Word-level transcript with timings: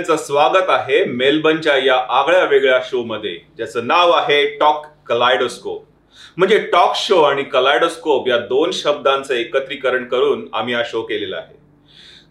सगळ्यांचं 0.00 0.24
स्वागत 0.24 0.70
आहे 0.70 1.04
मेलबर्नच्या 1.04 1.76
या 1.76 1.94
आगळ्या 2.18 2.44
वेगळ्या 2.44 2.78
शो 2.84 3.02
मध्ये 3.04 3.36
ज्याचं 3.56 3.86
नाव 3.86 4.10
आहे 4.10 4.44
टॉक 4.58 4.86
कलायडोस्कोप. 5.06 5.82
म्हणजे 6.36 6.58
टॉक 6.72 6.94
शो 6.96 7.20
आणि 7.22 7.42
कलायडोस्कोप 7.44 8.28
या 8.28 8.38
दोन 8.48 8.70
शब्दांचं 8.74 9.34
एकत्रीकरण 9.34 10.04
करून 10.08 10.46
आम्ही 10.52 10.74
हा 10.74 10.82
शो 10.86 11.02
केलेला 11.02 11.36
आहे. 11.36 11.58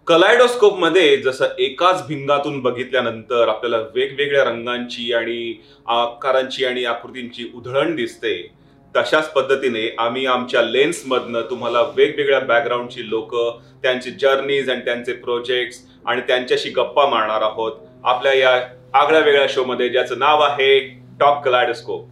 कलायडोस्कोपमध्ये 0.07 1.17
जसं 1.17 1.47
एकाच 1.59 2.05
भिंगातून 2.07 2.59
बघितल्यानंतर 2.61 3.47
आपल्याला 3.47 3.77
वेगवेगळ्या 3.95 4.43
रंगांची 4.43 5.11
आणि 5.13 5.53
आकारांची 5.87 6.65
आणि 6.65 6.85
आकृतींची 6.85 7.49
उधळण 7.55 7.95
दिसते 7.95 8.35
तशाच 8.95 9.31
पद्धतीने 9.33 9.87
आम्ही 9.99 10.25
आमच्या 10.25 10.61
लेन्स 10.61 11.01
मधनं 11.07 11.41
तुम्हाला 11.49 11.81
वेगवेगळ्या 11.95 12.39
बॅकग्राऊंडची 12.39 13.09
लोक 13.09 13.35
त्यांचे 13.83 14.11
जर्नीज 14.11 14.69
आणि 14.69 14.81
त्यांचे 14.85 15.13
प्रोजेक्ट्स 15.13 15.83
आणि 16.09 16.21
त्यांच्याशी 16.21 16.69
गप्पा 16.69 17.05
मारणार 17.07 17.41
आहोत 17.41 17.71
आपल्या 18.03 18.33
या 18.33 18.49
आगळ्या 18.93 19.19
वेगळ्या 19.19 19.45
शो 19.49 19.63
मध्ये 19.63 19.89
ज्याचं 19.89 20.19
नाव 20.19 20.41
आहे 20.41 20.79
टॉप 21.19 21.43
कलायडोस्कोप 21.45 22.07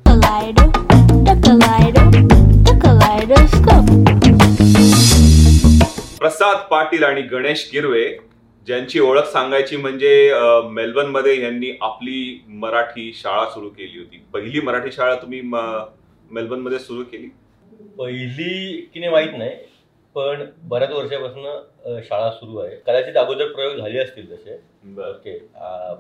प्रसाद 6.19 6.57
पाटील 6.71 7.03
आणि 7.03 7.21
गणेश 7.21 7.69
गिरवे 7.73 8.05
ज्यांची 8.67 8.99
ओळख 8.99 9.23
सांगायची 9.23 9.77
म्हणजे 9.77 10.31
मेलबर्नमध्ये 10.69 11.41
यांनी 11.41 11.71
आपली 11.81 12.39
मराठी 12.47 13.11
शाळा 13.15 13.45
सुरू 13.45 13.69
केली 13.69 13.97
होती. 13.97 14.23
पहिली 14.33 14.61
मराठी 14.61 14.91
शाळा 14.91 15.15
तुम्ही 15.15 15.41
मेलबर्नमध्ये 15.41 16.79
सुरू 16.79 17.03
केली? 17.03 17.27
पहिली 17.97 18.75
की 18.93 18.99
नाही 18.99 19.11
माहीत 19.11 19.37
नाही 19.37 19.51
पण 20.15 20.43
बऱ्याच 20.63 20.91
वर्षापासून 20.91 21.45
शाळा 22.03 22.29
सुरू 22.31 22.57
आहे. 22.57 22.75
कदाचित 22.87 23.17
अगोदर 23.17 23.51
प्रयोग 23.53 23.75
झाले 23.77 23.99
असतील 23.99 24.31
तसे. 24.31 24.53
ओके. 25.09 25.37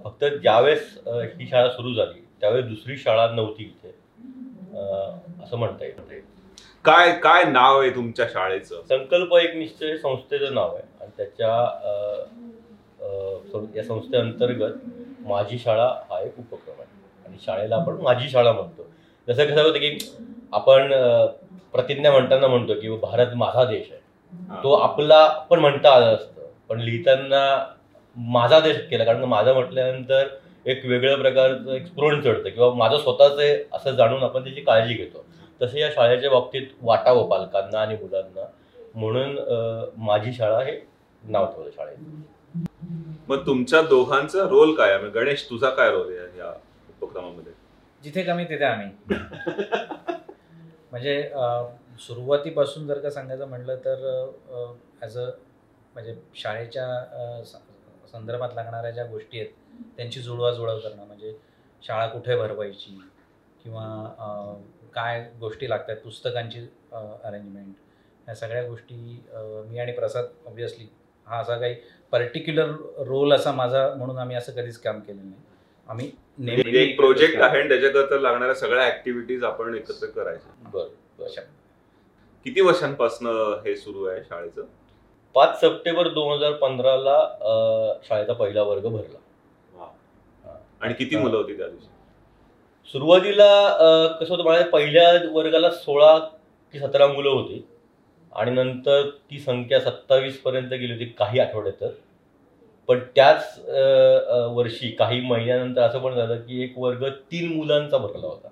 फक्त 0.03 0.25
ज्यावेळेस 0.41 0.97
ही 1.07 1.47
शाळा 1.49 1.69
सुरू 1.69 1.93
झाली 1.93 2.25
त्यावेळेस 2.41 2.65
दुसरी 2.65 2.97
शाळा 2.97 3.27
नव्हती 3.31 3.63
इथे. 3.63 3.95
असं 5.43 5.57
म्हणता 5.57 5.85
येईल. 5.85 6.21
काय 6.85 7.11
काय 7.23 7.43
नाव 7.43 7.79
आहे 7.81 7.89
तुमच्या 7.89 8.25
शाळेचं? 8.33 8.81
संकल्प 8.89 9.33
एक 9.35 9.55
निश्चय 9.55 9.95
संस्थेचं 9.97 10.53
नाव 10.53 10.75
आहे. 10.75 10.83
आणि 11.01 11.11
त्याच्या 11.17 11.55
या 13.75 13.83
संस्थेअंतर्गत 13.83 14.73
माझी 15.27 15.57
शाळा 15.59 15.87
हा 16.09 16.19
एक 16.21 16.39
उपक्रम 16.39 16.79
आहे. 16.81 16.95
आणि 17.25 17.37
शाळेला 17.45 17.75
आपण 17.75 18.01
माझी 18.01 18.29
शाळा 18.29 18.51
म्हणतो. 18.51 18.85
जसं 19.27 19.45
कसं 19.45 19.63
होतं 19.63 19.79
की 19.79 19.97
आपण 20.53 20.91
प्रतिज्ञा 21.71 22.11
म्हणताना 22.11 22.47
म्हणतो 22.47 22.79
की 22.81 22.89
भारत 22.97 23.33
माझा 23.35 23.63
देश 23.65 23.91
आहे. 23.91 24.01
तो 24.63 24.71
आपला 24.73 25.27
पण 25.49 25.59
म्हणता 25.59 25.91
आलं 25.91 26.13
असतं. 26.15 26.41
पण 26.69 26.79
लिहिताना 26.79 27.41
माझा 28.15 28.59
देश 28.59 28.77
केला 28.89 29.03
कारण 29.03 29.23
माझं 29.23 29.53
म्हटल्यानंतर 29.53 30.27
एक 30.65 30.85
वेगळ्या 30.85 31.17
प्रकारचं 31.17 31.71
एक 31.73 31.85
स्फुरण 31.85 32.21
चढतं 32.21 32.49
किंवा 32.49 32.73
माझं 32.73 32.97
स्वतःच 32.97 33.37
आहे 33.39 33.55
असं 33.73 33.95
जाणून 33.95 34.23
आपण 34.23 34.43
त्याची 34.43 34.61
काळजी 34.61 34.93
घेतो. 34.93 35.23
तसं 35.61 35.77
या 35.77 35.89
शाळेच्या 35.91 36.29
बाबतीत 36.29 36.67
वाटावं 36.81 37.29
पालकांना 37.29 37.81
आणि 37.81 37.95
मुलांना. 37.95 38.45
म्हणून 38.95 39.37
माझी 39.97 40.33
शाळा 40.33 40.59
हे 40.63 40.79
नाव 41.23 41.45
ठेवलं 41.45 41.69
शाळेत 41.69 42.57
मग 43.29 43.45
तुमच्या 43.45 43.81
दोघांचा 43.81 44.43
रोल 44.43 44.73
काय 44.75 44.91
आहे? 44.93 45.09
गणेश 45.09 45.45
तुझा 45.49 45.69
काय 45.69 45.89
रोल 45.91 46.17
आहे 46.17 46.39
या 46.39 46.51
उपक्रमामध्ये? 47.01 47.53
जिथे 48.03 48.23
कमी 48.23 48.43
तिथे 48.43 48.63
आम्ही. 48.65 49.15
म्हणजे 50.91 51.21
सुरुवातीपासून 51.99 52.87
जर 52.87 52.99
का 52.99 53.09
सांगायचं 53.09 53.47
म्हटलं 53.47 53.75
तर 53.85 54.05
ॲज 55.01 55.17
अ 55.17 55.25
म्हणजे 55.93 56.15
शाळेच्या 56.35 57.43
संदर्भात 58.11 58.49
लागणाऱ्या 58.55 58.91
ज्या 58.91 59.05
गोष्टी 59.05 59.39
आहेत 59.39 59.51
त्यांची 59.97 60.19
जुळवाजुळव 60.21 60.79
करणं. 60.79 61.05
म्हणजे 61.05 61.33
शाळा 61.83 62.07
कुठे 62.07 62.35
भरवायची 62.35 62.97
किंवा 63.63 63.85
काय 64.93 65.19
गोष्टी 65.39 65.69
लागतात 65.69 65.95
पुस्तकांची 66.03 66.59
अरेंजमेंट 66.91 67.73
ह्या 68.25 68.35
सगळ्या 68.35 68.63
गोष्टी 68.63 68.95
मी 69.69 69.79
आणि 69.79 69.91
प्रसाद 69.91 70.25
ऑब्विसली 70.45 70.87
हा 71.27 71.39
असा 71.41 71.57
काही 71.57 71.75
पर्टिक्युलर 72.13 72.71
रोल 73.07 73.33
असा 73.33 73.51
माझा 73.51 73.87
म्हणून 73.93 74.17
आम्ही 74.17 74.35
असं 74.35 74.51
कधीच 74.53 74.77
काम 74.79 74.99
केलं 74.99 75.21
नाही. 75.21 75.41
आम्ही 75.89 76.11
म्हणजे 76.37 76.81
एक 76.81 76.95
प्रोजेक्ट 76.97 77.41
आहे 77.41 77.59
आणि 77.59 77.69
त्याच्याकरता 77.69 78.19
लागणाऱ्या 78.19 78.55
सगळ्या 78.55 78.85
ऍक्टिव्हिटीज 78.87 79.43
आपण 79.43 79.75
एकत्र 79.75 80.07
करायच्या 80.07 80.69
बरं 80.69 80.87
बरं. 81.19 81.41
किती 82.47 82.61
वर्षांपासून 82.61 83.27
हे 83.65 83.75
सुरू 83.75 84.03
आहे 84.05 84.19
शाळेचं? 84.23 84.65
पाच 85.35 85.59
सप्टेंबर 85.61 86.07
दोन 86.07 86.31
हजार 86.33 86.51
पंधराला 86.51 87.17
शाळेचा 88.03 88.33
पहिला 88.33 88.61
वर्ग 88.63 88.87
भरला. 88.87 89.17
आणि 90.81 90.93
किती 90.93 91.15
मुलं 91.15 91.37
होती 91.37 91.57
त्या 91.57 91.67
दिवशी? 91.67 91.87
सुरुवातीला 92.93 93.47
कसं 94.19 94.33
होतं 94.33 94.43
माझ्या 94.43 94.67
पहिल्या 94.67 95.11
वर्गाला 95.31 95.69
सोळा 95.71 96.17
की 96.73 96.79
सतरा 96.79 97.07
मुलं 97.07 97.29
होती. 97.29 97.65
आणि 98.35 98.51
नंतर 98.51 99.09
ती 99.31 99.39
संख्या 99.39 99.79
सत्तावीस 99.79 100.41
पर्यंत 100.41 100.69
गेली 100.69 100.91
होती 100.93 101.05
काही 101.19 101.39
आठवड्यातच. 101.39 101.95
पण 102.87 102.99
त्याच 103.15 103.59
वर्षी 104.51 104.91
काही 104.91 105.19
महिन्यानंतर 105.21 105.81
असं 105.81 105.99
पण 105.99 106.15
झालं 106.15 106.35
की 106.37 106.63
एक 106.63 106.77
वर्ग 106.77 107.07
तीन 107.31 107.55
मुलांचा 107.57 107.97
भरला 107.97 108.27
होता. 108.27 108.49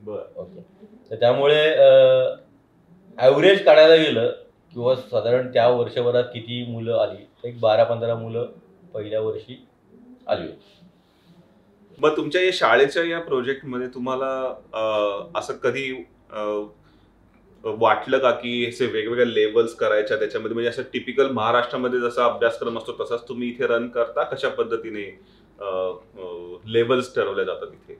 बर. 0.00 0.22
ओके. 0.36 0.60
तर 1.10 1.16
त्यामुळे 1.16 1.64
ॲव्हरेज 3.18 3.64
काढायला 3.64 3.94
गेलं 3.96 4.30
किंवा 4.72 4.94
साधारण 4.96 5.52
त्या 5.52 5.68
वर्षभरात 5.68 6.24
किती 6.32 6.64
मुलं 6.72 6.98
आली 6.98 7.48
एक 7.48 7.58
बारा 7.60 7.84
पंधरा 7.84 8.14
मुलं 8.14 8.46
पहिल्या 8.94 9.20
वर्षी 9.20 9.64
आली 10.26 10.46
होती. 10.46 10.74
मग 11.98 12.16
तुमच्या 12.16 12.42
या 12.42 12.50
शाळेच्या 12.54 13.02
या 13.04 13.20
प्रोजेक्टमध्ये 13.20 13.86
तुम्हाला 13.94 14.28
असं 15.38 15.56
कधी 15.62 15.92
वाटलं 17.64 18.18
का 18.18 18.30
की 18.32 18.66
असे 18.66 18.86
वेगवेगळ्या 18.86 19.26
लेवल्स 19.26 19.74
करायच्या 19.74 20.16
त्याच्यामध्ये? 20.18 20.54
म्हणजे 20.54 20.70
असं 20.70 20.82
टिपिकल 20.92 21.30
महाराष्ट्रामध्ये 21.32 22.00
जसा 22.00 22.24
अभ्यासक्रम 22.24 22.78
असतो 22.78 22.92
तसाच 23.00 23.26
तुम्ही 23.28 23.48
इथे 23.48 23.66
रन 23.66 23.88
करता? 23.88 24.22
कशा 24.24 24.48
पद्धतीने 24.48 25.04
लेवल्स 26.72 27.14
ठरवल्या 27.14 27.44
जातात 27.44 27.72
इथे? 27.72 27.98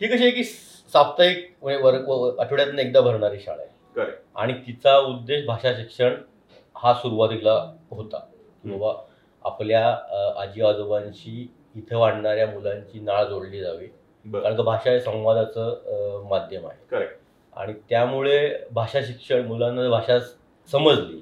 ही 0.00 0.08
कशी 0.08 0.22
आहे 0.22 0.30
की 0.30 0.44
साप्ताहिक 0.44 1.46
म्हणजे 1.62 1.82
वर्ग 1.82 2.10
आठवड्यातनं 2.40 2.80
एकदा 2.82 3.00
भरणारी 3.00 3.40
शाळा 3.40 3.62
आहे. 3.62 3.70
आणि 4.36 4.52
तिचा 4.66 4.96
उद्देश 4.98 5.44
भाषा 5.46 5.72
शिक्षण 5.76 6.14
हा 6.76 6.92
सुरुवातीला 6.94 7.54
होता. 7.90 8.18
की 8.64 8.70
बाबा 8.70 8.92
आपल्या 9.44 9.88
आजी 10.42 10.62
आजोबांशी 10.62 11.48
इथं 11.76 11.96
वाढणाऱ्या 11.98 12.46
मुलांची 12.46 13.00
नाळ 13.00 13.24
जोडली 13.28 13.60
जावी. 13.60 13.86
कारण 14.24 14.56
का 14.56 14.62
भाषा 14.62 14.90
हे 14.90 15.00
संवादाचं 15.00 16.26
माध्यम 16.30 16.66
आहे. 16.66 16.78
आणि 17.56 17.72
त्यामुळे 17.88 18.66
भाषा 18.72 19.00
शिक्षण 19.06 19.46
मुलांना 19.46 19.88
भाषा 19.90 20.18
समजली 20.68 21.20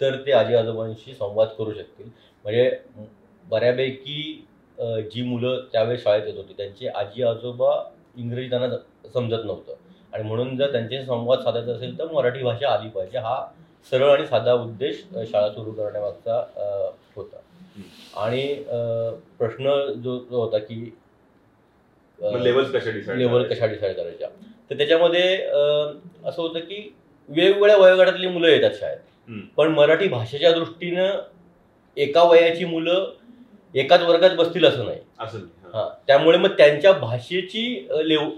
तर 0.00 0.16
ते 0.26 0.32
आजी 0.32 0.54
आजोबांशी 0.54 1.14
संवाद 1.14 1.48
करू 1.58 1.72
शकतील. 1.72 2.08
म्हणजे 2.44 2.70
बऱ्यापैकी 3.46 4.46
जी 5.12 5.22
मुलं 5.22 5.60
त्यावेळेस 5.72 6.02
शाळेत 6.02 6.26
येत 6.26 6.36
होती 6.36 6.54
त्यांचे 6.56 6.88
आजी 6.88 7.22
आजोबा 7.22 7.72
इंग्रजी 8.16 8.48
त्यांना 8.50 8.76
समजत 9.14 9.44
नव्हतं. 9.44 9.74
आणि 10.14 10.22
म्हणून 10.22 10.56
जर 10.56 10.72
त्यांच्याशी 10.72 11.06
संवाद 11.06 11.38
साधायचा 11.38 11.72
असेल 11.72 11.98
तर 11.98 12.10
मराठी 12.12 12.42
भाषा 12.42 12.70
आली 12.70 12.88
पाहिजे. 12.88 13.18
हा 13.18 13.44
सरळ 13.90 14.10
आणि 14.10 14.26
साधा 14.26 14.52
उद्देश 14.52 15.02
शाळा 15.30 15.48
सुरू 15.50 15.72
करण्यामागचा 15.72 16.36
होता. 17.16 17.36
आणि 18.16 18.54
प्रश्न 19.38 19.92
जो 20.02 20.18
जो 20.18 20.40
होता 20.40 20.58
की 20.58 20.96
अ, 22.22 22.30
लेवल्स 22.38 22.70
कशा 22.72 22.90
डिसाईड 22.90 23.18
लेवल 23.18 23.42
कशा 23.42 23.66
डिसाईड 23.66 23.96
करायच्या? 23.96 24.28
तर 24.70 24.76
त्याच्यामध्ये 24.76 25.34
असं 26.24 26.42
होतं 26.42 26.58
की 26.58 26.94
वेगवेगळ्या 27.28 27.76
वयोगटातली 27.76 28.28
मुलं 28.28 28.46
येतात 28.48 28.70
शाळेत. 28.80 28.98
पण 29.56 29.68
मराठी 29.68 30.08
भाषेच्या 30.08 30.52
दृष्टीनं 30.52 31.10
एका 31.96 32.22
वयाची 32.22 32.64
मुलं 32.64 33.12
एकाच 33.74 34.02
वर्गात 34.02 34.30
बसतील 34.30 34.64
असं 34.64 34.84
नाही. 34.84 34.98
असं. 35.18 35.38
हा. 35.74 35.88
त्यामुळे 36.06 36.38
मग 36.38 36.48
त्यांच्या 36.48 36.92
भाषेची 36.92 37.88
लेव 38.04 38.28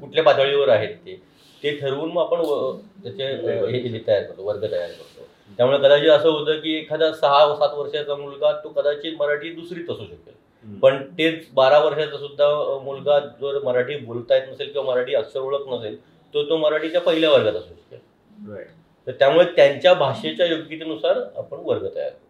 कुठल्या 0.00 0.24
पातळीवर 0.24 0.68
आहेत 0.68 0.94
ते 0.96 1.20
ते 1.62 1.70
ठरवून 1.76 2.10
मग 2.12 2.22
आपण 2.22 2.40
व- 2.40 2.72
त्याचे 3.02 3.24
हे 3.24 3.78
हे 3.88 3.98
तयार 4.06 4.22
करतो 4.22 4.42
वर्ग 4.42 4.62
तयार 4.72 4.88
करतो 4.88 5.26
त्यामुळे 5.58 5.78
कदाचित 5.78 6.08
असं 6.10 6.28
होतं 6.28 6.60
की 6.60 6.76
एखादा 6.76 7.12
सहा 7.12 7.54
सात 7.56 7.74
वर्षाचा 7.74 8.14
मुलगा 8.14 8.52
तो 8.52 8.68
कदाचित 8.68 9.16
मराठी 9.18 9.50
दुसरीत 9.50 9.90
असू 9.90 10.04
शकेल. 10.04 10.34
पण 10.80 11.02
तेच 11.18 11.46
बारा 11.54 11.78
वर्षाचा 11.78 12.16
सुद्धा 12.18 12.48
मुलगा 12.82 13.18
जर 13.18 13.58
मराठी 13.64 13.96
बोलता 13.96 14.34
येत 14.34 14.42
नसेल 14.52 14.72
किंवा 14.72 14.94
मराठी 14.94 15.14
अक्षर 15.14 15.40
ओळख 15.40 15.68
नसेल 15.68 15.96
तो 16.34 16.42
तो 16.42 16.56
मराठीच्या 16.56 17.00
पहिल्या 17.00 17.30
वर्गात 17.30 17.52
असू 17.52 17.74
शकेल. 17.74 17.98
तर 19.06 19.12
त्यामुळे 19.12 19.44
त्यांच्या 19.56 19.94
भाषेच्या 19.94 20.46
योग्यतेनुसार 20.46 21.18
आपण 21.36 21.58
वर्ग 21.62 21.86
तयार 21.94 22.08
करतो. 22.08 22.29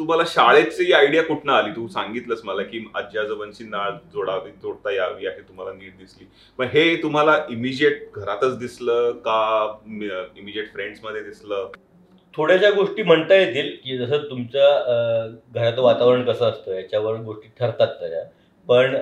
तुम्हाला 0.00 0.22
शाळेची 0.26 0.92
आयडिया 0.92 1.22
कुठनं 1.22 1.52
आली? 1.52 1.70
तू 1.70 1.86
सांगितलंस 1.88 2.40
मला 2.44 2.62
की 2.62 2.84
आजी 2.96 3.18
आजोबांची 3.18 3.64
नाळ 3.64 3.90
जोडावी 4.12 4.50
जोडता 4.62 4.92
यावी 4.92 5.26
आहे 5.26 5.40
तुम्हाला 5.40 5.72
नीट 5.72 5.96
दिसली. 5.98 6.26
पण 6.58 6.66
हे 6.72 6.94
तुम्हाला 7.02 7.36
इमिजिएट 7.50 8.16
घरातच 8.16 8.58
दिसलं 8.58 9.10
का 9.24 9.40
इमिजिएट 10.36 10.72
फ्रेंड्समध्ये 10.72 11.22
दिसलं? 11.22 11.70
थोड्याशा 12.34 12.70
गोष्टी 12.70 13.02
म्हणता 13.02 13.34
येतील 13.34 13.70
की 13.84 13.96
जसं 13.98 14.28
तुमच्या 14.30 14.68
घराचं 15.54 15.82
वातावरण 15.82 16.22
कसं 16.24 16.50
असतं 16.50 16.74
याच्यावर 16.74 17.16
गोष्टी 17.22 17.48
ठरतात 17.58 17.94
त्या 18.00 18.22
पण 18.68 18.94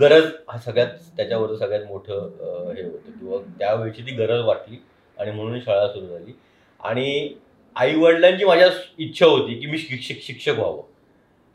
गरज 0.00 0.24
हा 0.48 0.58
सगळ्यात 0.58 0.88
त्याच्यावर 1.16 1.54
सगळ्यात 1.56 1.84
मोठं 1.88 2.72
हे 2.76 2.82
होतं. 2.82 3.10
किंवा 3.10 3.38
त्यावेळची 3.58 4.02
ती 4.02 4.14
गरज 4.16 4.44
वाटली 4.44 4.76
आणि 5.16 5.30
म्हणून 5.30 5.60
शाळा 5.60 5.88
सुरू 5.88 6.06
झाली. 6.06 6.32
आणि 6.80 7.34
आई 7.76 7.94
वडिलांची 7.94 8.44
माझ्या 8.44 8.68
इच्छा 8.98 9.26
होती 9.26 9.54
की 9.54 9.66
मी 9.66 9.78
शिक्षक 9.78 10.22
शिक्षक 10.22 10.58
व्हावं. 10.58 10.82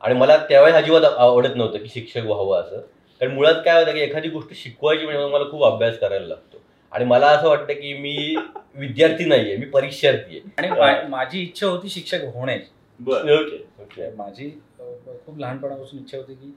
आणि 0.01 0.13
मला 0.13 0.37
त्यावेळेस 0.37 0.75
अजिबात 0.75 1.03
आवडत 1.03 1.55
नव्हतं 1.55 1.77
की 1.77 1.89
शिक्षक 1.89 2.25
व्हावं 2.25 2.61
असं. 2.61 2.79
कारण 3.21 3.31
मुळात 3.31 3.55
काय 3.65 3.79
होतं 3.79 3.93
की 3.93 3.99
एखादी 3.99 4.29
गोष्ट 4.29 4.53
शिकवायची 4.53 5.05
म्हणजे 5.05 5.25
मला 5.25 5.49
खूप 5.51 5.63
अभ्यास 5.63 5.99
करायला 5.99 6.27
लागतो. 6.27 6.61
आणि 6.91 7.05
मला 7.05 7.27
असं 7.27 7.47
वाटतं 7.47 7.73
की 7.73 7.93
मी 7.93 8.35
विद्यार्थी 8.75 9.25
नाहीये 9.25 9.57
मी 9.57 9.65
परीक्षार्थी 9.65 10.37
आहे. 10.37 10.67
आणि 10.67 11.07
माझी 11.09 11.41
इच्छा 11.41 11.67
होती 11.67 11.89
शिक्षक 11.89 12.23
होण्याची. 12.33 12.71
बर. 12.99 13.31
Okay 13.33 13.63
okay. 13.81 14.09
माझी 14.15 14.49
खूप 14.79 15.39
लहानपणापासून 15.39 15.99
इच्छा 15.99 16.17
होती 16.17 16.33
की 16.33 16.53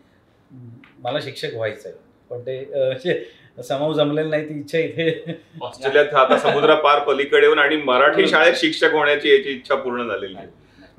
मला 0.99 1.21
शिक्षक 1.21 1.55
व्हायचं 1.55 1.89
आहे 1.89 1.99
पण 2.31 2.41
ते 2.41 3.15
समाव 3.59 3.93
जमलेलं 3.95 4.31
नाही 4.31 4.49
ती 4.49 4.59
इच्छा 4.61 4.79
इथे. 4.79 5.35
ऑस्ट्रेलियात 5.62 6.15
आता 6.15 6.39
समुद्र 6.39 6.75
पार 6.75 6.99
पलीकडे 7.06 7.41
येऊन 7.43 7.59
आणि 7.59 7.77
मराठी 7.77 8.27
शाळेत 8.29 8.55
शिक्षक 8.61 8.93
होण्याची 8.93 9.35
याची 9.35 9.51
इच्छा 9.51 9.75
पूर्ण 9.75 10.06
झालेली 10.06 10.37
आहे. 10.37 10.47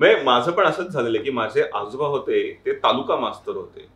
म्हणजे 0.00 0.22
माझं 0.24 0.52
पण 0.52 0.64
असंच 0.66 0.88
झालेलं 0.88 1.22
की 1.22 1.30
माझे 1.30 1.62
आजोबा 1.74 2.06
होते 2.06 2.42
ते 2.66 2.72
तालुका 2.82 3.16
मास्तर 3.16 3.52
होते. 3.52 3.86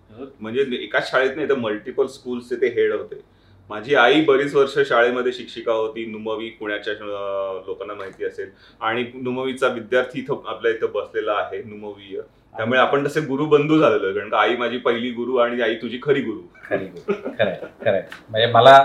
म्हणजे 0.41 0.67
एकाच 0.83 1.11
शाळेत 1.11 1.37
नाही 1.37 1.49
तर 1.49 1.55
मल्टिपल 1.57 2.07
स्कूल्सचे 2.07 2.57
ते 2.61 2.69
हेड 2.75 2.93
होते. 2.93 3.21
माझी 3.71 3.95
आई 3.95 4.21
बरीच 4.25 4.55
वर्ष 4.55 4.79
शाळेमध्ये 4.89 5.33
शिक्षिका 5.33 5.73
होती 5.73 6.05
नुमवी 6.07 6.49
पुण्याच्या 6.51 6.95
लोकांना 7.67 7.95
माहिती 7.95 8.25
असेल. 8.25 8.49
आणि 8.81 9.05
नुमवीचा 9.15 9.69
विद्यार्थी 9.69 10.21
इथं 10.21 10.43
आपल्या 10.47 10.73
इथं 10.73 10.93
बसलेला 10.95 11.33
आहे 11.33 11.63
नुमवीय. 11.63 12.21
त्यामुळे 12.55 12.79
आपण 12.81 13.05
तसे 13.07 13.21
गुरुबंधू 13.21 13.79
झालेलो 13.79 14.05
आहे 14.07 14.15
कारण 14.15 14.29
का 14.29 14.39
आई 14.39 14.57
माझी 14.57 14.79
पहिली 14.79 15.11
गुरु 15.11 15.37
आणि 15.37 15.61
आई 15.63 15.75
तुझी 15.75 15.99
खरी 16.03 16.21
गुरु. 16.21 16.41
खरी 16.65 16.87
खरंय 17.39 17.59
खरंय. 17.85 18.03
म्हणजे 18.31 18.47
मला 18.47 18.77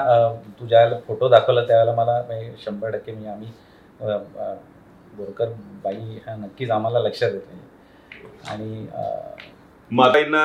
तू 0.59 0.65
ज्यावेळेला 0.67 1.00
फोटो 1.07 1.27
दाखवला 1.29 1.63
त्यावेळेला 1.65 1.95
मला 1.95 2.21
म्हणजे 2.27 2.51
शंभर 2.65 2.89
टक्के 2.89 3.12
मी 3.12 3.27
आम्ही 3.27 3.47
बोरकर 5.17 5.50
बाई 5.83 6.17
हा 6.27 6.35
नक्कीच 6.35 6.71
आम्हाला 6.71 7.00
लक्षात 7.00 7.31
येते 7.31 7.63
आणि 8.50 8.88
अ, 8.94 9.03
माताईंना 9.91 10.39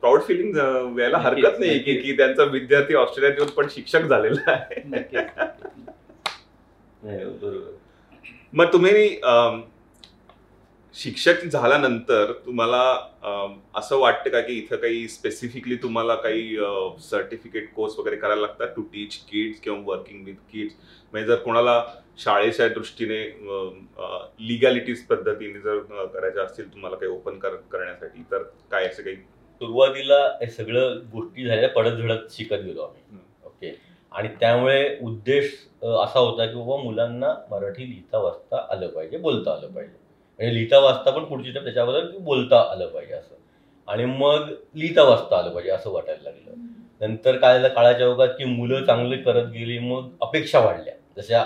प्राऊड 0.00 0.20
फिलिंग 0.22 0.54
व्हायला 0.56 1.18
हरकत 1.18 1.58
नाही 1.60 1.78
की 1.78 1.94
की 1.96 2.16
त्यांचा 2.16 2.42
विद्यार्थी 2.42 2.94
ऑस्ट्रेलियात 2.94 3.38
येऊन 3.38 3.50
पण 3.56 3.66
शिक्षक 3.70 4.02
झालेला 4.02 4.50
आहे. 4.50 4.82
नाही, 4.84 5.04
बरोबर. 7.02 7.70
मग 8.52 8.72
तुम्ही 8.72 9.08
शिक्षक 10.94 11.44
झाल्यानंतर 11.44 12.32
तुम्हाला 12.46 12.82
असं 13.74 13.98
वाटतं 13.98 14.30
का 14.30 14.40
की 14.40 14.52
इथं 14.58 14.76
काही 14.76 15.06
स्पेसिफिकली 15.08 15.76
तुम्हाला 15.76 16.14
काही 16.14 16.56
सर्टिफिकेट 17.00 17.72
कोर्स 17.74 17.98
वगैरे 17.98 18.16
करायला 18.16 18.40
लागतात 18.40 18.68
टू 18.76 18.82
टीच 18.82 19.16
किड्स 19.30 19.60
किंवा 19.60 19.78
वर्किंग 19.86 20.24
विथ 20.24 20.34
किड्स 20.52 20.74
म्हणजे 21.12 21.28
जर 21.28 21.36
कोणाला 21.42 21.82
शाळेच्या 22.18 22.68
दृष्टीने 22.68 23.22
लिगॅलिटीज 24.48 25.04
पद्धतीने 25.06 25.60
जर 25.60 25.78
करायच्या 26.14 26.42
असतील 26.44 26.72
तुम्हाला 26.72 26.96
काही 26.96 27.12
ओपन 27.12 27.38
करण्यासाठी 27.38 28.22
तर 28.30 28.42
काय 28.70 28.86
असं 28.86 29.02
काही? 29.02 29.16
सुरुवातीला 29.60 30.18
हे 30.40 30.46
सगळं 30.50 30.98
गोष्टी 31.12 31.46
झाल्या 31.46 31.68
पडत 31.68 31.96
झडत 31.96 32.30
शिकत 32.30 32.62
गेलो 32.64 32.82
आम्ही. 32.82 33.18
ओके. 33.44 33.74
आणि 34.12 34.28
त्यामुळे 34.40 34.96
उद्देश 35.02 35.52
असा 35.82 36.18
होता 36.18 36.46
की 36.46 36.54
बाबा 36.54 36.82
मुलांना 36.82 37.34
मराठी 37.50 37.88
लिहिता 37.88 38.18
वाचता 38.18 38.66
आलं 38.72 38.88
पाहिजे 38.88 39.18
बोलता 39.18 39.52
आलं 39.52 39.72
पाहिजे. 39.74 39.98
म्हणजे 40.40 40.54
लिहिता 40.54 40.78
वाचता 40.78 41.10
पण 41.10 41.24
पुढची 41.24 41.50
step 41.50 41.64
त्याच्याबद्दल 41.64 42.06
बोलता 42.18 42.60
आलं 42.72 42.86
पाहिजे 42.86 43.14
असं. 43.14 43.34
आणि 43.88 44.04
मग 44.04 44.48
लिहिता 44.74 45.02
वाचता 45.02 45.38
आलं 45.38 45.50
पाहिजे 45.50 45.70
असं 45.70 45.90
वाटायला 45.90 46.22
लागलं. 46.22 46.62
नंतर 47.00 47.36
काय 47.36 47.54
झालं 47.54 47.74
काळाच्या 47.74 48.06
ओघात 48.08 48.28
की 48.28 48.44
मुलं 48.44 48.84
चांगली 48.84 49.16
करत 49.16 49.46
गेली 49.52 49.78
मग 49.78 50.08
अपेक्षा 50.22 50.58
वाढल्या. 50.60 50.94
जशा 51.16 51.42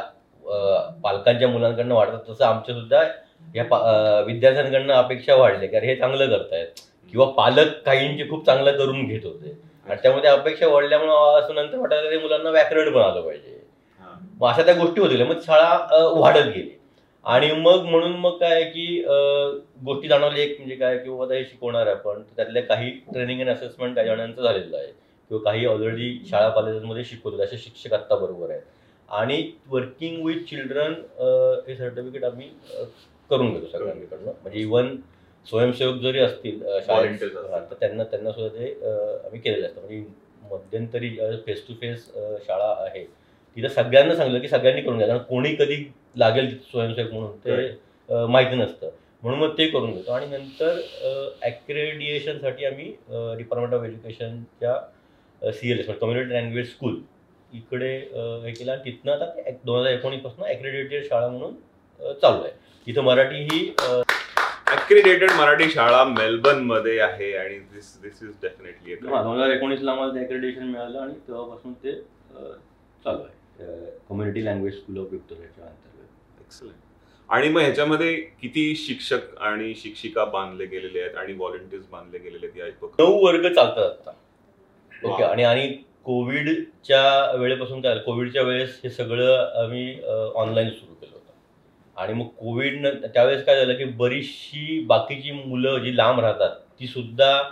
पालकांच्या 1.02 1.48
मुलांकडनं 1.48 1.94
वाढतात 1.94 2.30
तसं 2.30 2.44
आमच्या 2.44 2.74
सुद्धा 2.74 3.02
या 3.54 4.20
विद्यार्थ्यांकडनं 4.26 4.92
अपेक्षा 4.94 5.34
वाढल्या 5.34 5.68
की 5.68 5.76
अरे 5.76 5.86
हे 5.86 5.96
चांगलं 5.96 6.30
करतायत. 6.30 6.66
किंवा 7.12 7.26
पालक 7.32 7.74
काहींचे 7.86 8.28
खूप 8.30 8.46
चांगलं 8.46 8.78
करून 8.78 9.06
घेत 9.06 9.24
होते. 9.24 9.56
आणि 9.86 9.96
त्यामध्ये 10.02 10.30
अपेक्षा 10.30 10.68
वाढल्यामुळे 10.68 11.38
असं 11.40 11.54
नंतर 11.54 11.78
वाटायला 11.78 12.20
मुलांना 12.20 12.50
व्याकरण 12.50 12.92
पण 12.92 13.00
आलं 13.00 13.20
पाहिजे. 13.20 13.60
मग 14.40 14.48
अशा 14.48 14.62
त्या 14.62 14.74
गोष्टी 14.74 15.00
होतील. 15.00 15.22
मग 15.22 15.40
शाळा 15.42 16.06
वाढत 16.20 16.46
गेली. 16.46 16.70
आणि 17.24 17.50
मग 17.52 17.84
म्हणून 17.84 18.12
मग 18.20 18.36
काय 18.38 18.62
की 18.64 18.86
गोष्टी 19.84 20.08
जाणवली 20.08 20.40
एक 20.40 20.56
म्हणजे 20.58 20.74
काय 20.76 20.96
की 20.98 21.08
बाबा 21.08 21.24
आता 21.24 21.34
हे 21.34 21.44
शिकवणार 21.44 21.86
आहे 21.86 21.94
आपण 21.96 22.22
त्यातल्या 22.36 22.62
काही 22.62 22.90
ट्रेनिंग 23.12 23.40
अँड 23.40 23.50
असेसमेंट 23.50 23.94
काही 23.96 24.08
जणांचं 24.08 24.42
झालेलं 24.42 24.76
आहे. 24.76 24.86
किंवा 25.30 25.42
काही 25.44 25.64
ऑलरेडी 25.66 26.18
शाळा 26.30 26.48
कॉलेजेसमध्ये 26.54 27.04
शिकवतात 27.04 27.40
असे 27.44 27.58
शिक्षक 27.58 27.92
आत्ता 27.94 28.16
बरोबर 28.16 28.50
आहेत. 28.50 28.62
आणि 29.08 29.50
वर्किंग 29.68 30.24
विथ 30.26 30.44
चिल्ड्रन 30.50 30.92
हे 31.68 31.76
सर्टिफिकेट 31.76 32.24
आम्ही 32.24 32.48
करून 33.30 33.52
घेतो 33.52 33.66
सगळ्यांकडनं. 33.66 34.30
म्हणजे 34.42 34.60
इवन 34.60 34.96
स्वयंसेवक 35.46 36.00
जरी 36.02 36.18
असतील 36.20 36.62
तर 36.62 37.74
त्यांना 37.80 38.04
त्यांना 38.04 38.32
सुद्धा 38.32 38.58
ते 38.58 38.70
आम्ही 39.26 39.40
केलेलं 39.40 39.66
असतं. 39.66 39.80
म्हणजे 39.80 40.04
मध्यंतरी 40.50 41.08
फेस 41.46 41.66
टू 41.68 41.74
फेस 41.80 42.06
शाळा 42.46 42.74
आहे. 42.84 43.04
तिथं 43.56 43.68
सगळ्यांना 43.68 44.14
सांगितलं 44.16 44.40
की 44.40 44.48
सगळ्यांनी 44.48 44.82
करून 44.82 44.96
घ्या. 44.98 45.06
कारण 45.06 45.18
कोणी 45.28 45.54
कधी 45.56 45.84
लागेल 46.18 46.50
तिथं 46.50 46.70
स्वयंसेवक 46.70 47.12
म्हणून 47.12 47.36
ते 47.38 48.26
माहिती 48.28 48.56
नसतं. 48.56 48.90
म्हणून 49.22 49.40
मग 49.40 49.52
ते 49.58 49.66
करून 49.68 49.92
घेतो. 49.92 50.12
आणि 50.12 50.26
नंतर 50.26 50.80
ॲक्रेडिएशनसाठी 51.42 52.64
आम्ही 52.64 52.84
department 53.38 53.74
of 53.74 53.84
एज्युकेशनच्या 53.84 55.52
C 55.52 55.70
L 55.72 55.78
S 55.80 55.86
community 56.00 56.34
language 56.34 56.70
school 56.70 57.00
इकडे 57.52 57.94
हे 58.44 58.50
केलं. 58.52 58.72
आणि 58.72 58.84
तिथनं 58.84 59.12
आता 59.12 59.50
दोन 59.64 59.78
हजार 59.78 59.92
एकोणीसपासून 59.92 60.44
ॲक्रेडिटेड 60.46 61.04
शाळा 61.08 61.28
म्हणून 61.28 61.54
चालू 62.20 62.42
आहे. 62.42 62.52
तिथं 62.86 63.02
मराठी 63.04 63.36
ही 63.50 63.68
अ, 63.80 64.00
अक्रिडेटेड 64.72 65.30
मराठी 65.38 65.68
शाळा 65.70 66.02
मेलबर्नमध्ये 66.04 66.98
आहे 67.00 67.32
आणि 67.36 67.58
दिस 67.74 67.92
दिस 68.02 68.22
इज 68.22 68.30
डेफिनेटली 68.42 68.94
दोन 68.94 69.12
हजार 69.12 69.50
एकोणीसला 69.50 69.90
आम्हाला 69.92 70.14
ते 70.14 70.20
ॲक्रेडिटेशन 70.20 70.66
मिळालं 70.68 70.98
आणि 71.00 71.14
तेव्हापासून 71.28 71.72
ते 71.84 71.92
चालू 71.92 73.22
आहे. 73.22 73.33
कम्युनिटी 73.58 74.44
लँग्वेज 74.44 74.74
स्कूल 74.74 74.98
ऑफ 74.98 75.06
विक्टोरियाच्या 75.10 75.64
अंतर्गत. 75.64 76.40
एक्सलंट 76.40 76.72
आणि 77.28 77.48
मग 77.48 77.60
ह्याच्यामध्ये 77.60 78.14
किती 78.42 78.74
शिक्षक 78.76 79.36
आणि 79.40 79.74
शिक्षिका 79.76 80.24
बांधले 80.24 80.66
गेलेले 80.66 81.00
आहेत 81.00 81.16
आणि 81.16 81.32
व्हॉलेंटियर्स 81.32 81.86
बांधले 81.90 82.18
गेलेले 82.18 82.62
आहेत 82.62 82.84
नऊ 82.98 83.24
वर्ग 83.24 83.46
चालतात 83.46 83.84
आता. 83.84 84.10
ओके. 84.92 85.22
आणि 85.24 85.44
आणि 85.44 85.66
कोविडच्या 86.04 87.36
वेळेपासून 87.38 87.80
काय 87.80 87.98
कोविडच्या 88.06 88.42
वेळेस 88.42 88.80
हे 88.84 88.90
सगळं 88.90 89.60
आम्ही 89.62 90.00
ऑनलाईन 90.34 90.68
सुरू 90.70 90.94
केलं 90.94 91.12
होतं. 91.12 91.32
आणि 91.96 92.12
मग 92.12 92.26
कोविड 92.38 92.86
त्यावेळेस 93.04 93.44
काय 93.44 93.56
झालं 93.56 93.76
की 93.78 93.84
बरीचशी 93.98 94.78
बाकीची 94.88 95.30
मुलं 95.32 95.78
जी 95.84 95.96
लांब 95.96 96.20
राहतात 96.20 96.56
ती 96.80 96.86
सुद्धा 96.86 97.42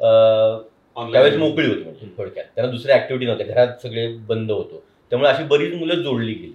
त्यावेळेस 0.00 1.36
मोकळी 1.38 1.66
होती 1.66 1.82
म्हणजे 1.82 2.06
थोडक्यात. 2.16 2.46
त्यांना 2.54 2.70
दुसऱ्या 2.72 2.96
ऍक्टिव्हिटी 2.96 3.26
नव्हत्या. 3.26 3.54
घरात 3.54 3.82
सगळे 3.82 4.06
बंद 4.28 4.50
होतो. 4.50 4.82
त्यामुळे 5.12 5.30
अशी 5.30 5.42
बरीच 5.44 5.74
मुलं 5.74 5.94
जोडली 5.94 6.32
गेली. 6.32 6.52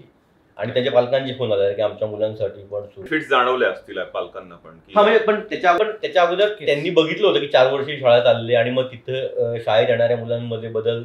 आणि 0.58 0.74
त्याच्या 0.74 0.92
पालकांचे 0.92 1.34
फोन 1.34 1.52
आले 1.52 1.74
की 1.74 1.82
आमच्या 1.82 2.08
मुलांसाठी 2.08 2.62
पण 2.62 2.82
बेनिफिट्स 2.82 3.28
जाणवले 3.30 3.66
असतील 3.66 4.00
पालकांना 4.14 4.56
पण 4.56 4.78
हा 4.96 5.02
म्हणजे 5.02 5.20
पण 5.20 5.40
त्याच्या 5.50 5.74
पण 5.74 5.92
त्याच्या 6.02 6.22
अगोदर 6.24 6.54
त्यांनी 6.62 6.90
बघितलं 6.90 7.28
होतं 7.28 7.40
की 7.40 7.48
चार 7.48 7.72
वर्षी 7.74 8.00
शाळा 8.00 8.20
चालली 8.20 8.56
आणि 8.56 8.70
मग 8.70 8.86
तिथं 8.92 9.58
शाळेत 9.66 9.90
येणाऱ्या 9.90 10.18
मुलांमध्ये 10.18 10.70
बदल 10.70 11.04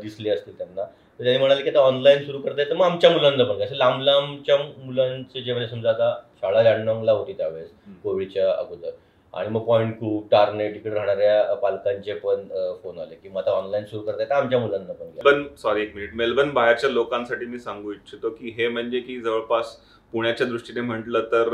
दिसले 0.00 0.30
असतील 0.30 0.58
त्यांना. 0.58 0.84
तर 0.84 1.24
त्यांनी 1.24 1.38
म्हणाले 1.38 1.62
की 1.62 1.68
आता 1.68 1.80
ऑनलाईन 1.80 2.24
सुरू 2.24 2.38
करता 2.38 2.62
येतं 2.62 2.76
मग 2.76 2.84
आमच्या 2.84 3.10
मुलांना 3.10 3.44
पण. 3.44 3.62
असं 3.62 3.74
लांब 3.76 4.02
लांबच्या 4.02 4.56
मुलांचे 4.56 5.42
जे 5.42 5.52
म्हणजे 5.52 5.68
समजा 5.68 5.90
आता 5.90 6.14
शाळा 6.40 6.62
लँडॉंगला 6.62 7.12
होती 7.12 7.32
त्यावेळेस. 7.32 7.68
कोविडच्या 8.02 8.50
अगोदर. 8.50 8.90
आणि 9.34 9.48
मग 9.50 9.64
पॉईंट 9.66 9.94
टू 10.00 10.20
टार्नेट 10.30 10.76
इकडे 10.76 10.94
राहणाऱ्या 10.94 11.54
पालकांचे 11.62 12.14
पण 12.14 12.46
फोन 12.82 12.98
आले. 12.98 13.14
की 13.14 13.28
मग 13.28 13.38
आता 13.38 13.50
ऑनलाईन 13.50 13.84
सुरू 13.84 14.02
करता 14.02 14.22
येतं 14.22 14.34
आमच्या 14.34 14.58
मुलांना 14.58 14.92
पण. 14.92 15.06
मेलबर्न 15.06 15.44
सॉरी 15.62 15.82
एक 15.82 15.94
मिनिट 15.94 16.14
मेलबर्न 16.16 16.50
बाहेरच्या 16.54 16.90
लोकांसाठी 16.90 17.46
मी 17.46 17.58
सांगू 17.58 17.92
इच्छितो 17.92 18.30
की 18.30 18.54
हे 18.58 18.68
म्हणजे 18.68 19.00
की 19.00 19.20
जवळपास 19.20 19.76
पुण्याच्या 20.12 20.46
दृष्टीने 20.46 20.80
म्हटलं 20.80 21.20
तर 21.32 21.48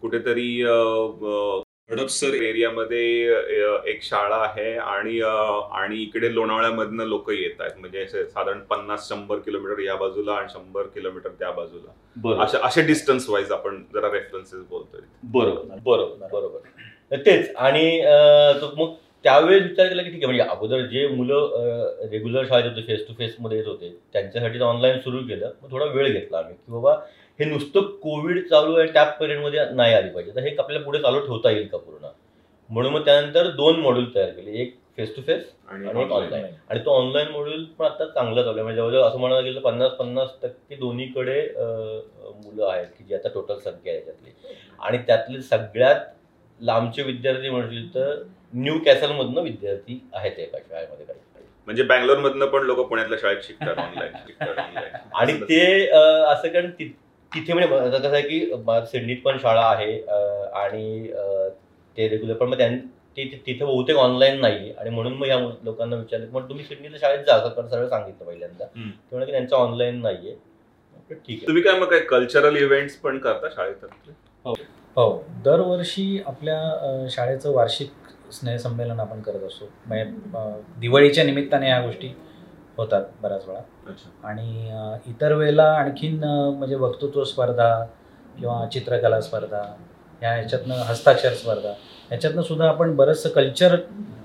कुठेतरी 0.00 0.50
हडपसर 1.90 2.34
एरियामध्ये 2.34 3.02
एक 3.90 4.02
शाळा 4.02 4.36
आहे 4.36 4.72
आणि 4.76 5.20
आणि 5.20 6.02
इकडे 6.02 6.32
लोणावळ्यामधनं 6.34 7.06
लोक 7.08 7.30
येत 7.30 7.60
आहेत. 7.60 7.78
म्हणजे 7.80 8.04
साधारण 8.06 8.58
पन्नास 8.70 9.08
शंभर 9.08 9.38
किलोमीटर 9.44 9.78
या 9.82 9.94
बाजूला 9.96 10.32
आणि 10.32 10.48
शंभर 10.52 10.86
किलोमीटर 10.94 11.30
त्या 11.38 11.50
बाजूला. 11.50 12.44
असे 12.66 12.82
डिस्टन्स 12.86 13.28
वाईज 13.30 13.52
आपण 13.52 13.82
जरा 13.94 14.10
रेफरन्सेस 14.12 14.60
बोलतोय. 14.70 15.00
बरोबर 15.32 15.78
बरोबर 15.84 16.26
बरोबर. 16.32 16.58
तर 16.58 16.77
तेच. 17.12 17.54
आणि 17.56 18.00
मग 18.76 18.94
त्यावेळेस 19.24 19.62
विचार 19.62 19.86
केला 19.88 20.02
की 20.02 20.10
ठीक 20.10 20.24
आहे 20.24 20.26
म्हणजे 20.26 20.50
अगोदर 20.50 20.80
जे 20.86 21.06
मुलं 21.08 22.08
रेग्युलर 22.10 22.44
शाळेत 22.48 22.64
होते 22.64 22.82
फेस 22.86 23.06
टू 23.08 23.14
फेस 23.18 23.34
मध्ये 23.40 23.58
येत 23.58 23.66
होते 23.66 23.88
त्यांच्यासाठी 24.12 24.58
ऑनलाईन 24.62 24.98
सुरू 25.00 25.22
केलं. 25.28 25.50
मग 25.62 25.70
थोडा 25.70 25.84
वेळ 25.84 26.12
घेतला 26.12 26.38
आम्ही 26.38 26.54
की 26.54 26.72
बाबा 26.72 26.94
हे 27.38 27.44
नुसतं 27.44 27.90
कोविड 28.02 28.46
चालू 28.48 28.76
आहे 28.76 28.92
त्या 28.92 29.04
पिरियडमध्ये 29.18 29.64
नाही 29.72 29.94
आली 29.94 30.10
पाहिजे. 30.10 30.32
तर 30.34 30.42
हे 30.42 30.54
आपल्याला 30.58 30.84
पुढे 30.84 30.98
चालू 31.02 31.20
ठेवता 31.26 31.50
येईल 31.50 31.66
का 31.68 31.78
पूर्ण? 31.78 32.06
म्हणून 32.70 32.92
मग 32.92 33.04
त्यानंतर 33.04 33.50
दोन 33.56 33.80
मॉड्यूल 33.80 34.06
तयार 34.14 34.30
केले. 34.30 34.60
एक 34.62 34.76
फेस 34.96 35.14
टू 35.16 35.22
फेस 35.26 35.42
आणि 35.68 36.04
ऑनलाईन 36.04 36.44
आणि 36.68 36.80
तो 36.84 36.90
ऑनलाईन 36.92 37.28
मॉड्यूल 37.32 37.64
पण 37.78 37.84
आता 37.86 38.06
चांगला 38.06 38.42
चालू 38.42 38.54
आहे. 38.54 38.62
म्हणजे 38.62 38.80
जवळजवळ 38.80 39.02
असं 39.02 39.18
म्हणायला 39.18 39.44
गेलं 39.44 39.60
पन्नास 39.60 39.92
पन्नास 39.98 40.28
टक्के 40.42 40.76
दोन्हीकडे 40.76 41.40
मुलं 41.56 42.66
आहेत 42.70 42.86
की 42.98 43.04
जी 43.04 43.14
आता 43.14 43.28
टोटल 43.34 43.58
संख्या 43.58 43.92
आहे 43.92 44.00
त्यातली. 44.04 44.30
आणि 44.80 44.98
त्यातले 45.06 45.42
सगळ्यात 45.42 46.00
लांबचे 46.60 47.02
विद्यार्थी 47.02 47.50
म्हणतील 47.50 47.94
तर 47.94 48.22
न्यू 48.52 48.78
कॅसलमधनं 48.78 49.42
विद्यार्थी 49.42 50.00
आहेत 50.12 50.38
एका 50.38 50.58
शाळेमध्ये 50.58 51.06
काही 51.06 51.18
म्हणजे 51.66 51.82
बँगलोर 51.82 52.18
मधनं 52.18 52.46
पण 52.46 52.62
लोक 52.62 52.78
पुण्यातल्या 52.88 53.18
शाळेत 53.18 53.42
शिकतात 53.42 53.78
ऑनलाईन. 53.78 54.12
आणि 55.14 55.32
ते 55.40 55.86
असं 55.86 56.48
कारण 56.48 56.70
तिथे 57.32 57.52
म्हणजे 57.52 57.98
कसं 57.98 58.12
आहे 58.12 58.22
की 58.22 58.40
सिडनीत 58.86 59.16
पण 59.24 59.38
शाळा 59.38 59.64
आहे 59.66 59.92
आणि 60.54 61.12
ते 61.96 62.08
रेग्युलर 62.08 62.34
पण 62.34 62.48
मग 62.48 62.60
ते 63.16 63.24
तिथे 63.46 63.64
बहुतेक 63.64 63.96
ऑनलाईन 63.96 64.40
नाही 64.40 64.72
आणि 64.72 64.90
म्हणून 64.90 65.12
मग 65.12 65.26
या 65.26 65.38
लोकांना 65.64 65.96
विचारलं 65.96 66.26
मग 66.32 66.48
तुम्ही 66.48 66.64
सिडनीच्या 66.64 66.98
शाळेत 67.00 67.24
जा 67.24 67.34
असं 67.34 67.48
पण 67.48 67.68
सरळ 67.68 67.86
सांगितलं 67.86 68.26
पहिल्यांदा. 68.26 68.64
ते 68.64 69.24
की 69.24 69.32
त्यांचं 69.32 69.56
ऑनलाईन 69.56 70.00
नाहीये. 70.00 70.34
ठीक 71.10 71.38
आहे. 71.38 71.46
तुम्ही 71.46 71.62
काय 71.62 71.78
मग 71.78 71.86
काय 71.86 72.00
कल्चरल 72.00 72.56
इव्हेंट्स 72.56 72.96
पण 72.96 73.18
करता 73.18 73.48
शाळेत 73.48 74.10
हो. 74.96 75.24
दरवर्षी 75.48 76.22
आपल्या 76.26 77.06
शाळेचं 77.10 77.52
वार्षिक 77.54 77.92
स्नेहसंमेलन 78.32 79.00
आपण 79.00 79.20
करत 79.20 79.42
असतो. 79.46 79.68
म्हणजे 79.86 80.60
दिवाळीच्या 80.80 81.24
निमित्ताने 81.24 81.66
ह्या 81.66 81.80
गोष्टी 81.82 82.14
होतात 82.78 83.04
बऱ्याच 83.22 83.46
वेळा. 83.48 83.60
अच्छा. 83.88 84.28
आणि 84.28 85.10
इतर 85.10 85.32
वेळेला 85.32 85.70
आणखीन 85.72 86.24
म्हणजे 86.24 86.76
वक्तृत्व 86.76 87.22
स्पर्धा 87.24 87.70
किंवा 88.38 88.64
चित्रकला 88.72 89.20
स्पर्धा 89.20 89.62
ह्या 90.20 90.32
ह्याच्यातनं 90.32 90.82
हस्ताक्षर 90.86 91.32
स्पर्धा 91.34 91.72
ह्याच्यातनं 92.08 92.42
सुद्धा 92.42 92.68
आपण 92.68 92.94
बरंचसं 92.96 93.28
कल्चर 93.30 93.76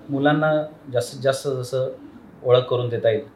मुलांना 0.09 0.51
जास्तीत 0.93 1.21
जास्त 1.21 1.47
जसं 1.47 1.89
ओळख 2.43 2.63
करून 2.69 2.89
देता 2.89 3.09
येईल 3.09 3.27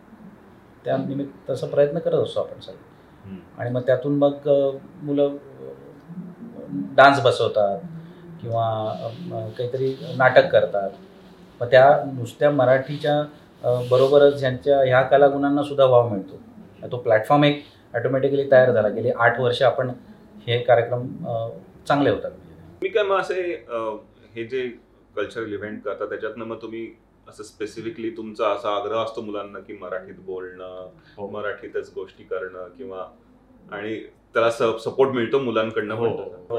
त्या 0.85 0.97
निमित्त 0.97 1.49
तसा 1.49 1.67
प्रयत्न 1.67 1.99
करत 1.99 2.23
असतो 2.23 2.39
आपण 2.39 2.59
सगळे. 2.59 3.35
आणि 3.57 3.69
मग 3.69 3.81
त्यातून 3.81 4.17
मग 4.17 4.47
मुलं 5.03 5.35
डान्स 6.95 7.19
बसवतात 7.23 7.79
किंवा 8.41 8.65
काहीतरी 9.57 9.93
नाटक 10.17 10.51
करतात. 10.51 10.89
मग 11.61 11.67
त्या 11.71 11.85
नुसत्या 12.13 12.49
मराठीच्या 12.51 13.21
बरोबरच 13.89 14.33
ज्यांच्या 14.39 14.79
ह्या 14.85 15.01
कलागुणांना 15.01 15.63
सुद्धा 15.63 15.85
वाव 15.85 16.09
मिळतो. 16.09 16.39
तो 16.91 16.97
प्लॅटफॉर्म 16.97 17.43
एक 17.43 17.63
ऑटोमॅटिकली 17.93 18.49
तयार 18.51 18.71
झाला. 18.71 18.89
गेली 18.89 19.09
आठ 19.09 19.39
वर्ष 19.39 19.61
आपण 19.63 19.89
हे 20.47 20.57
कार्यक्रम 20.63 21.07
चांगले 21.87 22.09
होतात. 22.09 22.31
मी 22.81 22.89
काय 22.89 23.03
मग 23.03 23.19
असे 23.19 23.41
हे 24.35 24.43
जे 24.43 24.67
कल्चरल 25.15 25.53
इव्हेंट 25.53 25.81
करता 25.83 26.05
त्याच्यातनं 26.05 26.45
मग 26.45 26.61
तुम्ही 26.61 26.87
असं 27.29 27.43
स्पेसिफिकली 27.43 28.09
तुमचा 28.17 28.47
असा 28.47 28.75
आग्रह 28.75 29.03
असतो 29.03 29.21
मुलांना 29.21 29.59
की 29.59 29.77
मराठीत 29.81 30.19
बोलणं 30.25 31.27
मराठीतच 31.31 31.91
गोष्टी 31.95 32.23
करणं 32.23 32.67
किंवा 32.77 33.05
आणि 33.71 33.99
त्याला 34.35 34.51
सपोर्ट 34.79 35.11
मिळतो 35.11 35.39
मुलांकडनं 35.39 35.95
पण 35.95 36.15
तसा. 36.15 36.53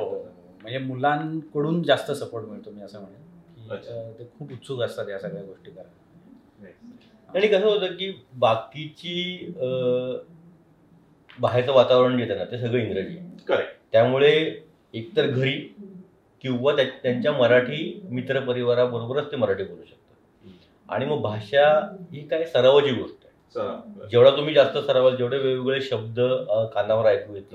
म्हणजे 0.62 0.78
मुलांकडून 0.78 1.82
जास्त 1.82 2.10
सपोर्ट 2.12 2.44
मिळतो 2.44 2.70
मी 2.70 2.82
असं 2.82 3.00
म्हणेन 3.00 3.76
की 3.76 4.18
ते 4.18 4.24
खूप 4.38 4.52
उत्सुक 4.52 4.82
असतात 4.82 5.08
या 5.08 5.18
सगळ्या 5.18 5.42
गोष्टी 5.42 5.70
करायला 5.70 6.66
आणि 7.34 7.46
कसं 7.48 7.66
होतं 7.66 7.94
की 7.94 8.10
बाकीची 8.34 9.46
बाहेरचं 11.40 11.72
वातावरण 11.72 12.16
जे 12.18 12.22
येतं 12.22 12.36
ना 12.36 12.44
ते 12.44 12.58
सगळं 12.58 12.78
इंग्रजी 12.78 13.16
Correct. 13.48 13.74
त्यामुळे 13.92 14.32
एकतर 14.94 15.26
घरी 15.26 15.52
किंवा 16.44 16.74
त्या- 16.76 16.88
त्यांच्या 17.02 17.32
मराठी 17.32 18.00
मित्रपरिवाराबरोबरच 18.10 19.30
ते 19.32 19.36
मराठी 19.36 19.64
बोलू 19.64 19.84
शकतात 19.84 20.50
आणि 20.88 21.04
मग 21.04 21.20
भाषा 21.20 21.68
ही 22.12 22.26
काय 22.28 22.44
सरावाची 22.44 22.90
गोष्ट. 22.90 23.27
जेवढा 24.06 24.30
तुम्ही 24.30 24.54
जास्त 24.54 24.76
सरावाल 24.78 25.16
जेवढे 25.16 25.38
वेगवेगळे 25.38 25.80
शब्द 25.82 26.20
कानावर 26.74 27.06
ऐकू 27.06 27.34
येतील 27.34 27.52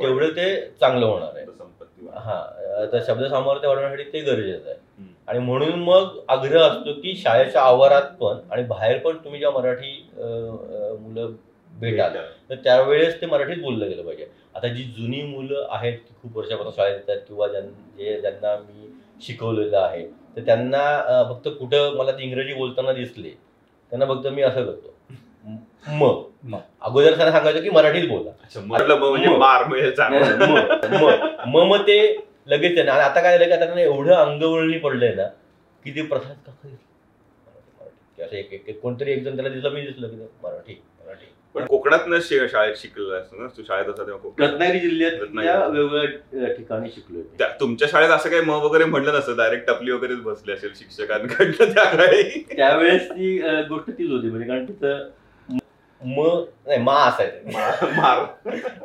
तेवढी. 0.00 0.30
ते 0.30 0.56
चांगलं 0.80 1.06
होणार 1.06 1.36
आहे. 1.36 1.44
हा 2.16 2.86
तर 2.92 3.02
शब्द 3.06 3.24
सामर्थ्य 3.24 3.68
वाढवण्यासाठी 3.68 4.02
ते 4.12 4.20
गरजेचं 4.22 4.68
आहे. 4.70 4.78
आणि 5.28 5.38
म्हणून 5.38 5.78
मग 5.80 6.18
आग्रह 6.28 6.62
असतो 6.62 6.92
की 6.94 7.14
शाळेच्या 7.16 7.62
आवारात 7.62 8.10
पण 8.20 8.38
आणि 8.50 8.62
बाहेर 8.64 8.98
पण 8.98 9.16
तुम्ही 9.16 9.40
जेव्हा 9.40 9.60
मराठी 9.60 9.92
मुलं 10.16 11.30
भेटाल 11.72 12.16
तर 12.50 12.54
त्यावेळेस 12.54 13.20
ते 13.20 13.26
मराठीत 13.26 13.62
बोललं 13.62 13.88
गेलं 13.88 14.02
पाहिजे 14.02 14.26
आता 14.54 14.68
जी 14.68 14.82
जुनी 14.98 15.22
मुलं 15.22 15.66
आहेत 15.70 15.98
की 15.98 16.14
खूप 16.22 16.36
वर्षापासून 16.36 16.72
शाळेत 16.72 16.94
येतात 16.96 17.22
किंवा 17.28 17.48
ज्यां- 17.48 17.66
जे 17.98 18.20
ज्यांना 18.20 18.54
मी 18.58 18.90
शिकवलेलं 19.20 19.76
आहे 19.78 20.06
तर 20.36 20.44
त्यांना 20.46 20.82
फक्त 21.30 21.48
कुठं 21.58 21.96
मला 21.96 22.12
ते 22.12 22.22
इंग्रजी 22.22 22.54
बोलताना 22.54 22.92
दिसले 22.92 23.30
त्यांना 23.92 24.06
फक्त 24.06 24.26
मी 24.26 24.42
असं 24.42 24.64
करतो 24.64 24.93
म. 25.88 26.22
म. 26.44 26.56
अगोदर 26.80 27.16
त्यांना 27.16 27.32
सांगायचं 27.32 27.62
की 27.62 27.70
मराठीत 27.70 28.08
बोला. 28.08 28.30
मग 28.60 29.08
म्हणजे 29.08 29.28
मग. 29.28 29.38
म 31.48 31.56
म- 31.56 31.64
म. 31.64 31.68
मग 31.68 31.80
ते 31.82 32.26
लगेच 32.46 32.78
आहे 32.78 32.82
ना 32.82 32.92
आणि 32.92 33.02
आता 33.02 33.20
काय 33.20 33.32
झालं 33.32 33.44
की 33.44 33.52
आता 33.52 33.64
त्यांना 33.64 33.82
एवढं 33.82 34.14
अंगवळणी 34.14 34.78
पडलंय 34.78 35.14
ना 35.14 35.26
की 35.84 35.90
ते 35.90 36.02
प्रसाद 36.02 36.50
असं 38.22 38.36
एक 38.36 38.52
एक- 38.52 38.80
कोणतरी 38.80 39.12
एक 39.12 39.24
जण 39.24 39.34
त्याला 39.34 39.50
दिसलं 39.50 39.70
मी 39.70 39.80
दिसलं 39.80 40.08
की 40.08 40.16
मराठी 40.16 40.82
मराठी. 41.06 41.26
पण 41.54 41.64
कोकणात 41.64 41.98
शाळेत 42.22 42.74
शिकलेला 42.76 43.16
असतो 43.16 43.42
ना? 43.42 43.46
तू 43.46 43.62
शाळेत 43.62 43.84
असा 43.84 44.02
तेव्हा 44.02 44.22
कोकणात? 44.22 44.48
रत्नागिरी 44.48 44.78
जिल्ह्यात 44.78 45.68
वेगवेगळ्या 45.70 46.52
ठिकाणी. 46.52 46.88
त्या- 47.38 47.60
तुमच्या 47.60 47.88
शाळेत 47.90 48.08
असं 48.08 48.30
काही 48.30 48.42
म 48.42 48.50
वगैरे 48.50 48.84
म्हणलं 48.84 49.14
नसतं? 49.14 49.36
डायरेक्ट 49.36 49.66
टपली 49.66 49.90
वगैरेच 49.90 50.18
बसली 50.18 50.52
असेल 50.52 50.70
शिक्षकांकडनं 50.74 51.74
त्या 51.74 51.84
काळी 51.84 52.22
त्यावेळेस 52.56 53.10
ती 53.10 53.38
गोष्ट 53.68 53.90
तीच 53.90 54.10
होती. 54.10 54.26
म्हणजे 54.30 54.48
कारण 54.48 54.64
तिथं 54.64 55.08
म 56.04 56.22
नाही 56.66 56.78
मा 56.78 56.94
असायचं 57.04 57.50
मार 57.96 58.24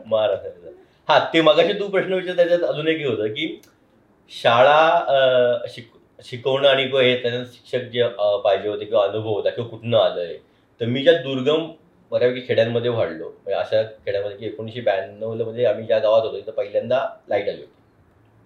मार 0.06 0.30
असायचा 0.30 0.70
हा 1.10 1.20
ते 1.34 1.42
मगाशी 1.42 1.74
तू 1.74 1.88
प्रश्न 1.88 2.14
विचार 2.14 2.36
त्याच्यात 2.36 2.64
अजून 2.64 2.88
एक 2.88 2.98
हे 2.98 3.06
होतं 3.06 3.28
की 3.28 3.60
शाळा 4.32 5.58
शिक 5.70 5.88
शिकवणं 6.26 6.68
आणि 6.68 6.84
हे 6.84 7.22
त्याच्यात 7.22 7.46
शिक्षक 7.46 7.90
जे 7.92 8.08
पाहिजे 8.44 8.70
होते 8.70 8.86
किंवा 8.86 9.04
अनुभव 9.04 9.30
होता 9.30 9.50
किंवा 9.50 9.70
कुठनं 9.70 9.98
आलंय 9.98 10.34
तर 10.82 10.86
मी 10.86 11.04
ज्या 11.04 11.14
दुर्गम 11.22 11.68
बऱ्यापैकी 12.12 12.42
खेड्यांमध्ये 12.48 12.92
वाढलो 12.92 13.26
म्हणजे 13.26 13.54
अशा 13.54 13.82
खेड्यामध्ये 14.06 14.38
की 14.38 14.46
एकोणीसशे 14.46 14.82
ब्याण्णवला 14.82 15.44
मध्ये 15.44 15.66
आम्ही 15.66 15.86
ज्या 15.86 16.00
गावात 16.00 16.22
होतो 16.22 16.38
तिथं 16.38 16.52
पहिल्यांदा 16.52 17.06
लाइट 17.30 17.50
आली 17.50 17.60
होती. 17.60 17.72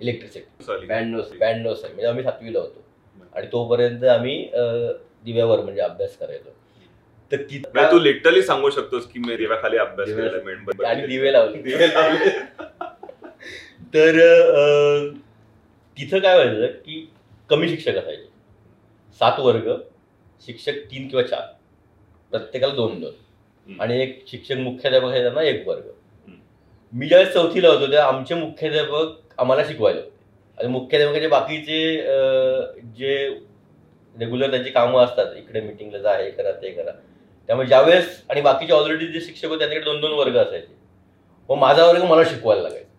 इलेक्ट्रिसिटी. 0.02 0.86
ब्याण्णव 0.86 1.22
ब्याण्णव 1.40 1.74
साली 1.74 1.94
म्हणजे 1.94 2.08
आम्ही 2.08 2.24
सातवीला 2.24 2.60
होतो. 2.60 2.84
आणि 3.36 3.48
तोपर्यंत 3.52 4.04
आम्ही 4.04 4.38
दिव्यावर 5.26 5.60
म्हणजे 5.60 5.82
अभ्यास 5.82 6.18
करायचो. 6.18 6.50
तर 7.34 7.70
म्हणजे 7.74 7.92
तू 7.92 8.00
लिटरली 8.00 8.42
सांगू 8.42 8.70
शकतोस 8.70 9.06
की 9.12 9.20
मी 9.20 9.36
देवाखाली 9.36 9.78
अभ्यास. 9.78 10.10
आणि 10.86 11.06
दिवे 11.08 11.32
लावले. 11.34 11.62
दिवे 11.62 11.88
लावले. 11.88 12.30
तर 13.94 14.18
तिथं 15.98 16.20
काय 16.20 16.36
व्हायचं 16.36 16.66
की 16.66 17.08
कमी 17.50 17.70
शिक्षक 17.70 17.96
असायचे. 17.96 18.28
सात 19.20 19.40
वर्ग 19.40 19.70
शिक्षक 20.46 20.78
तीन 20.92 21.08
किंवा 21.08 21.24
चार. 21.24 21.46
प्रत्येकाला 22.32 22.74
दोन 22.74 23.00
दोन. 23.00 23.80
आणि 23.80 24.02
एक 24.02 24.24
शिक्षक 24.28 24.56
मुख्याध्यापक 24.56 25.12
आहे 25.12 25.22
त्यांना 25.22 25.42
एक 25.42 25.68
वर्ग. 25.68 25.90
मी 26.94 27.08
ज्यावेळेस 27.08 27.34
चौथीला 27.34 27.70
होतो 27.70 27.88
तेव्हा 27.88 28.08
आमचे 28.08 28.36
मुख्याध्यापक 28.36 29.40
आम्हाला 29.40 29.64
शिकवायला 29.68 30.00
होते. 30.00 30.12
आणि 30.58 30.68
मुख्याध्यापकाचे 30.68 31.28
बाकीचे 31.28 31.96
जे 32.98 33.16
रेग्युलर 34.16 34.50
त्यांची 34.50 34.70
कामं 34.70 35.04
असतात 35.04 35.36
इकडे 35.38 35.62
मिटिंगला 35.62 35.98
जा 35.98 36.18
हे 36.18 36.30
करा 36.32 36.52
ते 36.52 36.72
करा. 36.72 36.92
त्यामुळे 37.50 37.68
ज्यावेळेस 37.68 38.22
आणि 38.30 38.42
बाकीचे 38.42 38.74
ऑलरेडी 38.74 39.08
जे 39.08 39.22
शिक्षक 39.22 39.48
होते 39.48 39.60
त्यांच्याकडे 39.60 39.86
दोन 39.86 40.00
दोन 40.02 40.12
वर्ग 40.20 40.38
असायचे. 40.38 40.74
मग 41.50 41.58
माझा 41.58 41.86
वर्ग 41.86 42.04
मला 42.04 42.24
शिकवायला 42.24 42.62
लागायचा. 42.62 42.90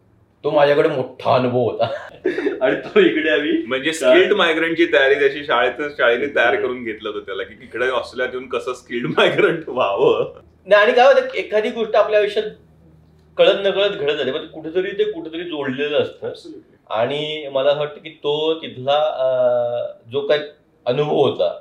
तो 0.44 0.50
माझ्याकडे 0.50 0.88
मोठा 0.88 1.34
अनुभव 1.34 1.58
होता. 1.58 1.86
आणि 2.62 2.76
तो 2.76 3.00
इकडे 3.00 3.30
आम्ही 3.30 3.52
म्हणजे 3.66 3.92
स्किल्ड 3.92 4.32
मायग्रंटची 4.32 4.86
तयारी 4.92 5.14
त्याची 5.20 5.44
शाळेतच 5.44 5.96
शाळेने 5.96 6.26
तयार 6.36 6.54
करून 6.56 6.82
घेतलं 6.84 7.08
होतं 7.08 7.26
त्याला 7.26 7.42
की 7.42 7.54
इकडे 7.62 7.88
ऑस्ट्रेलियात 7.90 8.34
येऊन 8.34 8.48
कसं 8.48 8.74
स्किल्ड 8.74 9.06
मायग्रंट 9.16 9.68
व्हावं? 9.68 10.32
नाही 10.66 10.82
आणि 10.82 10.92
काय 10.92 11.12
होतं 11.12 11.34
एखादी 11.38 11.70
गोष्ट 11.70 11.96
आपल्या 11.96 12.20
आयुष्यात 12.20 12.50
कळत 13.38 13.66
नकळत 13.66 13.90
घडत 13.90 14.16
जाते 14.16 14.32
पण 14.32 14.46
कुठेतरी 14.46 14.90
ते 14.98 15.10
कुठेतरी 15.12 15.44
जोडलेलं 15.44 15.98
असतं. 16.02 16.32
आणि 16.90 17.48
मला 17.52 17.70
असं 17.70 17.78
वाटतं 17.78 18.00
की 18.00 18.10
तो 18.24 18.54
तिथला 18.62 18.98
जो 20.12 20.26
काही 20.26 20.40
अनुभव 20.86 21.14
होता 21.14 21.52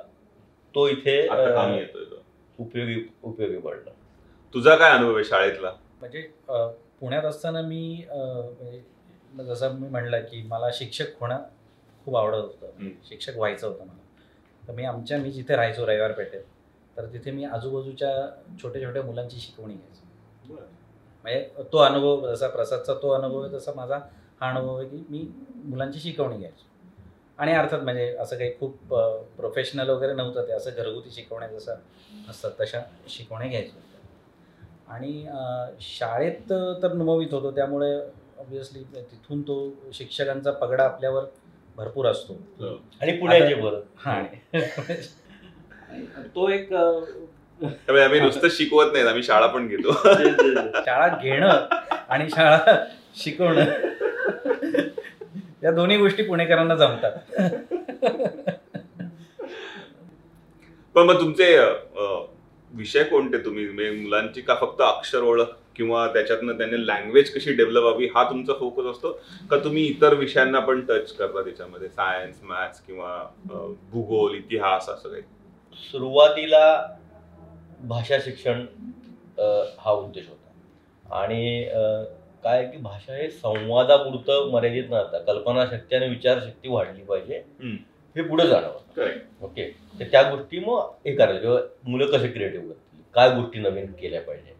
तो 0.74 0.86
इथे 0.88 1.20
उपयोगी 2.58 3.00
उपयोगी 3.22 3.58
पडला 3.58 3.90
तुझा 4.54 4.74
काय 4.76 4.90
अनुभव 4.90 5.14
आहे 5.14 5.24
शाळेतला? 5.24 5.70
म्हणजे 6.00 6.20
पुण्यात 7.00 7.24
असताना 7.24 7.60
मी 7.62 8.04
म्हणजे 8.10 9.44
जसं 9.44 9.74
मी 9.74 9.88
म्हणलं 9.88 10.20
की 10.20 10.42
मला 10.48 10.70
शिक्षक 10.74 11.20
होणं 11.20 11.42
खूप 12.04 12.16
आवडत 12.16 12.36
होतं. 12.36 12.88
शिक्षक 13.08 13.36
व्हायचं 13.36 13.66
होतं 13.66 13.84
मला. 13.84 13.98
तर 14.62 14.72
मी 14.72 14.84
आमच्या 14.84 15.18
मी 15.18 15.30
जिथे 15.32 15.56
राहायचो 15.56 15.86
रविवार 15.86 16.12
पेठेत 16.12 16.42
तर 16.96 17.06
तिथे 17.12 17.30
मी 17.30 17.44
आजूबाजूच्या 17.44 18.10
छोट्या 18.62 18.82
छोट्या 18.82 19.02
मुलांची 19.02 19.38
शिकवणी 19.40 19.74
घ्यायचो. 19.74 20.54
म्हणजे 21.24 21.64
तो 21.72 21.78
अनुभव 21.78 22.26
जसा 22.26 22.48
प्रसादचा 22.48 22.94
तो 23.02 23.10
अनुभव 23.10 23.42
आहे 23.42 23.52
तसा 23.54 23.72
माझा 23.76 23.98
हा 24.40 24.50
अनुभव 24.50 24.78
आहे 24.78 24.88
की 24.88 25.04
मी 25.08 25.26
मुलांची 25.64 26.00
शिकवणी 26.00 26.38
घ्यायचो. 26.38 26.64
आणि 27.38 27.52
अर्थात 27.52 27.80
म्हणजे 27.80 28.06
असं 28.16 28.38
काही 28.38 28.50
खूप 28.60 28.94
प्रोफेशनल 29.36 29.88
वगैरे 29.88 30.12
नव्हतं 30.14 30.46
ते 30.48 30.52
असं 30.52 30.70
घरगुती 30.76 31.10
शिकवण्या 31.10 31.48
जसं 31.48 31.74
असतात 32.30 32.50
तशा 32.60 32.80
शिकवण्या 33.08 33.48
घ्यायचो 33.48 33.82
आणि 34.88 35.26
शाळेत 35.80 36.52
तर 36.82 36.92
नमवीत 36.92 37.32
होतो 37.34 37.50
त्यामुळे 37.50 37.94
ऑब्विसली 38.38 38.82
तिथून 38.94 39.42
तो 39.42 39.56
शिक्षकांचा 39.92 40.50
पगडा 40.50 40.84
आपल्यावर 40.84 41.24
भरपूर 41.76 42.06
असतो. 42.06 42.34
आणि 43.02 43.12
पुण्याचे 43.12 43.54
बरं 43.54 43.80
हा. 43.96 44.22
तो 46.34 46.48
एक 46.48 46.68
त्यामुळे 46.70 48.02
आम्ही 48.02 48.20
नुसतं 48.20 48.48
शिकवत 48.50 48.92
नाही 48.92 49.06
आम्ही 49.06 49.22
शाळा 49.22 49.46
पण 49.46 49.66
घेतो. 49.68 49.92
शाळा 50.86 51.08
घेणं 51.22 51.66
आणि 52.08 52.28
शाळा 52.30 52.76
शिकवणं. 53.14 53.64
या 55.64 55.70
दोन्ही 55.70 55.96
गोष्टी 55.96 56.22
पुणेकरांना 56.22 56.74
जमतात. 56.74 57.12
पण 60.94 61.06
मग 61.06 61.20
तुमचे 61.20 61.56
विषय 62.72 63.02
कोणते 63.04 63.38
तुम्ही? 63.44 63.66
म्हणजे 63.68 63.90
मुलांची 64.00 64.40
का 64.40 64.54
फक्त 64.60 64.80
अक्षर 64.82 65.22
ओळख 65.22 65.52
किंवा 65.76 66.06
त्याच्यातनं 66.12 66.56
त्यांनी 66.58 66.86
लँग्वेज 66.86 67.30
कशी 67.34 67.52
डेव्हलप 67.52 67.82
व्हावी 67.82 68.06
हा 68.14 68.22
तुमचा 68.30 68.52
फोकस 68.58 68.86
असतो? 68.86 69.12
का 69.50 69.56
तुम्ही 69.64 69.84
इतर 69.86 70.14
विषयांना 70.14 70.60
पण 70.60 70.80
टच 70.86 71.12
करता 71.16 71.42
त्याच्यामध्ये? 71.42 71.88
सायन्स 71.88 72.42
मॅथ्स 72.42 72.80
किंवा 72.80 73.18
भूगोल 73.92 74.34
इतिहास 74.34 74.88
असं 74.88 75.08
काही? 75.08 75.22
सुरुवातीला 75.90 76.96
भाषा 77.88 78.18
शिक्षण 78.24 78.64
हा 79.78 79.92
उद्देश 79.92 80.28
होता. 80.28 81.16
आणि 81.18 81.64
काय 82.44 82.64
की 82.66 82.78
भाषा 82.78 83.14
हे 83.16 83.28
संवादापुरतं 83.30 84.50
मर्यादित 84.52 84.84
न 84.90 84.94
राहता 84.94 85.18
कल्पनाशक्ती 85.18 85.96
आणि 85.96 86.08
विचारशक्ती 86.08 86.68
वाढली 86.68 87.02
पाहिजे. 87.02 87.42
हे 88.16 88.22
पुढे 88.22 88.46
जाणवं 88.46 89.44
ओके? 89.44 89.64
तर 90.00 90.04
त्या 90.04 90.22
गोष्टी 90.30 90.58
मग 90.58 90.90
हे 91.06 91.14
करायला 91.16 91.40
किंवा 91.40 91.60
मुलं 91.84 92.06
कसे 92.06 92.28
क्रिएटिव्ह 92.28 92.66
करतील 92.66 93.00
काय 93.14 93.30
गोष्टी 93.30 93.58
नवीन 93.58 93.92
केल्या 93.92 94.20
पाहिजे? 94.22 94.52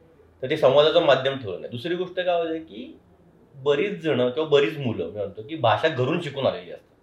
तर 0.42 0.50
ते 0.50 0.56
संवादाचं 0.56 1.04
माध्यम 1.04 1.38
ठेवलं 1.38 1.60
नाही. 1.60 1.70
दुसरी 1.70 1.94
गोष्ट 1.94 2.20
काय 2.20 2.40
होते 2.40 2.58
की 2.58 2.98
बरीच 3.54 4.00
जण 4.02 4.28
किंवा 4.30 4.48
बरीच 4.48 4.78
मुलं 4.78 5.04
मी 5.04 5.10
म्हणतो 5.10 5.42
की 5.42 5.56
भाषा 5.56 5.88
घरून 5.88 6.20
शिकून 6.20 6.46
आलेली 6.46 6.70
असतात. 6.70 6.96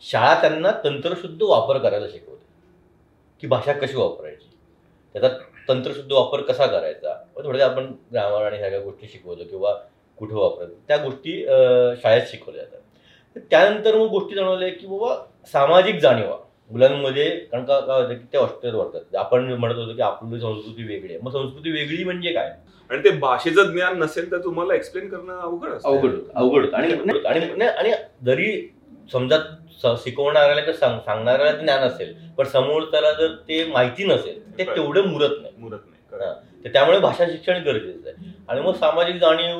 शाळा 0.00 0.40
त्यांना 0.40 0.70
तंत्रशुद्ध 0.84 1.42
वापर 1.42 1.78
करायला 1.78 2.08
शिकवते. 2.08 2.44
की 3.40 3.46
भाषा 3.46 3.72
कशी 3.72 3.96
वापरायची? 3.96 4.48
त्याचा 5.12 5.28
तंत्रशुद्ध 5.68 6.12
वापर 6.12 6.40
कसा 6.42 6.66
करायचा? 6.66 7.14
थोड्या 7.44 7.66
आपण 7.66 7.92
ग्रामर 8.12 8.42
आणि 8.42 8.58
सगळ्या 8.58 8.80
गोष्टी 8.80 9.08
शिकवतो 9.08 9.44
किंवा 9.44 9.74
कुठे 10.18 10.34
वापरायचं 10.34 10.74
त्या 10.88 10.96
गोष्टी 10.96 11.40
शाळेत 12.02 12.22
शिकवल्या 12.30 12.62
जातात. 12.62 12.78
तर 13.36 13.40
त्यानंतर 13.50 13.96
मग 13.96 14.06
गोष्टी 14.08 14.34
जाणवल्या 14.34 14.68
की 14.70 14.86
बाबा 14.86 15.14
सामाजिक 15.52 15.98
जाणीवा 16.00 16.36
मुलांमध्ये 16.70 17.28
कारण 17.30 17.64
का 17.64 17.78
काय 17.80 18.00
होतं 18.02 18.14
की 18.14 18.24
ते 18.32 18.38
ऑस्ट्रेलियात 18.38 18.84
वाढतात. 18.84 19.16
आपण 19.16 19.52
म्हणत 19.52 19.74
होतो 19.74 19.94
की 19.96 20.02
आपली 20.02 20.40
संस्कृती 20.40 20.82
वेगळी 20.86 21.12
आहे. 21.12 21.18
मग 21.22 21.32
संस्कृती 21.32 21.70
वेगळी 21.70 22.04
म्हणजे 22.04 22.32
काय? 22.32 22.50
आणि 22.90 23.02
ते 23.04 23.10
भाषेचं 23.18 23.72
ज्ञान 23.72 23.98
नसेल 23.98 24.30
तर 24.30 24.38
तुम्हाला 24.44 24.74
एक्सप्लेन 24.74 25.08
करणं 25.08 25.38
अवघड 25.40 25.72
अवघड 25.84 26.14
अवघड. 26.34 26.74
आणि 26.74 27.66
आणि 27.66 27.92
जरी 28.24 28.50
समजा 29.12 29.38
शिकवणाऱ्याला 29.96 30.60
किंवा 30.60 30.78
सांग 30.78 30.98
सांगणाऱ्याला 31.06 31.52
ज्ञान 31.52 31.80
असेल 31.82 32.14
पण 32.38 32.44
समोर 32.46 32.82
त्याला 32.90 33.12
जर 33.12 33.34
ते 33.48 33.64
माहिती 33.72 34.04
नसेल 34.04 34.40
ते 34.58 34.64
तेवढं 34.66 35.08
मुरत 35.08 35.36
नाही. 35.40 35.54
मुरत 35.58 35.80
नाही. 35.86 36.00
तर 36.64 36.72
त्यामुळे 36.72 36.98
भाषा 37.00 37.26
शिक्षण 37.26 37.62
गरजेचं 37.62 38.08
आहे. 38.08 38.30
आणि 38.48 38.60
मग 38.60 38.74
सामाजिक 38.74 39.16
जाणीव 39.16 39.58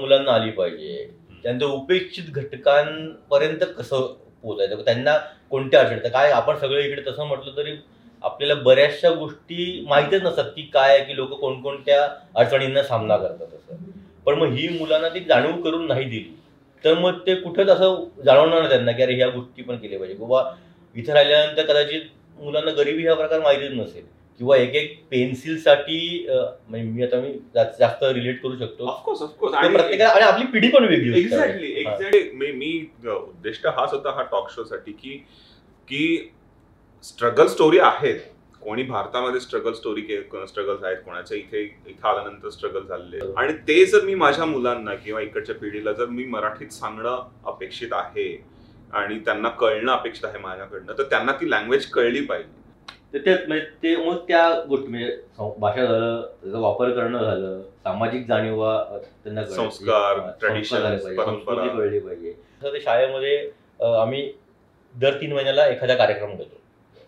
मुलांना 0.00 0.32
आली 0.32 0.50
पाहिजे. 0.50 1.08
त्यानंतर 1.42 1.66
उपेक्षित 1.66 2.24
घटकांपर्यंत 2.34 3.64
कसं 3.78 4.06
पोहोचायचं? 4.42 4.80
त्यांना 4.84 5.16
कोणत्या 5.50 5.80
अडचणी? 5.80 5.98
तर 6.04 6.08
काय 6.08 6.30
आपण 6.30 6.56
सगळे 6.56 6.84
इकडे 6.84 7.02
तसं 7.06 7.26
म्हटलं 7.26 7.56
तरी 7.56 7.76
आपल्याला 8.22 8.54
बऱ्याचशा 8.54 9.10
गोष्टी 9.10 9.84
माहितीच 9.88 10.22
नसतात 10.22 10.44
की 10.44 10.62
काय 10.62 10.96
आहे 10.96 11.04
की 11.04 11.16
लोक 11.16 11.32
कोणकोणत्या 11.40 12.08
अडचणींना 12.34 12.82
सामना 12.82 13.16
करतात 13.16 13.46
असं. 13.46 13.76
पण 14.26 14.34
मग 14.34 14.52
ही 14.52 14.68
मुलांना 14.68 15.08
ती 15.08 15.20
जाणीव 15.20 15.60
करून 15.62 15.86
नाही 15.86 16.04
दिली 16.04 16.34
तर 16.84 16.94
मग 16.94 17.18
ते 17.26 17.34
कुठंच 17.34 17.68
असं 17.68 18.04
जाणवणार 18.24 18.58
नाही 18.58 18.68
त्यांना 18.68 18.92
की 18.92 19.02
अरे 19.02 19.14
ह्या 19.14 19.28
गोष्टी 19.28 19.62
पण 19.62 19.76
केल्या 19.76 19.98
पाहिजे. 19.98 20.16
किंवा 20.16 20.42
इथं 20.96 21.12
राहिल्यानंतर 21.12 21.66
कदाचित 21.66 22.02
मुलांना 22.40 22.70
गरिबी 22.70 23.06
हा 23.06 23.14
प्रकार 23.14 23.40
माहितीच 23.40 23.72
नसेल. 23.72 24.04
किंवा 24.40 24.56
एक 24.56 24.74
एक 24.74 24.98
पेन्सिलसाठी 25.10 26.26
म्हणजे 26.28 26.82
मी 26.84 27.02
आता 27.02 27.20
मी 27.20 27.32
जास्त 27.54 28.02
रिलेट 28.04 28.40
करू 28.42 28.56
शकतो 28.56 28.86
ऑफकोर्स 28.86 29.22
ऑफकोर्स 29.22 29.54
तर 29.54 29.72
प्रत्येकाला 29.72 30.10
आणि 30.10 30.24
आपली 30.24 30.46
पिढी 30.52 30.68
पण 30.68 30.84
वेगळी 30.84 31.20
एक्झॅक्टली. 31.20 31.72
हा. 31.74 31.92
एक्झॅक्टली 31.92 32.52
मी 32.52 32.70
उद्दिष्ट 33.08 33.66
हाच 33.68 33.92
होता 33.92 34.10
हा 34.10 34.22
टॉक 34.30 34.50
शो 34.50 34.64
साठी 34.64 34.92
की 34.92 35.16
की 35.88 36.30
स्ट्रगल 37.04 37.46
स्टोरी 37.46 37.78
आहेत 37.78 38.20
कोणी 38.60 38.82
भारतामध्ये 38.82 39.40
स्ट्रगल 39.40 39.72
स्टोरी 39.72 40.02
स्ट्रगल्स 40.46 40.84
आहेत 40.84 40.96
कोणाच्या 41.04 41.36
इथे 41.36 41.62
इथं 41.62 42.08
आल्यानंतर 42.08 42.48
स्ट्रगल 42.48 42.82
झालेले 42.82 43.16
आहेत. 43.16 43.34
आणि 43.36 43.52
ते 43.68 43.84
जर 43.86 44.04
मी 44.04 44.14
माझ्या 44.14 44.44
मुलांना 44.44 44.94
किंवा 44.94 45.20
इकडच्या 45.20 45.54
पिढीला 45.54 45.92
जर 45.92 46.06
मी 46.08 46.24
मराठीत 46.26 46.72
सांगणं 46.72 47.28
अपेक्षित 47.46 47.92
आहे 47.92 48.28
आणि 48.92 49.18
त्यांना 49.18 49.48
कळणं 49.50 49.92
अपेक्षित 49.92 50.24
आहे 50.24 50.38
माझ्याकडनं 50.38 50.98
तर 50.98 51.02
त्यांना 51.02 51.32
ती 51.32 51.50
लँग्वेज 51.50 51.86
कळली 51.86 52.20
पाहिजे 52.20 52.56
तर 53.14 53.18
ते 53.26 53.34
म्हणजे 53.46 53.64
ते 53.82 53.94
मग 53.96 54.16
त्या 54.28 54.48
गोष्टी 54.68 54.88
म्हणजे 54.88 55.50
भाषा 55.58 55.84
झालं 55.84 56.20
त्याचा 56.42 56.58
वापर 56.58 56.90
करणं 56.96 57.24
झालं 57.24 57.60
सामाजिक 57.84 58.26
जाणीवा 58.28 58.72
त्यांना. 59.24 59.44
संस्कार. 59.44 60.18
संस्कृती 60.40 61.68
कळली 61.68 61.98
पाहिजे. 62.00 62.32
तसं 62.32 62.72
ते 62.72 62.80
शाळेमध्ये 62.80 63.38
आम्ही 64.00 64.30
दर 64.94 65.20
तीन 65.20 65.32
महिन्याला 65.32 65.66
एखादा 65.66 65.94
कार्यक्रम 65.94 66.34
घेतो. 66.36 66.56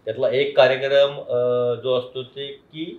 त्यातला 0.07 0.29
एक 0.33 0.57
कार्यक्रम 0.57 1.17
जो 1.83 1.99
असतो 1.99 2.23
ते 2.23 2.47
की 2.47 2.99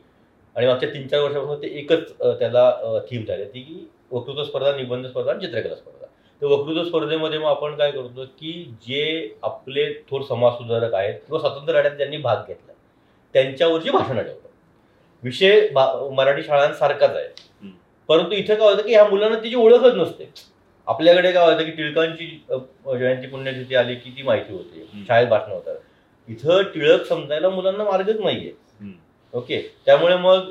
आणि 0.56 0.68
मागच्या 0.68 0.90
तीन 0.94 1.08
चार 1.08 1.20
वर्षापासून 1.22 1.62
ते 1.62 1.68
एकच 1.80 2.12
त्याला 2.40 3.00
थीम 3.10 3.24
झाली. 3.26 3.44
ती 3.44 3.62
की 3.62 3.88
वक्तृत्व 4.12 4.44
स्पर्धा 4.44 4.76
निबंध 4.78 5.08
स्पर्धा 5.08 5.32
आणि 5.32 5.46
चित्रकला 5.46 5.76
स्पर्धा. 5.76 6.06
तर 6.42 6.46
वक्तृत्व 6.48 6.84
स्पर्धेमध्ये 6.84 7.40
मग 7.40 7.46
आपण 7.46 7.76
काय 7.78 7.92
करतो 7.92 8.26
की 8.40 8.52
जे 8.88 9.36
आपले 9.44 9.86
थोर 10.10 10.22
समाजसुधारक 10.30 10.94
आहेत 10.94 11.20
किंवा 11.26 11.40
स्वातंत्र्य 11.40 11.80
लढ्यात 11.80 11.96
ज्यांनी 11.98 12.18
भाग 12.18 12.48
घेतला. 12.48 12.71
त्यांच्यावरची 13.34 13.90
भाषणं 13.90 14.22
ठेवतो 14.24 14.50
विषय 15.24 15.68
मराठी 16.16 16.44
शाळांसारखाच 16.44 17.10
आहे. 17.10 17.28
परंतु 18.10 18.36
इथं 18.36 18.56
काय 18.56 18.70
होतं 18.70 18.82
की 18.82 18.94
ह्या 18.94 19.06
मुलांना 19.06 19.36
त्याची 19.36 19.56
ओळखच 19.56 19.94
नसते. 19.96 20.30
आपल्याकडे 20.88 21.32
काय 21.32 21.46
होतं 21.46 21.64
की 21.64 21.72
टिळकांची 21.72 22.26
जयंती 23.00 23.28
पुण्यतिथी 23.28 23.76
आली 23.76 23.96
की 23.96 24.10
ती 24.18 24.24
माहिती 24.24 24.54
होते. 24.54 24.86
शाळेत 25.08 25.28
भाषण 25.28 25.52
होतात. 25.52 25.76
इथं 26.28 26.62
टिळक 26.74 27.06
समजायला 27.06 27.50
मुलांना 27.50 27.84
मार्गच 27.84 28.20
नाहीये. 28.20 28.52
ओके? 29.34 29.60
त्यामुळे 29.86 30.16
मग 30.18 30.50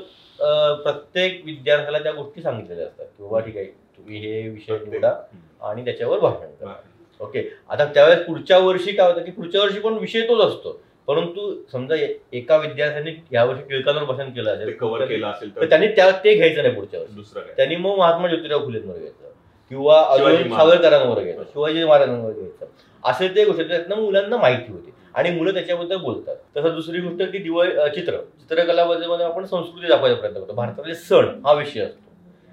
प्रत्येक 0.83 1.41
विद्यार्थ्याला 1.45 1.99
त्या 1.99 2.11
गोष्टी 2.11 2.41
सांगितलेल्या 2.41 2.85
असतात 2.85 3.05
की 3.07 3.23
बाबा 3.23 3.39
ठीक 3.39 3.57
आहे 3.57 3.65
तुम्ही 3.65 4.19
हे 4.19 4.47
विषय 4.49 4.77
निवडा 4.79 5.13
आणि 5.61 5.83
त्याच्यावर 5.85 6.19
भाषण 6.19 6.53
करा. 6.55 6.73
ओके? 7.19 7.49
आता 7.69 7.85
त्यावेळेस 7.85 8.25
पुढच्या 8.25 8.57
वर्षी 8.59 8.91
काय 8.91 9.11
होतं 9.11 9.23
की 9.23 9.31
पुढच्या 9.31 9.61
वर्षी 9.61 9.79
पण 9.79 9.97
विषय 9.97 10.27
तोच 10.27 10.45
असतो. 10.45 10.79
परंतु 11.07 11.61
समजा 11.71 11.95
एका 12.33 12.57
विद्यार्थ्याने 12.57 13.23
यावर्षी 13.31 13.61
टिळकांवर 13.69 14.03
भाषण 14.03 14.29
केलं 14.29 14.53
असेल 14.53 14.77
कव्हर 14.77 15.05
केलं 15.05 15.27
असेल 15.27 15.55
तर 15.55 15.65
त्यांनी 15.65 15.87
त्या 15.87 16.11
ते 16.11 16.35
घ्यायचं 16.35 16.61
नाही 16.63 16.75
पुढच्या 16.75 16.99
वर्षी. 16.99 17.15
दुसरं 17.15 17.41
त्यांनी 17.57 17.75
मग 17.75 17.95
महात्मा 17.97 18.27
ज्योतिराव 18.27 18.65
फुलेंवर 18.65 18.95
घ्यायचं. 18.95 19.27
किंवा 19.69 20.05
अजून. 20.09 20.55
सावरकरांवर 20.55 21.19
घ्यायचं 21.19 21.43
शिवाजी 21.43 21.83
महाराजांवर 21.83 22.31
घ्यायचं. 22.31 22.65
असे 23.03 23.27
ते 23.27 23.45
गोष्टी 23.45 23.63
त्यातनं 23.63 23.95
मुलांना 23.95 24.37
माहिती 24.37 24.71
होती. 24.71 24.93
आणि 25.13 25.31
मुलं 25.31 25.53
त्याच्याबद्दल 25.53 25.95
बोलतात. 25.95 26.35
तसं 26.57 26.75
दुसरी 26.75 26.99
गोष्ट 26.99 27.31
की 27.31 27.37
दिवाळी 27.37 27.71
चित्र. 27.71 28.17
चित्रकलामध्ये 28.17 29.07
मध्ये 29.07 29.25
आपण 29.25 29.45
संस्कृती 29.45 29.87
दाखवायचा 29.87 30.19
प्रयत्न 30.19 30.39
करतो. 30.39 30.53
भारतातले 30.53 30.95
सण 30.95 31.25
हा 31.45 31.53
विषय 31.53 31.79
असतो. 31.79 32.11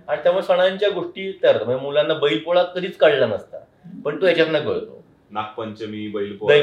आणि 0.08 0.20
त्यामुळे 0.22 0.42
सणांच्या 0.42 0.88
गोष्टी 0.88 1.40
तयार 1.42 1.54
होतात. 1.54 1.66
म्हणजे 1.66 1.84
मुलांना 1.84 2.14
बैलपोळा 2.14 2.62
कधीच 2.62 2.96
कळला 2.96 3.26
नसता. 3.26 3.58
पण 4.04 4.20
तो 4.20 4.26
याच्यातनं 4.26 4.60
कळतो. 4.60 4.97
नागपंचमी 5.30 6.06
बैलपोळा. 6.08 6.54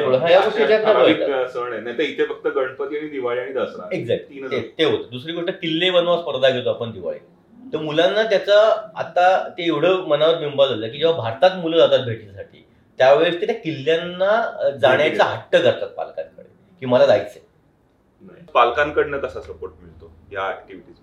सण 1.47 1.71
आहे. 1.71 1.81
नाही 1.81 1.97
तर 1.97 2.03
इथे 2.03 2.25
फक्त 2.25 2.47
गणपती 2.47 2.97
आणि 2.97 3.07
दिवाळी 3.09 3.39
आणि 3.39 3.53
दसरा. 3.53 3.87
एक्झॅक्ट 3.91 4.31
ते 4.77 4.83
होतं. 4.83 5.09
दुसरी 5.11 5.33
गोष्ट 5.33 5.49
किल्ले 5.61 5.89
बनवा 5.91 6.17
स्पर्धा 6.17 6.49
घेतो 6.49 6.69
आपण 6.69 6.91
दिवाळी. 6.91 7.19
तर 7.73 7.77
मुलांना 7.77 8.23
त्याचा 8.23 8.59
आता 8.95 9.27
ते 9.49 9.63
एवढं 9.65 10.05
मनावर 10.07 10.37
बिंबा 10.39 10.65
झालं 10.67 10.87
की 10.87 10.97
जेव्हा 10.97 11.17
भारतात 11.17 11.57
मुलं 11.57 11.77
जातात 11.77 12.05
भेटीसाठी 12.05 12.65
त्यावेळेस 12.99 13.39
ते 13.41 13.45
त्या 13.45 13.55
किल्ल्यांना 13.55 14.69
जाण्याचा 14.81 15.23
हट्ट 15.23 15.55
करतात 15.55 15.87
पालकांकडे 15.87 16.49
की 16.81 16.85
मला 16.85 17.05
जायचंय. 17.05 17.41
पालकांकडनं 18.53 19.19
कसा 19.19 19.41
सपोर्ट 19.41 19.73
मिळतो 19.81 20.11
या 20.33 20.47
ऍक्टिव्हिटीज 20.49 20.95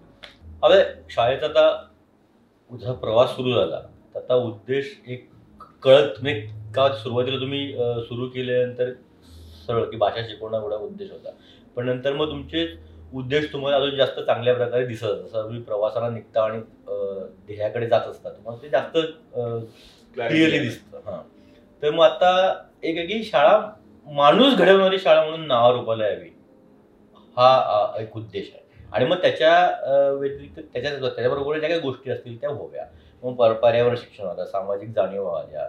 आता 0.63 0.83
शाळेत 1.11 1.43
आता 1.45 1.65
जसा 2.71 2.93
प्रवास 2.93 3.35
सुरू 3.37 3.53
झाला. 3.53 3.81
तर 4.15 4.19
आता 4.21 4.35
उद्देश 4.35 4.93
एक 5.07 5.29
कळत 5.83 6.21
म्हणजे 6.23 6.41
का 6.75 6.89
सुरुवातीला 6.95 7.41
तुम्ही 7.41 7.73
सुरू 8.09 8.29
केल्यानंतर 8.29 8.93
सरळ 9.67 9.85
की 9.85 9.97
भाषा 9.97 10.23
शिकवणं 10.29 10.61
एवढा 10.61 10.77
उद्देश 10.77 11.11
होता. 11.11 11.31
पण 11.77 11.87
नंतर 11.87 12.13
मग 12.13 12.31
तुमचे 12.31 12.67
उद्देश 13.15 13.53
तुम्हाला 13.53 13.77
अजून 13.77 13.97
जास्त 13.97 14.21
चांगल्या 14.21 14.55
प्रकारे 14.55 14.87
दिसत 14.87 15.05
जसं 15.05 15.43
तुम्ही 15.43 15.61
प्रवासाला 15.63 16.09
निघता 16.11 16.43
आणि 16.45 16.61
ध्येयाकडे 17.47 17.87
जात 17.89 18.07
असतात 18.09 18.33
मग 18.47 18.63
ते 18.63 18.69
जास्त 18.69 18.97
क्लिअरली 20.17 20.59
दिसतं. 20.59 21.01
हा. 21.07 21.21
तर 21.83 21.91
मग 21.91 22.05
आता 22.05 22.31
एक 22.83 22.97
आहे 22.99 23.07
की 23.07 23.23
शाळा 23.25 23.59
माणूस 24.07 24.55
घडवणारी 24.55 24.99
शाळा 24.99 25.23
म्हणून 25.25 25.47
नावारूपाला 25.47 26.09
यावी. 26.09 26.29
हा 27.37 27.95
एक 27.99 28.17
उद्देश 28.17 28.51
आहे. 28.55 28.61
आणि 28.93 29.05
मग 29.07 29.17
त्याच्या 29.17 30.11
व्यतिरिक्त 30.11 30.59
त्याच्या 30.73 30.91
त्याच्याबरोबर 30.99 31.59
ज्या 31.59 31.69
काही 31.69 31.81
गोष्टी 31.81 32.11
असतील 32.11 32.41
त्या 32.41 32.51
व्हाव्या. 32.51 32.85
मग 33.23 33.35
पर- 33.35 33.55
पर्यावरण 33.55 33.97
शिक्षण 33.97 34.25
आलं 34.25 34.45
सामाजिक 34.45 34.89
जाणीव 34.89 35.29
आल्या 35.29 35.69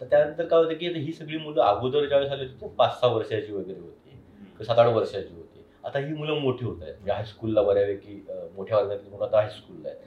तर 0.00 0.06
त्यानंतर 0.06 0.44
काय 0.44 0.58
होतं 0.58 0.74
की 0.74 0.88
ही 0.88 1.12
सगळी 1.12 1.36
मुलं 1.36 1.62
अगोदर 1.62 2.04
ज्यावेळेस 2.04 2.32
आली 2.32 2.44
होती 2.44 2.68
पाच 2.68 3.00
सहा 3.00 3.10
वर्षाची 3.10 3.52
वगैरे 3.52 3.80
होती. 3.80 4.10
किंवा 4.10 4.64
सात 4.64 4.78
आठ 4.78 4.86
वर्षाची 4.86 5.34
होती. 5.34 5.64
आता 5.84 5.98
ही 5.98 6.14
मुलं 6.14 6.34
मोठी 6.34 6.64
होत 6.64 6.76
आहेत. 6.82 6.94
म्हणजे 6.94 7.12
हायस्कूलला 7.12 7.62
बऱ्यापैकी 7.62 8.26
मोठ्या 8.56 8.78
वर्गातली 8.78 9.10
मुलं 9.10 9.24
आता 9.24 9.40
हायस्कूलला 9.40 9.88
आहेत. 9.88 10.00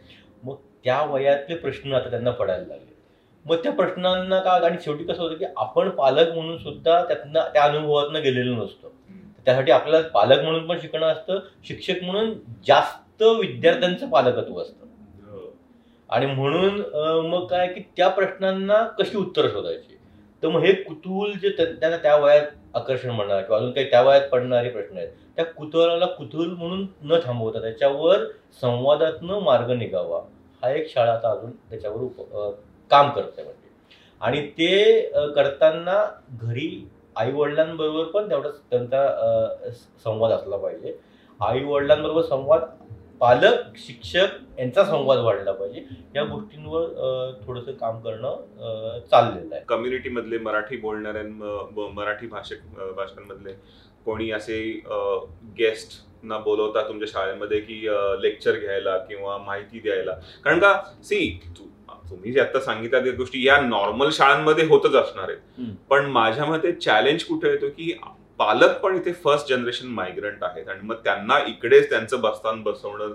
मग 0.43 0.55
त्या 0.83 1.01
वयातले 1.01 1.55
प्रश्न 1.55 1.93
आता 1.93 2.10
त्यांना 2.10 2.31
पडायला 2.31 2.67
लागले. 2.67 2.97
मग 3.45 3.55
त्या 3.55 3.71
प्रश्नांना 3.71 4.39
का 4.39 4.51
आणि 4.51 4.75
शेवटी 4.81 5.03
कसं 5.03 5.23
होतं 5.23 5.36
की 5.36 5.45
आपण 5.57 5.89
पालक 5.89 6.33
म्हणून 6.33 6.57
सुद्धा 6.57 7.03
त्यातनं 7.03 7.41
त्या 7.53 7.63
अनुभवातनं 7.63 8.23
गेलेलो 8.23 8.63
नसतो. 8.63 8.93
त्यासाठी 9.45 9.71
आपल्याला 9.71 10.07
पालक 10.07 10.43
म्हणून 10.43 10.67
पण 10.67 10.79
शिकणं 10.79 11.07
असतं. 11.07 11.39
शिक्षक 11.67 12.03
म्हणून 12.03 12.33
जास्त 12.67 13.23
विद्यार्थ्यांचं 13.23 14.10
पालकत्व 14.10 14.62
असतं. 14.62 14.87
आणि 16.10 16.26
म्हणून 16.26 16.82
मग 17.30 17.46
काय 17.48 17.67
की 17.67 17.82
त्या 17.98 18.08
प्रश्नांना 18.10 18.84
कशी 19.00 19.17
उत्तरं 19.17 19.50
शोधायची? 19.50 19.98
तर 20.43 20.48
मग 20.48 20.63
हे 20.63 20.72
कुतूहल 20.74 21.32
जे 21.41 21.50
त्यांना 21.50 21.98
त्या 21.98 22.15
वयात 22.15 22.48
आकर्षण 22.76 23.10
म्हणणार 23.10 23.41
किंवा 23.41 23.58
अजून 23.58 23.72
काही 23.72 23.89
त्या 23.89 24.02
वयात 24.02 24.28
पडणारे 24.32 24.70
प्रश्न 24.70 24.98
आहेत 24.98 25.10
त्या 25.36 25.46
कुतूहलाला 25.46 26.06
कुतूहल 26.08 26.50
म्हणून 26.50 26.86
न 27.04 27.20
थांबवता 27.24 27.62
त्याच्यावर 27.62 28.24
संवादातनं 28.62 29.39
मार्ग 29.43 29.72
निघावा. 29.72 30.20
हा 30.63 30.70
एक 30.72 30.89
शाळा 30.89 31.13
आता 31.13 31.32
अजून 31.32 31.52
त्याच्यावर 31.70 32.02
उप 32.02 32.22
काम 32.91 33.10
करते 33.12 33.43
म्हणजे. 33.43 33.70
आणि 34.22 34.41
ते 34.50 35.02
करताना 35.36 36.04
घरी 36.41 36.70
आई 37.15 37.32
वडिलांबरोबर 37.32 38.04
पण 38.12 38.30
तेवढाच 38.30 38.60
त्यांचा 38.70 39.70
संवाद 40.04 40.32
असला 40.32 40.58
पाहिजे. 40.58 40.98
आई 41.39 41.63
वडिलांबरोबर 41.63 42.22
संवाद 42.22 42.62
पालक 43.21 43.77
शिक्षक 43.77 44.60
यांचा 44.60 44.84
संवाद 44.86 45.19
वाढला 45.19 45.51
पाहिजे. 45.51 45.84
या 46.15 46.23
गोष्टींवर 46.23 47.32
थोडंसं 47.45 47.71
काम 47.71 47.99
करणं 48.01 48.99
चाललेलं 49.12 49.56
आहे. 49.56 49.63
कम्युनिटी 49.69 50.10
मधले 50.10 50.38
मराठी 50.38 50.77
बोलणाऱ्यां 50.77 51.89
मराठी 51.93 52.27
भाषक 52.27 52.80
अ, 52.80 52.91
भाषकांमधले 52.97 53.53
कोणी 54.06 54.30
असे 54.32 54.60
गेस्ट 55.58 56.01
ना 56.23 56.38
बोलवता 56.39 56.88
तुमच्या 56.88 57.08
शाळेमध्ये 57.12 57.60
की 57.60 57.82
लेक्चर 58.21 58.58
घ्यायला 58.60 58.97
किंवा 58.99 59.38
माहिती 59.38 59.80
द्यायला? 59.80 60.12
कारण 60.43 60.60
का 60.60 60.73
सी 61.03 61.39
तुम्ही 62.10 62.32
जे 62.32 62.39
आता 62.39 62.60
सांगितल्या 62.60 62.99
त्या 62.99 63.12
गोष्टी 63.13 63.45
या 63.47 63.60
नॉर्मल 63.62 64.10
शाळांमध्ये 64.13 64.65
होतच 64.67 64.95
असणार 64.95 65.30
आहेत. 65.30 65.71
पण 65.89 66.06
माझ्या 66.12 66.45
मते 66.45 66.71
चॅलेंज 66.73 67.23
कुठे 67.23 67.49
येतो 67.49 67.69
की 67.69 67.91
पालक 68.39 68.78
पण 68.80 68.95
इथे 68.95 69.12
फर्स्ट 69.23 69.50
जनरेशन 69.50 69.88
मायग्रंट 69.88 70.43
आहेत 70.43 70.67
आणि 70.69 70.80
मग 70.84 70.95
त्यांना 71.04 71.39
इकडेच 71.47 71.89
त्यांचं 71.89 72.21
बसतान 72.21 72.62
बसवणं 72.63 73.13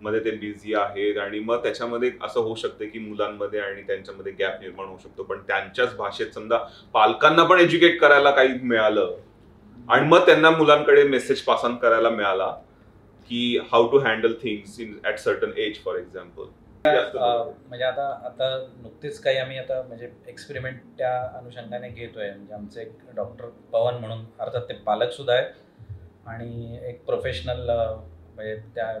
मध्ये 0.00 0.20
ते 0.24 0.30
बिझी 0.30 0.74
आहेत 0.74 1.18
आणि 1.18 1.38
मग 1.40 1.62
त्याच्यामध्ये 1.62 2.10
असं 2.22 2.40
होऊ 2.40 2.54
शकते 2.54 2.86
की 2.86 2.98
मुलांमध्ये 2.98 3.60
आणि 3.60 3.82
त्यांच्यामध्ये 3.82 4.32
गॅप 4.32 4.60
निर्माण 4.60 4.86
होऊ 4.86 4.98
शकतो. 4.98 5.22
पण 5.22 5.38
त्यांच्याच 5.48 5.94
भाषेत 5.96 6.34
समजा 6.34 6.58
पालकांना 6.94 7.44
पण 7.44 7.60
एज्युकेट 7.60 8.00
करायला 8.00 8.30
काही 8.30 8.58
मिळालं 8.62 9.14
आणि 9.88 10.06
मग 10.08 10.26
त्यांना 10.26 10.50
मुलांकडे 10.50 11.02
मेसेज 11.04 11.42
पास 11.42 11.64
ऑन 11.64 11.76
करायला 11.76 12.10
मिळाला 12.10 12.50
की 13.30 13.58
how 13.72 13.88
to 13.90 13.98
handle 13.98 14.32
things 14.42 14.78
in 14.80 14.94
at 15.06 15.18
certain 15.18 15.50
age 15.56 15.82
for 15.84 15.96
example 15.98 16.44
म्हणजे 16.86 17.84
आता 17.84 18.06
आता 18.26 18.46
नुकतेच 18.82 19.18
काही 19.22 19.36
आम्ही 19.38 19.58
आता 19.58 19.80
म्हणजे 19.82 20.08
एक्सपेरिमेंट 20.28 20.80
त्या 20.98 21.12
अनुषंगाने 21.38 21.88
घेतोय. 21.88 22.30
म्हणजे 22.30 22.54
आमचे 22.54 22.80
एक 22.80 22.92
डॉक्टर 23.16 23.48
पवन 23.72 23.94
म्हणून 24.00 24.24
अर्थात 24.40 24.68
ते 24.68 24.74
पालक 24.86 25.12
सुद्धा 25.12 25.34
आहेत 25.34 26.28
आणि 26.28 26.78
एक 26.88 27.04
प्रोफेशनल 27.06 27.70
म्हणजे 27.70 28.56
त्या 28.74 28.92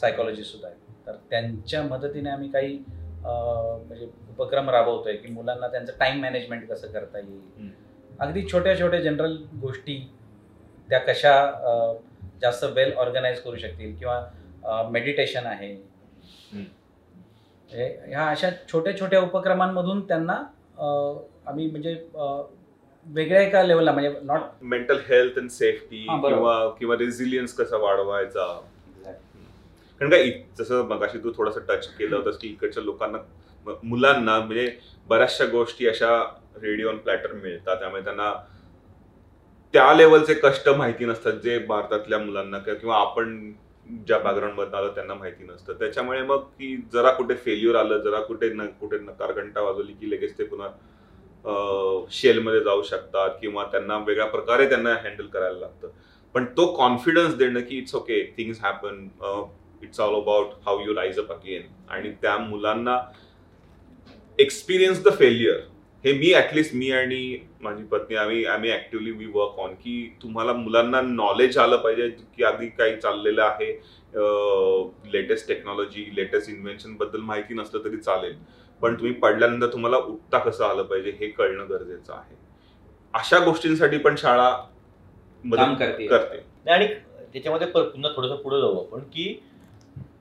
सायकॉलॉजिस्ट 0.00 0.52
सुद्धा 0.52 0.68
आहेत. 0.68 0.78
तर 1.06 1.16
त्यांच्या 1.30 1.82
मदतीने 1.82 2.30
आम्ही 2.30 2.50
काही 2.50 2.76
म्हणजे 3.22 4.06
उपक्रम 4.30 4.70
राबवतोय 4.70 5.16
की 5.16 5.32
मुलांना 5.32 5.68
त्यांचं 5.68 5.92
टाइम 6.00 6.20
मॅनेजमेंट 6.22 6.68
कसं 6.70 6.92
करता 6.92 7.18
येईल. 7.18 7.70
अगदी 8.20 8.46
छोट्या 8.52 8.78
छोट्या 8.78 9.00
जनरल 9.00 9.36
गोष्टी 9.60 9.98
त्या 10.88 10.98
कशा 11.06 11.34
जास्त 12.42 12.64
वेल 12.74 12.92
ऑर्गनाईज 12.94 13.40
करू 13.42 13.56
शकतील 13.56 13.96
किंवा 13.98 14.84
मेडिटेशन 14.90 15.46
आहे. 15.46 15.76
ह्या 17.70 18.28
अशा 18.30 18.48
छोट्या 18.72 18.98
छोट्या 19.00 19.20
उपक्रमांमधून 19.20 20.00
त्यांना 20.08 20.32
आम्ही 21.50 21.70
म्हणजे 21.70 21.94
वेगळ्या 23.06 23.40
एका 23.42 23.62
लेवलला 23.62 23.92
म्हणजे 23.92 24.20
not 24.22 24.40
mental 24.62 24.98
health 25.08 25.38
and 25.38 25.50
safety. 25.50 26.02
किंवा 26.02 26.68
किंवा 26.78 26.96
रेझिलियन्स 26.98 27.54
कसा 27.56 27.76
वाढवायचा? 27.76 28.46
कारण 30.00 30.10
का 30.10 30.16
जसं 30.58 30.86
मगाशी 30.88 31.18
तू 31.24 31.32
थोडंसं 31.36 31.60
टच 31.68 31.86
केलं 31.98 32.16
होतंस 32.16 32.38
की 32.38 32.48
इकडच्या 32.48 32.82
लोकांना 32.82 33.18
मुलांना 33.82 34.38
म्हणजे 34.38 34.70
बऱ्याचशा 35.08 35.44
गोष्टी 35.52 35.86
अशा 35.88 36.18
रेडिओ 36.62 36.88
ऑन 36.88 36.96
प्लॅटर 36.96 37.32
मिळतात. 37.32 37.76
त्यामुळे 37.76 38.02
त्यांना 38.04 38.32
त्या 39.74 39.92
लेवलचे 39.94 40.34
कष्ट 40.34 40.68
माहिती 40.68 41.04
नसतात 41.04 41.32
जे 41.44 41.58
भारतातल्या 41.58 42.18
मुलांना 42.18 42.58
किंवा 42.58 42.96
आपण 43.00 43.52
ज्या 44.06 44.18
बॅकग्राऊंडमधनं 44.18 44.76
आलं 44.76 44.94
त्यांना 44.94 45.14
माहिती 45.14 45.44
नसतं. 45.44 45.72
त्याच्यामुळे 45.78 46.22
मग 46.22 46.42
की 46.58 46.76
जरा 46.92 47.10
कुठे 47.12 47.34
फेल्युअर 47.34 47.76
आलं 47.76 47.98
जरा 48.02 48.20
कुठे 48.20 48.48
न 48.54 48.66
कुठे 48.80 48.98
नकार 48.98 49.32
घंटा 49.32 49.60
वाजवली 49.60 49.92
की 49.92 50.10
लगेच 50.10 50.38
ते 50.38 50.44
पुन्हा 50.44 52.06
शेलमध्ये 52.12 52.60
जाऊ 52.60 52.82
शकतात 52.82 53.30
किंवा 53.40 53.64
त्यांना 53.72 53.98
वेगळ्या 54.06 54.26
प्रकारे 54.26 54.68
त्यांना 54.68 54.94
हँडल 55.04 55.26
करायला 55.26 55.58
लागतं. 55.58 55.88
पण 56.34 56.44
तो 56.56 56.66
कॉन्फिडन्स 56.74 57.34
देणं 57.34 57.60
की 57.60 57.78
it's 57.78 57.94
okay 57.94 58.22
things 58.38 58.58
happen 58.62 59.06
it's 59.82 60.00
all 60.00 60.14
about 60.14 60.50
how 60.66 60.80
you 60.80 60.94
rise 60.94 61.18
up 61.18 61.32
again 61.32 61.62
आणि 61.90 62.10
त्या 62.22 62.36
मुलांना 62.38 62.98
एक्सपिरियन्स 64.38 65.02
द 65.04 65.12
फेल्युअर 65.18 65.60
हे 66.04 66.12
मी 66.12 66.32
ऍटलिस्ट 66.34 66.74
मी 66.74 66.90
आणि 66.92 67.38
माझी 67.60 67.84
पत्नी 67.84 68.16
आम्ही 68.16 68.44
आम्ही 68.44 68.72
ऍक्टिव्हली 68.72 69.10
वी 69.10 69.26
वर्क 69.34 69.58
ऑन 69.60 69.72
की 69.74 69.94
तुम्हाला 70.22 70.52
मुलांना 70.52 71.00
नॉलेज 71.00 71.58
आलं 71.58 71.76
पाहिजे 71.76 72.08
की 72.36 72.44
आधी 72.44 72.66
काही 72.68 72.96
चाललेलं 72.96 73.42
आहे. 73.42 73.72
लेटेस्ट 75.12 75.48
टेक्नॉलॉजी 75.48 76.04
लेटेस्ट 76.16 76.50
इन्व्हेन्शनबद्दल 76.50 77.20
माहिती 77.20 77.54
नसलं 77.54 77.84
तरी 77.84 77.96
चालेल. 77.96 78.34
पण 78.80 78.94
तुम्ही 78.94 79.12
पडल्यानंतर 79.14 79.72
तुम्हाला 79.72 79.96
उठता 79.96 80.38
कसं 80.38 80.64
आलं 80.64 80.82
पाहिजे 80.82 81.16
हे 81.20 81.28
कळणं 81.28 81.68
गरजेचं 81.68 82.12
आहे. 82.12 82.36
अशा 83.14 83.38
गोष्टींसाठी 83.44 83.98
पण 83.98 84.16
शाळा 84.18 84.50
मदत 85.44 85.78
करते. 85.78 86.06
करते. 86.06 86.70
आणि 86.70 86.86
त्याच्यामध्ये 87.32 87.66
पुन्हा 87.66 88.10
थोडंसं 88.16 88.36
पुढे 88.36 88.60
जाऊ 88.60 88.78
आपण 88.80 89.02
की 89.12 89.32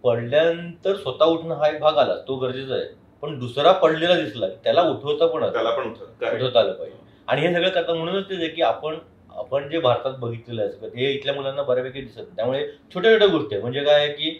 पडल्यानंतर 0.03 0.95
स्वतः 0.95 1.25
उठणं 1.25 1.55
हा 1.55 1.67
एक 1.69 1.79
भाग 1.79 1.97
आला 1.97 2.15
तो 2.27 2.35
गरजेचा 2.37 2.75
आहे. 2.75 2.93
पण 3.25 3.39
दुसरा 3.39 3.71
पडलेला 3.71 4.15
दिसला 4.15 4.47
त्याला 4.63 4.81
उठवता 4.81 5.27
पण. 5.27 5.51
त्याला 5.51 5.69
पण 5.69 5.89
उठवत. 5.89 6.23
आलं 6.55 6.73
पाहिजे. 6.73 6.97
आणि 7.27 7.41
हे 7.41 7.53
सगळं 7.53 7.69
करता 7.69 7.93
म्हणूनच 7.93 8.29
ते 8.29 8.47
की 8.47 8.61
आपण 8.61 8.97
आपण 9.29 9.67
जे 9.69 9.79
भारतात 9.79 10.13
बघितलेलं 10.19 10.61
आहे 10.61 10.71
सगळं 10.71 10.89
हे 10.95 11.11
इथल्या 11.11 11.33
मुलांना 11.33 11.61
बऱ्यापैकी 11.61 12.01
दिसत. 12.01 12.17
नाही. 12.17 12.35
त्यामुळे 12.35 12.65
छोट्या 12.93 13.11
छोट्या 13.13 13.27
गोष्टी 13.27 13.55
आहे 13.55 13.61
म्हणजे 13.61 13.83
काय 13.83 13.95
आहे 13.95 14.11
की 14.13 14.39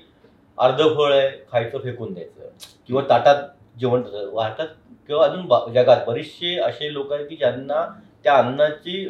अर्ध 0.57 0.81
फळ 0.97 1.13
आहे 1.13 1.29
खायचं 1.51 1.79
फेकून 1.79 2.13
द्यायचं. 2.13 2.47
किंवा 2.87 3.01
ताटात 3.09 3.43
जेवण 3.79 4.01
भारतात 4.33 4.67
किंवा 5.07 5.25
अजून 5.25 5.73
जगात 5.73 6.05
बरेचसे 6.07 6.55
असे 6.59 6.93
लोक 6.93 7.11
आहेत 7.13 7.25
की 7.29 7.35
ज्यांना 7.35 7.85
त्या 8.23 8.35
अन्नाची 8.35 9.05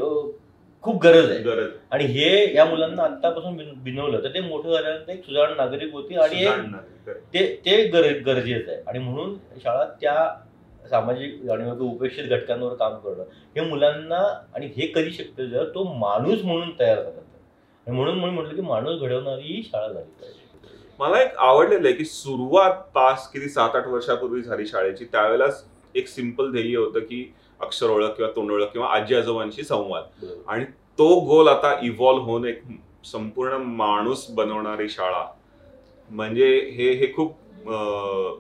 खूप 0.86 1.04
गरज 1.04 1.32
आहे. 1.32 1.40
गरज. 1.40 1.70
आणि 1.92 2.06
हे 2.06 2.56
या 2.56 2.66
मुलांना 2.66 3.04
आतापासून 3.04 3.58
बिन- 3.58 3.74
बिनवलं. 3.76 4.24
तर 4.24 4.28
ते 4.28 4.42
मोठं 4.42 4.74
झाल्यानंतर 4.74 5.12
एक 5.12 5.26
सुधारण 5.26 5.58
नागरिक 5.58 5.94
होती 5.94 6.16
आणि. 6.16 6.46
ते 7.34 7.62
ते 7.66 7.88
गर 7.88 8.20
गरजेचं 8.20 8.72
आहे. 8.72 8.82
आणि 8.88 9.00
म्हणून 9.00 9.36
शाळा 9.64 9.86
त्या 10.02 10.42
सामाजिक 10.90 11.42
जाणीव 11.44 11.74
किंवा 11.74 11.92
उपेक्षित 11.92 12.24
घटकांवर 12.24 12.74
काम 12.74 12.94
करणं 12.96 13.24
हे 13.56 13.62
मुलांना 13.62 14.44
आणि 14.56 14.66
हे 14.66 14.92
कधी 14.96 15.12
शक्य 15.12 15.46
जर 15.46 15.66
तो 15.66 15.84
माणूस 15.94 16.40
म्हणून 16.44 16.70
तयार 16.80 16.98
झाला 16.98 17.10
तर 17.10 17.38
आणि 17.88 17.96
म्हणून 17.96 18.16
म्हणून 18.16 18.36
म्हटलं 18.36 18.56
की 18.56 18.62
माणूस 18.62 19.02
घडवणारी 19.02 19.42
ही 19.42 19.64
शाळा 19.64 19.88
झाली 19.88 20.12
पाहिजे. 20.12 20.46
मला 21.00 21.22
एक 21.22 21.38
आवडलेलं 21.38 21.88
आहे 21.88 21.96
की 21.98 22.06
सुरुवात 22.06 22.72
पास 22.96 23.32
किती 23.32 23.50
सात 23.50 23.76
आठ 23.76 23.88
वर्षापूर्वी 23.88 24.42
झाली 24.42 24.66
शाळेची. 24.66 25.06
त्यावेळेलाच 25.06 25.66
एक 25.96 26.08
सिंपल 26.08 26.52
ध्येय 26.52 26.76
होतं 26.76 27.00
की 27.00 27.24
अक्षर 27.62 27.90
ओळख 27.90 28.16
किंवा 28.16 28.32
तोंड 28.36 28.52
ओळख 28.52 28.68
किंवा 28.74 28.88
आजी 28.96 29.16
आजोबांशी 29.16 29.64
संवाद. 29.64 30.26
आणि 30.48 30.66
तो 31.00 31.08
गोल 31.28 31.48
आता 31.48 31.74
इव्हॉल्व्ह 31.84 32.26
होऊन 32.26 32.46
एक 32.48 32.62
संपूर्ण 33.12 33.58
माणूस 33.76 34.26
बनवणारी 34.36 34.90
शाळा. 34.90 35.26
म्हणजे 36.10 36.48
हे 36.76 36.92
हे 36.94 37.12
खूप 37.16 37.36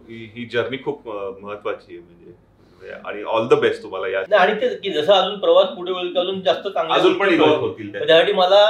ही 0.10 0.48
जर्नी 0.52 0.78
खूप 0.84 1.08
महत्वाची 1.08 1.94
आहे 1.94 2.00
म्हणजे. 2.00 2.34
आणि 3.06 3.22
ऑल 3.24 3.48
द 3.48 3.54
बेस्ट 3.60 3.82
तुम्हाला 3.84 4.08
या. 4.08 4.20
आणि 4.40 4.54
ते 4.62 4.68
की 4.82 4.90
जसं 4.94 5.14
अजून 5.14 5.38
प्रवास 5.40 5.68
पुढे 5.76 5.92
होईल 5.92 6.18
अजून 6.18 6.42
जास्त 6.42 6.68
चांगल्या 6.68 6.98
अजून 6.98 7.18
पण 7.18 7.40
होतील. 7.40 7.92
त्यासाठी 7.94 8.34
मला 8.34 8.64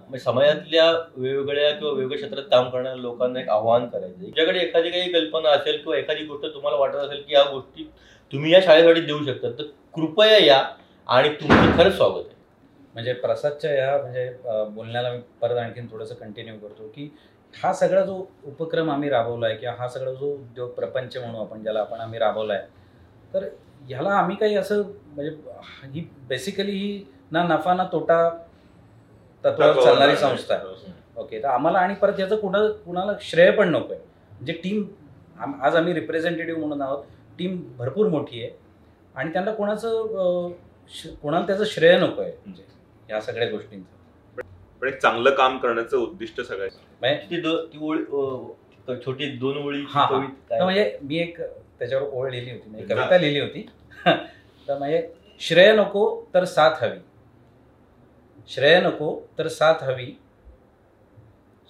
म्हणजे 0.00 0.18
समाजातल्या 0.18 0.90
वेगवेगळ्या 1.16 1.70
किंवा 1.70 1.92
वेगवेगळ्या 1.92 2.18
क्षेत्रात 2.18 2.44
काम 2.50 2.68
करणाऱ्या 2.70 3.00
लोकांना 3.02 3.40
एक 3.40 3.48
आव्हान 3.48 3.86
करायचं 3.86 4.14
आहे. 4.14 4.22
तुमच्याकडे 4.22 4.60
एखादी 4.60 4.90
काही 4.90 5.12
कल्पना 5.12 5.50
असेल 5.50 5.76
किंवा 5.76 5.98
एखादी 5.98 6.24
गोष्ट 6.24 6.46
तुम्हाला 6.54 6.78
वाटत 6.78 6.96
असेल 6.96 7.22
की 7.22 7.34
या 7.34 7.42
गोष्टी 7.50 7.88
तुम्ही 8.32 8.52
या 8.52 8.60
शाळेसाठी 8.62 9.00
देऊ 9.00 9.24
शकता. 9.24 9.48
तर 9.50 9.62
कृपया 9.94 10.38
या 10.38 10.62
आणि 11.08 11.28
तुमचं 11.40 11.76
खरंच 11.78 11.96
स्वागत 11.96 12.24
आहे. 12.26 12.38
म्हणजे 12.94 13.12
प्रसादच्या 13.12 13.70
ह्या 13.72 13.96
म्हणजे 13.98 14.28
बोलण्याला 14.74 15.10
मी 15.12 15.18
परत 15.40 15.56
आणखीन 15.58 15.86
थोडंसं 15.90 16.14
कंटिन्यू 16.14 16.56
करतो 16.58 16.88
की 16.94 17.08
हा 17.54 17.72
सगळा 17.74 18.04
जो 18.04 18.14
उपक्रम 18.46 18.90
आम्ही 18.90 19.10
राबवला 19.10 19.46
आहे 19.46 19.56
किंवा 19.56 19.74
हा 19.78 19.88
सगळा 19.88 20.12
जो 20.12 20.32
उद्योग 20.34 20.70
प्रपंच 20.74 21.16
म्हणू 21.16 21.38
आपण 21.40 21.62
ज्याला 21.62 21.80
आपण 21.80 22.00
आम्ही 22.00 22.18
राबवला 22.18 22.54
आहे 22.54 23.34
तर 23.34 23.48
ह्याला 23.88 24.10
आम्ही 24.14 24.36
काही 24.36 24.54
असं 24.56 24.82
म्हणजे 25.14 25.30
ही 25.94 26.06
बेसिकली 26.28 26.72
ही 26.72 27.04
ना 27.32 27.42
नफा 27.44 27.74
ना 27.74 27.84
तोटा 27.92 28.28
तत्वावर 29.44 29.82
चालणारी 29.84 30.16
संस्था 30.16 30.54
आहे. 30.54 30.92
ओके 31.16 31.42
तर 31.42 31.48
आम्हाला 31.48 31.78
आणि 31.78 31.94
परत 31.94 32.20
याचं 32.20 32.36
कुणा 32.36 32.66
कुणाला 32.84 33.12
श्रेय 33.20 33.50
पण 33.50 33.68
नको 33.68 33.92
आहे 33.92 34.00
म्हणजे 34.30 34.52
टीम 34.64 34.84
आज 35.62 35.76
आम्ही 35.76 35.94
रिप्रेझेंटेटिव्ह 35.94 36.60
म्हणून 36.60 36.82
आहोत. 36.82 37.02
टीम 37.38 37.62
भरपूर 37.78 38.08
मोठी 38.08 38.42
आहे. 38.42 38.50
आणि 39.14 39.32
त्यांना 39.32 39.52
कोणाचं 39.52 40.52
कोणाला 41.22 41.46
त्याचं 41.46 41.64
श्रेय 41.64 41.98
नको 41.98 42.22
आहे. 42.22 42.32
म्हणजे 42.44 42.62
या 43.10 43.20
सगळ्या 43.20 43.48
गोष्टींचं. 43.50 44.42
पण 44.82 44.88
एक 44.88 44.98
चांगलं 44.98 45.34
काम 45.34 45.58
करण्याचं 45.58 45.96
उद्दिष्ट 45.96 46.40
सगळ्याचं 46.40 46.78
म्हणजे 47.00 47.36
छोटी 49.06 49.26
दोन 49.36 49.56
ओळी 49.56 49.84
म्हणजे 50.64 50.98
मी 51.02 51.18
एक 51.18 51.40
त्याच्यावर 51.40 52.08
ओळ 52.08 52.30
लिहिली 52.30 52.50
होती 52.50 52.70
म्हणजे 52.70 52.94
कविता 52.94 53.18
लिहिली 53.18 53.40
होती. 53.40 53.66
तर 54.68 54.78
म्हणजे 54.78 55.08
श्रेय 55.40 55.72
नको 55.76 56.04
तर 56.34 56.44
साथ 56.44 56.82
हवी. 56.82 56.98
श्रेय 58.48 58.80
नको 58.80 59.20
तर 59.38 59.48
साथ 59.48 59.82
हवी. 59.82 60.12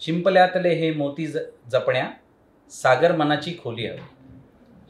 शिंपल्यातले 0.01 0.75
हे 0.75 0.91
मोती 0.93 1.27
जपण्या 1.27 2.07
सागर 2.71 3.17
मनाची 3.17 3.57
खोली 3.63 3.87
हवी. 3.87 4.01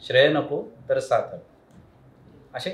श्रेय 0.02 0.28
नको 0.28 0.62
तर 0.88 0.98
साथ 1.00 1.34
असे? 2.56 2.70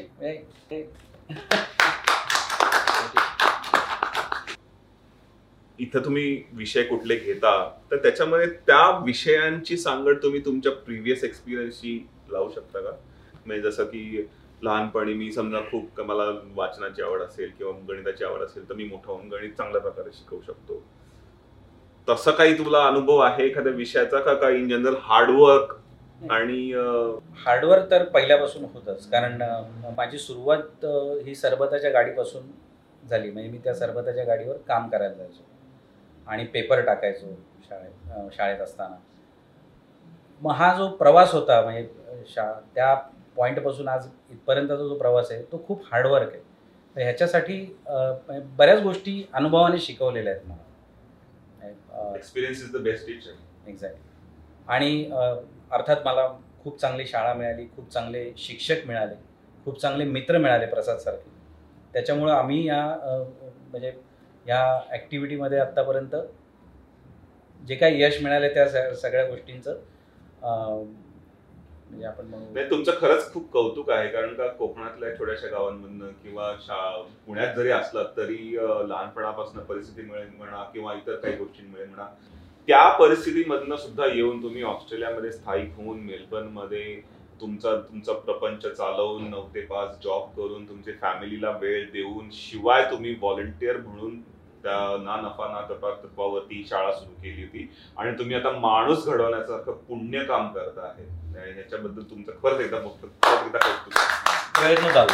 इथं 5.78 6.04
तुम्ही 6.04 6.42
विषय 6.52 6.82
कुठले 6.82 7.16
घेता 7.16 7.52
तर 7.90 7.96
त्याच्यामध्ये 8.02 8.46
त्या 8.66 8.98
विषयांची 9.04 9.76
सांगड 9.76 10.22
तुम्ही 10.22 10.40
तुमच्या 10.44 10.72
प्रिव्हियस 10.72 11.24
एक्सपिरियन्सशी 11.24 11.98
लावू 12.30 12.48
शकता 12.54 12.80
का? 12.80 12.90
म्हणजे 13.46 13.62
जसं 13.62 13.84
की 13.84 14.26
लहानपणी 14.62 15.14
मी 15.14 15.30
समजा 15.32 15.60
खूप 15.70 16.00
मला 16.00 16.24
वाचनाची 16.54 17.02
आवड 17.02 17.22
असेल 17.22 17.50
किंवा 17.58 17.72
गणिताची 17.88 18.24
आवड 18.24 18.42
असेल 18.42 18.68
तर 18.68 18.74
मी 18.74 18.84
मोठा 18.84 19.12
होऊन 19.12 19.28
गणित 19.28 19.50
चांगल्या 19.58 19.80
प्रकारे 19.80 20.10
शिकवू 20.12 20.40
शकतो. 20.46 20.82
तसं 22.08 22.30
काही 22.30 22.58
तुला 22.58 22.86
अनुभव 22.86 23.18
आहे 23.18 23.46
एखाद्या 23.46 23.72
विषयाचा 23.72 24.20
का 24.20 24.34
का 24.34 24.48
इन 24.50 24.68
जनरल 24.68 24.94
हार्डवर्क 25.02 25.76
आणि 26.30 26.72
हार्डवर्क 27.44 27.90
तर 27.90 28.04
पहिल्यापासून 28.04 28.64
होतंच. 28.74 29.08
कारण 29.10 29.42
माझी 29.96 30.18
सुरुवात 30.18 30.84
ही 31.24 31.34
सरबताच्या 31.34 31.90
गाडीपासून 31.90 32.50
झाली. 33.08 33.30
म्हणजे 33.30 33.50
मी 33.50 33.58
त्या 33.64 33.74
सरबताच्या 33.74 34.24
गाडीवर 34.24 34.56
काम 34.68 34.88
करायला 34.90 35.14
जायचो. 35.14 35.42
आणि 36.26 36.44
पेपर 36.54 36.80
टाकायचो 36.84 37.34
शाळेत 37.68 38.34
शाळेत 38.34 38.60
असताना. 38.60 38.96
मग 40.42 40.52
हा 40.52 40.72
जो 40.78 40.88
प्रवास 40.96 41.32
होता 41.34 41.60
म्हणजे 41.62 42.24
शा 42.28 42.52
त्या 42.74 42.94
पॉईंटपासून 43.36 43.88
आज 43.88 44.06
इथपर्यंतचा 44.30 44.76
जो 44.76 44.96
प्रवास 44.98 45.30
आहे 45.30 45.42
तो 45.52 45.62
खूप 45.66 45.82
हार्डवर्क 45.92 46.32
आहे. 46.32 46.40
तर 46.96 47.00
ह्याच्यासाठी 47.00 47.60
म्हणजे 47.88 48.40
बऱ्याच 48.56 48.80
गोष्टी 48.82 49.22
अनुभवाने 49.32 49.78
शिकवलेल्या 49.78 50.32
आहेत 50.32 50.46
मला. 50.48 52.14
Experience 52.16 52.62
is 52.62 52.72
the 52.72 52.82
best 52.82 53.06
teacher 53.06 53.68
exactly 53.70 54.02
आणि 54.68 55.10
अर्थात 55.70 55.96
मला 56.04 56.26
खूप 56.62 56.78
चांगली 56.80 57.06
शाळा 57.06 57.32
मिळाली 57.34 57.66
खूप 57.76 57.90
चांगले 57.90 58.30
शिक्षक 58.36 58.86
मिळाले 58.86 59.14
खूप 59.66 59.80
चांगले 59.80 60.04
मित्र 60.04 60.38
मिळाले 60.38 60.66
प्रसादसारखे 60.66 61.30
त्याच्यामुळं 61.92 62.32
आम्ही 62.32 62.66
या 62.66 62.82
म्हणजे 63.70 63.92
या 64.46 64.62
ॲक्टिव्हिटीमध्ये 64.90 65.58
आत्तापर्यंत 65.58 66.16
जे 67.60 67.74
काही 67.74 68.02
यश 68.02 68.20
मिळाले 68.22 68.48
त्या 68.54 68.68
सगळ्या 68.94 69.26
गोष्टींचं 69.28 69.78
म्हणजे 71.90 72.06
आपण 72.06 72.26
म्हणू 72.26 72.44
म्हणजे 72.44 72.68
तुमचं 72.70 72.92
खरंच 73.00 73.32
खूप 73.32 73.50
कौतुक 73.52 73.90
आहे 73.90 74.08
कारण 74.08 74.34
का 74.34 74.46
कोकणातल्या 74.48 75.16
छोट्याशा 75.18 75.48
गावांमधनं 75.48 76.10
किंवा 76.22 76.52
शा- 76.60 77.02
पुण्यात 77.26 77.54
जरी 77.56 77.70
असलं 77.70 78.12
तरी 78.16 78.36
लहानपणापासून 78.54 78.88
लहानपणापासून 78.88 79.62
परिस्थितीमुळे 79.64 80.24
म्हणा 80.38 80.62
किंवा 80.72 80.94
इतर 80.94 81.16
काही 81.16 81.36
गोष्टींमुळे 81.36 81.84
म्हणा 81.84 82.06
त्या 82.68 82.88
परिस्थितीमधनं 82.98 83.76
सुद्धा 83.76 84.06
येऊन 84.06 84.42
तुम्ही 84.42 84.62
ऑस्ट्रेलियामध्ये 84.62 85.30
स्थायिक 85.32 85.76
होऊन 85.76 85.98
मेलबर्नमध्ये 86.00 86.84
तुमचा 87.40 87.74
तुमचा 87.76 88.12
प्रपंच 88.12 88.66
चालवून 88.66 89.28
नऊ 89.30 89.42
ते 89.54 89.60
पाच 89.60 90.04
जॉब 90.04 90.28
करून 90.36 90.64
तुमचे 90.68 90.92
फॅमिलीला 91.00 91.50
वेळ 91.60 91.84
देऊन 91.92 92.28
शिवाय 92.32 92.82
तुम्ही 92.90 93.14
व्हॉलेंटिअर 93.20 93.76
म्हणून 93.76 94.18
त्या 94.62 94.78
ना 95.02 95.16
नफा 95.16 95.46
ना 95.48 95.60
तपा 95.70 95.90
तत्वावरती 96.04 96.64
शाळा 96.70 96.92
सुरू 96.92 97.12
केली 97.22 97.42
होती. 97.42 97.68
आणि 97.96 98.12
तुम्ही 98.18 98.36
आता 98.36 98.50
माणूस 98.50 99.06
घडवण्यासारखं 99.06 99.72
पुण्य 99.88 100.24
काम 100.24 100.48
करत 100.52 100.78
आहे. 100.78 101.04
ह्याच्याबद्दल 101.52 102.02
तुमचं 102.10 102.32
खरंच 102.42 102.60
एकदा 102.60 102.78
खरंच 102.78 103.44
एकदा 103.46 103.58
प्रयत्न 104.58 104.92
चालू. 104.92 105.12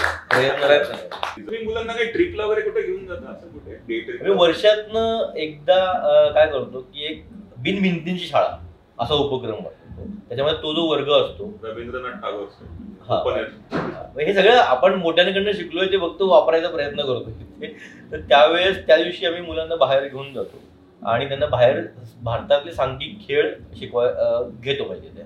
प्रयत्न. 0.61 0.97
तुम्ही 1.37 1.65
मुलांना 1.65 1.93
काही 1.93 2.11
ट्रिपला 2.13 2.47
वगैरे 2.47 2.69
कुठे 2.71 2.83
घेऊन 2.83 3.07
जाता 3.07 3.31
असं 3.31 3.49
कुठे? 3.49 4.33
वर्षातनं 4.39 5.37
एकदा 5.37 5.85
काय 6.35 6.47
करतो 6.47 6.81
की 6.81 7.07
एक 7.13 7.25
बिनभिंतींची 7.63 8.25
शाळा 8.27 8.57
असा 8.99 9.15
उपक्रम 9.15 9.65
त्याच्यामध्ये 10.29 10.63
तो 10.63 10.73
जो 10.75 10.87
वर्ग 10.87 11.11
असतो 11.11 11.61
रवींद्रनाथ 11.63 12.13
टागोर 12.13 12.47
हा. 13.09 13.23
हे 14.21 14.35
सगळं 14.35 14.57
आपण 14.57 14.95
मोठ्यांकडनं 14.95 15.53
शिकलोय 15.53 15.87
ते 15.87 15.99
फक्त 15.99 16.23
वापरायचा 16.23 16.69
प्रयत्न 16.69 17.03
करतो. 17.03 17.31
तर 18.13 18.21
त्यावेळेस 18.21 18.87
त्या 18.87 18.97
दिवशी 18.97 19.27
आम्ही 19.27 19.41
मुलांना 19.41 19.77
बाहेर 19.77 20.09
घेऊन 20.09 20.33
जातो. 20.33 20.61
आणि 21.03 21.29
त्यांना 21.29 21.47
बाहेर 21.47 21.81
भारतातले 22.23 22.73
सांघिक 22.73 23.29
खेळ 23.29 23.55
शिकवाय 23.79 24.09
घेतो 24.63 24.85
पाहिजे 24.85 25.09
ते. 25.09 25.23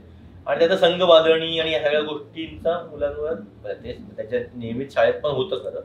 आणि 0.46 0.58
त्याचा 0.58 0.76
संघ 0.76 1.02
बांधणी 1.02 1.58
आणि 1.58 1.72
या 1.72 1.80
सगळ्या 1.80 2.00
गोष्टींचा 2.00 2.86
मुलांवर 2.90 3.34
त्याच्या 4.16 4.40
नियमित 4.54 4.86
शाळेत 4.92 5.14
पण 5.14 5.30
होतं 5.30 5.58
खरं. 5.58 5.80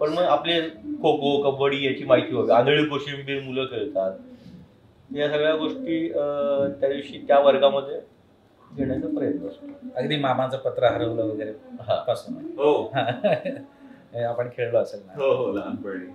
पण 0.00 0.08
मग 0.08 0.22
आपले 0.22 0.60
खो 1.02 1.16
खो 1.16 1.50
कबड्डी 1.50 1.86
याची 1.86 2.04
माहिती 2.04 2.34
वगैरे 2.34 2.54
आंधळी 2.54 2.84
कोशिंबीर 2.84 3.42
मुलं 3.42 3.64
खेळतात. 3.64 4.12
या 5.14 5.28
सगळ्या 5.28 5.54
गोष्टी 5.56 6.08
त्या 6.08 6.88
दिवशी 6.88 7.24
त्या 7.28 7.38
वर्गामध्ये 7.38 8.00
घेण्याचा 8.60 9.08
प्रयत्न 9.08 9.46
असतो 9.48 9.66
अगदी 9.96 10.16
मामाचं 10.16 10.58
पत्र 10.58 10.86
हरवलं 10.86 11.24
वगैरे 11.24 11.52
हा. 11.80 11.94
पासून. 12.02 12.34
हो. 12.56 12.72
आपण 14.28 14.48
खेळलो 14.56 14.78
असेल 14.78 15.00
ना. 15.06 15.12
हो 15.16 15.30
हो 15.34 15.52
लहानपणी. 15.52 16.06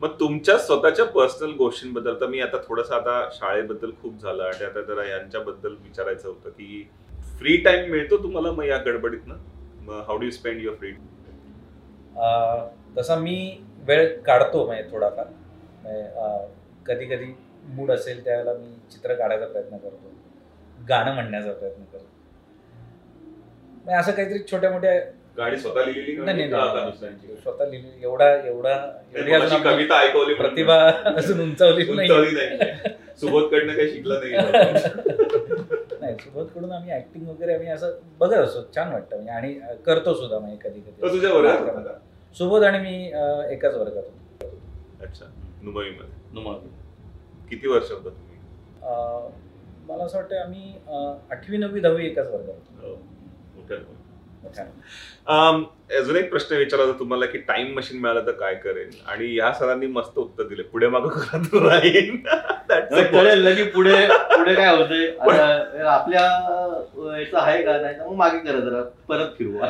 मग 0.00 0.08
तुमच्या 0.20 0.56
स्वतःच्या 0.58 1.04
पर्सनल 1.04 1.52
गोष्टींबद्दल 1.52 2.20
तर 2.20 2.26
मी 2.26 2.40
आता 2.40 2.56
थोडस 2.58 2.90
आता 2.90 3.28
शाळेबद्दल 3.32 3.90
खूप 4.02 4.20
झालं 4.22 4.42
आणि 4.42 4.64
आता 4.64 4.82
जरा 4.82 5.04
यांच्याबद्दल 5.08 5.74
विचारायचं 5.82 6.28
होतं 6.28 6.50
की 6.50 6.88
फ्री 7.38 7.56
टाइम 7.56 7.90
मिळतो 7.90 8.16
तुम्हाला 8.22 8.52
मग 8.52 8.64
या 8.64 8.78
गडबडीतनं? 8.78 9.34
मग 9.82 10.00
how 10.06 10.16
do 10.16 10.24
you 10.24 10.30
spend 10.30 10.60
your 10.62 10.76
free 10.76 10.90
um, 12.16 12.66
तसा 12.96 13.16
मी 13.16 13.36
वेळ 13.86 14.20
काढतो 14.20 14.64
म्हणजे 14.66 14.82
थोडाफार. 14.92 15.26
कधी 16.86 17.04
कधी 17.06 17.32
मूड 17.76 17.90
असेल 17.90 18.24
त्यावेळेला 18.24 18.52
मी 18.52 18.74
चित्र 18.92 19.14
काढायचा 19.14 19.46
प्रयत्न 19.46 19.76
करतो. 19.76 20.10
गाणं 20.88 21.14
म्हणण्याचा 21.14 21.52
प्रयत्न 21.52 21.82
करतो. 21.92 22.06
म्हणजे 23.74 23.94
असं 23.94 24.12
काहीतरी 24.12 24.38
छोट्या 24.50 24.70
मोठ्या 24.70 24.92
गाडी 25.38 25.56
स्वतः 25.56 25.84
लिहिलेली 25.84 26.16
नाही, 26.24 27.36
स्वतः 27.42 27.66
लिहिली. 27.66 28.02
एवढा 28.04 28.30
एवढा 28.36 28.72
एवढी 29.16 29.32
अजून 29.32 29.52
आपण 29.52 29.62
कविता 29.64 29.98
ऐकवली. 30.02 30.34
प्रतिभा 30.34 30.76
अजून 31.06 31.40
उंचावली 31.40 31.84
नाही. 31.84 32.10
उंचावली 32.10 32.30
नाही. 32.36 32.90
सुबोध 33.20 33.44
कडनं 33.50 33.74
काही 33.76 33.90
शिकलं 33.90 34.20
नाही. 34.20 34.32
नाही 36.00 36.14
सुबोधकडून 36.20 36.72
आम्ही 36.72 36.92
ऍक्टिंग 36.92 37.28
वगैरे 37.28 37.54
आम्ही 37.54 37.68
असं 37.68 37.98
बघत 38.18 38.36
असतो. 38.36 38.62
छान 38.76 38.92
वाटतं. 38.92 39.16
म्हणजे 39.16 39.32
आणि 39.32 39.52
करतो 39.86 40.14
सुद्धा 40.14 40.38
म्हणजे 40.38 40.68
कधी 40.68 40.80
कधी. 40.80 41.08
तुझ्या 41.12 41.32
वर्गात? 41.34 41.88
सुबोध 42.36 42.62
आणि 42.64 42.78
मी 42.78 43.04
एकाच 43.52 43.74
वर्गात 43.74 44.04
होतो. 44.04 44.56
अच्छा. 45.02 45.24
नुमवीमध्ये 45.62 46.34
नुमान 46.34 46.54
किती 47.50 47.68
वर्ष 47.68 47.90
होता 47.90 48.08
तुम्ही? 48.08 48.36
अं, 48.82 49.28
मला 49.88 50.04
असं 50.04 50.18
वाटतं 50.18 50.36
आम्ही 50.36 50.72
आठवी 51.30 51.56
नववी 51.56 51.80
दहावी 51.80 52.06
एकाच 52.06 52.26
वर्गात 52.26 52.84
हो, 52.84 52.94
अजून 55.98 56.16
एक 56.16 56.30
प्रश्न 56.30 56.56
विचारायचा 56.56 56.92
तुम्हाला 56.98 57.26
की 57.26 57.38
टाइम 57.38 57.74
मशीन 57.76 58.00
मिळालं 58.00 58.26
तर 58.26 58.32
काय 58.32 58.54
करेल 58.54 58.90
आणि 59.06 59.26
ह्या 59.26 59.52
सरांनी 59.52 59.86
मस्त 59.86 60.18
उत्तर 60.18 60.42
दिले. 60.42 60.62
पुढे 60.62 60.88
मागं 60.88 61.08
करत 61.08 61.54
राहीन 61.54 62.16
That's 62.70 62.92
a 62.92 63.02
कळेल 63.12 63.42
ना 63.44 63.50
की 63.54 63.62
पुढे 63.62 64.06
पुढे 64.36 64.54
काय 64.54 64.76
होतंय? 64.76 65.06
आपल्या 65.86 66.22
याचं 67.18 67.38
आहे 67.38 67.62
का 67.62 67.76
नाही 67.80 67.96
मग 68.00 68.14
मागे 68.14 68.38
करा 68.38 68.60
जरा. 68.60 68.82
परत 69.08 69.34
फिरवा 69.38 69.68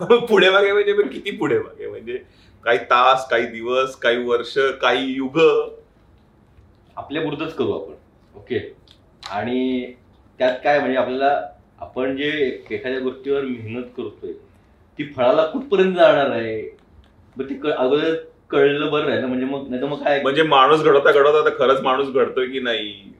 पण 0.00 0.24
पुढे 0.26 0.50
मागे 0.50 0.72
म्हणजे 0.72 0.92
किती 1.02 1.30
पुढे 1.30 1.58
मागे? 1.58 1.86
म्हणजे 1.86 2.18
काही 2.64 2.78
तास 2.78 3.28
काही 3.28 3.46
दिवस 3.46 3.96
काही 3.96 4.24
वर्ष 4.24 4.58
काही 4.82 5.12
युग? 5.14 5.38
आपल्या 6.96 7.22
पुरतच 7.22 7.54
करू 7.54 7.72
आपण. 7.72 7.92
ओके? 8.38 8.74
आणि 9.30 9.92
त्यात 10.38 10.58
काय 10.64 10.80
म्हणजे 10.80 10.96
आपल्याला 10.98 11.48
आपण 11.80 12.16
जे 12.16 12.60
एखाद्या 12.70 13.00
गोष्टीवर 13.00 13.42
मेहनत 13.42 13.84
करतोय 13.96 14.32
ती 14.98 15.12
फळाला 15.16 15.46
कुठपर्यंत 15.46 15.94
जाणार 15.94 16.30
आहे? 16.30 16.76
मग 17.36 17.44
ते 17.44 17.70
अगोदर 17.70 18.14
कळलं 18.50 18.90
बरं 18.90 19.06
राहिलं. 19.06 19.26
म्हणजे 19.26 19.46
मग 19.46 19.68
नाही 19.68 19.82
तर 19.82 19.86
मग 19.86 20.04
काय? 20.04 20.22
म्हणजे 20.22 20.42
माणूस 20.42 20.82
घडवता 20.82 21.12
घडवता 21.12 21.50
खरंच 21.58 21.80
माणूस 21.80 22.08
घडतोय 22.08 22.46
की 22.46 22.60
नाही? 22.60 23.12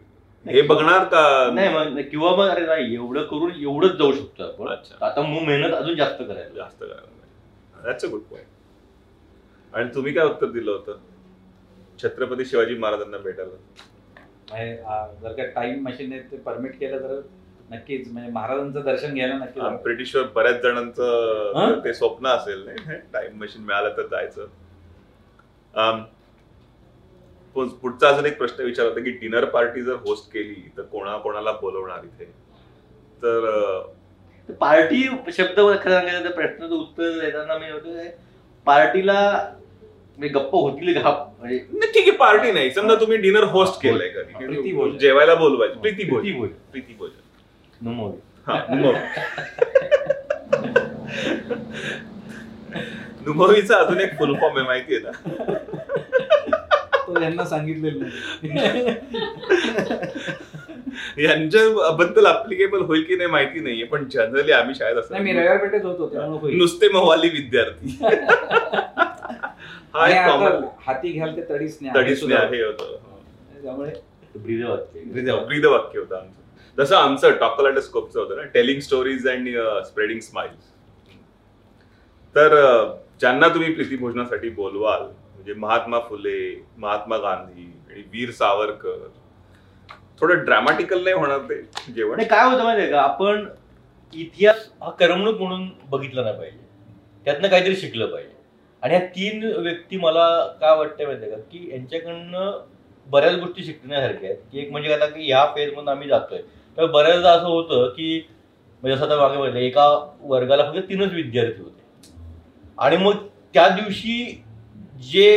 हे 0.46 0.62
बघणार 0.62 1.04
का? 1.04 1.50
नाही 1.54 1.68
मग 1.68 2.00
किंवा 2.00 2.36
मग 2.36 2.48
अरे 2.48 2.66
नाही 2.66 2.94
एवढं 2.94 3.22
करून 3.22 3.50
एवढंच 3.60 3.92
जाऊ 3.92 4.12
शकतो 4.12 4.42
आपण. 4.42 4.68
आता 5.04 5.22
मग 5.22 5.42
मेहनत 5.42 5.74
अजून 5.74 5.94
जास्त 5.94 6.22
करायला. 6.22 6.54
जास्त 6.54 6.82
करायला. 6.82 8.08
गुड 8.10 8.20
पॉईंट 8.20 9.76
आणि 9.76 9.88
तुम्ही 9.94 10.12
काय 10.12 10.24
उत्तर 10.24 10.46
दिलं 10.46 10.70
होतं? 10.70 10.92
छत्रपती 12.02 12.44
शिवाजी 12.44 12.74
महाराजांना 12.74 13.18
भेटायला 13.18 13.50
म्हणजे, 14.50 14.82
आ, 14.82 15.06
जर 15.22 15.32
का 15.32 15.44
टाइम 15.54 15.86
मशीन 15.86 16.18
ते 16.22 16.36
परमिट 16.36 16.78
केलं 16.78 16.98
तर 16.98 17.20
नक्कीच 17.70 18.08
म्हणजे 18.08 18.30
महाराजांचं 18.32 18.80
दर्शन 18.84 19.14
घ्यायला 19.14 19.34
नक्कीच 19.34 19.62
आवडेल. 19.62 19.78
ब्रिटिश 19.82 20.10
शुअर 20.12 20.24
बऱ्याच 20.34 20.60
जणांचं 20.62 21.52
हं? 21.56 21.78
ते 21.84 21.94
स्वप्न 21.94 22.26
असेल 22.26 22.64
नाही 22.64 22.96
टाइम 23.12 23.38
मशीन 23.42 23.62
मिळालं 23.64 23.96
तर 23.96 24.06
जायचं 24.06 24.46
पु- 27.56 27.68
पुढचा 27.82 28.08
अजून 28.08 28.26
एक 28.26 28.36
प्रश्न 28.38 28.64
विचार 28.64 28.86
होता 28.86 29.00
की 29.00 29.10
डिनर 29.10 29.44
पार्टी 29.44 29.82
जर 29.82 29.94
होस्ट 30.06 30.32
केली 30.32 30.54
तर 30.76 30.82
कोणा 30.82 31.16
कोणाला 31.16 31.52
बोलवणार 31.52 32.04
इथे 32.04 32.24
तर 33.22 33.46
अं, 33.48 34.52
पार्टी 34.54 35.02
शब्द 35.32 35.56
खरं 35.56 35.90
सांगायचं 35.90 36.24
तर 36.24 36.30
प्रश्नाचं 36.30 36.74
उत्तर 36.74 37.18
देताना 37.20 37.58
मी 37.58 37.70
होतो 37.70 38.08
पार्टीला 38.66 39.18
म्हणजे 40.18 40.32
गप्प 40.34 40.54
होतील 40.54 41.00
का? 41.02 41.10
म्हणजे 41.38 41.56
नाही, 41.72 41.92
ठीक 41.92 42.08
आहे 42.08 42.16
पार्टी 42.16 42.52
नाही. 42.52 42.70
समजा 42.70 42.94
तुम्ही 42.94 43.16
डिनर 43.16 43.44
होस्ट 43.44 43.82
केलंय 43.82 44.08
कधी. 44.08 44.44
प्रीती 44.46 44.72
भोजन. 44.72 44.96
जेवायला 44.98 45.34
बोलवायचं. 45.34 45.80
प्रीती 45.80 46.04
प्रीती 46.04 46.32
भोजन. 46.32 46.52
प्रीती 46.72 46.94
भोजन. 46.98 48.10
हा 48.46 48.58
नुमवीचा 53.26 53.76
अजून 53.76 54.00
एक 54.00 54.16
फुल 54.18 54.34
फॉर्म 54.34 54.56
आहे 54.56 54.66
माहितीये 54.66 55.00
ना? 55.00 55.10
तो 57.06 57.20
यांना 57.22 57.44
सांगितलेलं 57.44 58.04
नाही. 58.42 58.94
यांच्याबद्दल 61.18 62.26
अप्लिकेबल 62.26 62.80
होईल 62.80 63.02
की 63.02 63.16
नाही 63.16 63.30
माहिती 63.30 63.60
नाहीये 63.60 63.84
पण 63.84 64.04
जनरली 64.08 64.52
आम्ही 64.52 64.74
शाळेत 64.74 65.10
नाही 65.10 65.22
मी 65.24 65.30
असतो 65.30 65.40
रविवार 65.40 65.56
पेठेत 65.56 65.84
होतो 65.84 66.08
त्यामुळे 66.12 66.38
होईल. 66.40 66.56
नुसते 66.58 66.88
मवाली 66.88 67.28
विद्यार्थी. 67.28 67.96
आणि 69.94 70.14
आता 70.14 70.60
हाती 70.86 71.12
घ्याल 71.12 71.36
ते 71.36 71.42
तडीच 71.50 71.78
आहे 72.32 72.62
होतं. 72.62 72.96
त्यामुळे 73.62 73.90
ब्रीद 74.36 74.64
वाक्य. 74.64 75.00
ब्रीद 75.46 75.64
वाक्य 75.64 75.98
होतं 75.98 76.16
आमचं. 76.16 76.40
तसं 76.78 76.96
आमचं 76.96 77.36
टॉकलाटोस्कोपचं 77.40 78.20
होतं 78.20 78.36
ना 78.36 78.42
telling 78.54 78.80
stories 78.80 79.28
and 79.28 79.48
spreading 79.86 80.20
smiles. 80.20 80.70
तर 82.36 82.54
ज्यांना 83.20 83.48
तुम्ही 83.48 83.72
प्रीतीभोजनासाठी 83.74 84.48
बोलवाल 84.50 85.00
म्हणजे 85.02 85.54
महात्मा 85.54 85.98
फुले 85.98 86.38
महात्मा 86.78 87.16
गांधी 87.16 87.72
आणि 87.90 88.02
वीर 88.12 88.30
सावरकर 88.30 89.06
थोडं 90.20 90.44
ड्रॅमॅटिकल 90.44 91.02
नाही 91.04 91.16
होणार 91.16 91.38
ते 91.48 91.60
जेवण? 91.92 92.14
आणि 92.14 92.24
काय 92.24 92.44
होतं 92.50 92.64
माहितीये 92.64 92.90
का? 92.90 93.00
आपण 93.00 93.46
इतिहास 94.12 94.68
हा 94.82 94.90
करमणूक 94.90 95.40
म्हणून 95.40 95.68
बघितला 95.90 96.22
नाही 96.22 96.36
पाहिजे. 96.38 96.58
त्यातनं 97.26 97.48
काहीतरी 97.48 97.76
शिकलं 97.76 98.06
पाहिजे. 98.06 98.30
आणि 98.82 98.94
ह्या 98.94 99.06
तीन 99.06 99.44
व्यक्ती 99.56 99.96
मला 99.96 100.46
काय 100.60 100.76
वाटतं 100.76 101.04
माहितीये 101.04 101.30
का? 101.30 101.36
की 101.36 101.68
यांच्याकडनं 101.72 102.60
बऱ्याच 103.06 103.34
गोष्टी 103.34 103.64
शिकण्यासारख्या 103.64 104.30
आहेत. 104.30 104.40
की 104.52 104.58
एक 104.60 104.70
म्हणजे 104.70 104.92
आता 104.94 105.06
की 105.06 105.26
ह्या 105.26 105.44
फेज 105.46 105.72
मधून 105.72 105.88
आम्ही 105.88 106.08
जातोय. 106.08 106.38
तर 106.76 106.86
बऱ्याचदा 106.86 107.30
असं 107.30 107.46
होतं 107.46 107.88
की 107.88 108.28
म्हणजे 108.82 108.96
असं 108.96 109.06
आता 109.06 109.16
मागे 109.16 109.38
म्हटलं 109.38 109.58
एका 109.58 110.14
वर्गाला 110.20 110.72
फक्त 110.72 110.88
तीनच 110.88 111.12
विद्यार्थी 111.12 111.62
होते. 111.62 111.80
आणि 112.78 112.96
मग 112.96 113.16
त्या 113.54 113.68
दिवशी 113.68 114.42
जे 115.12 115.36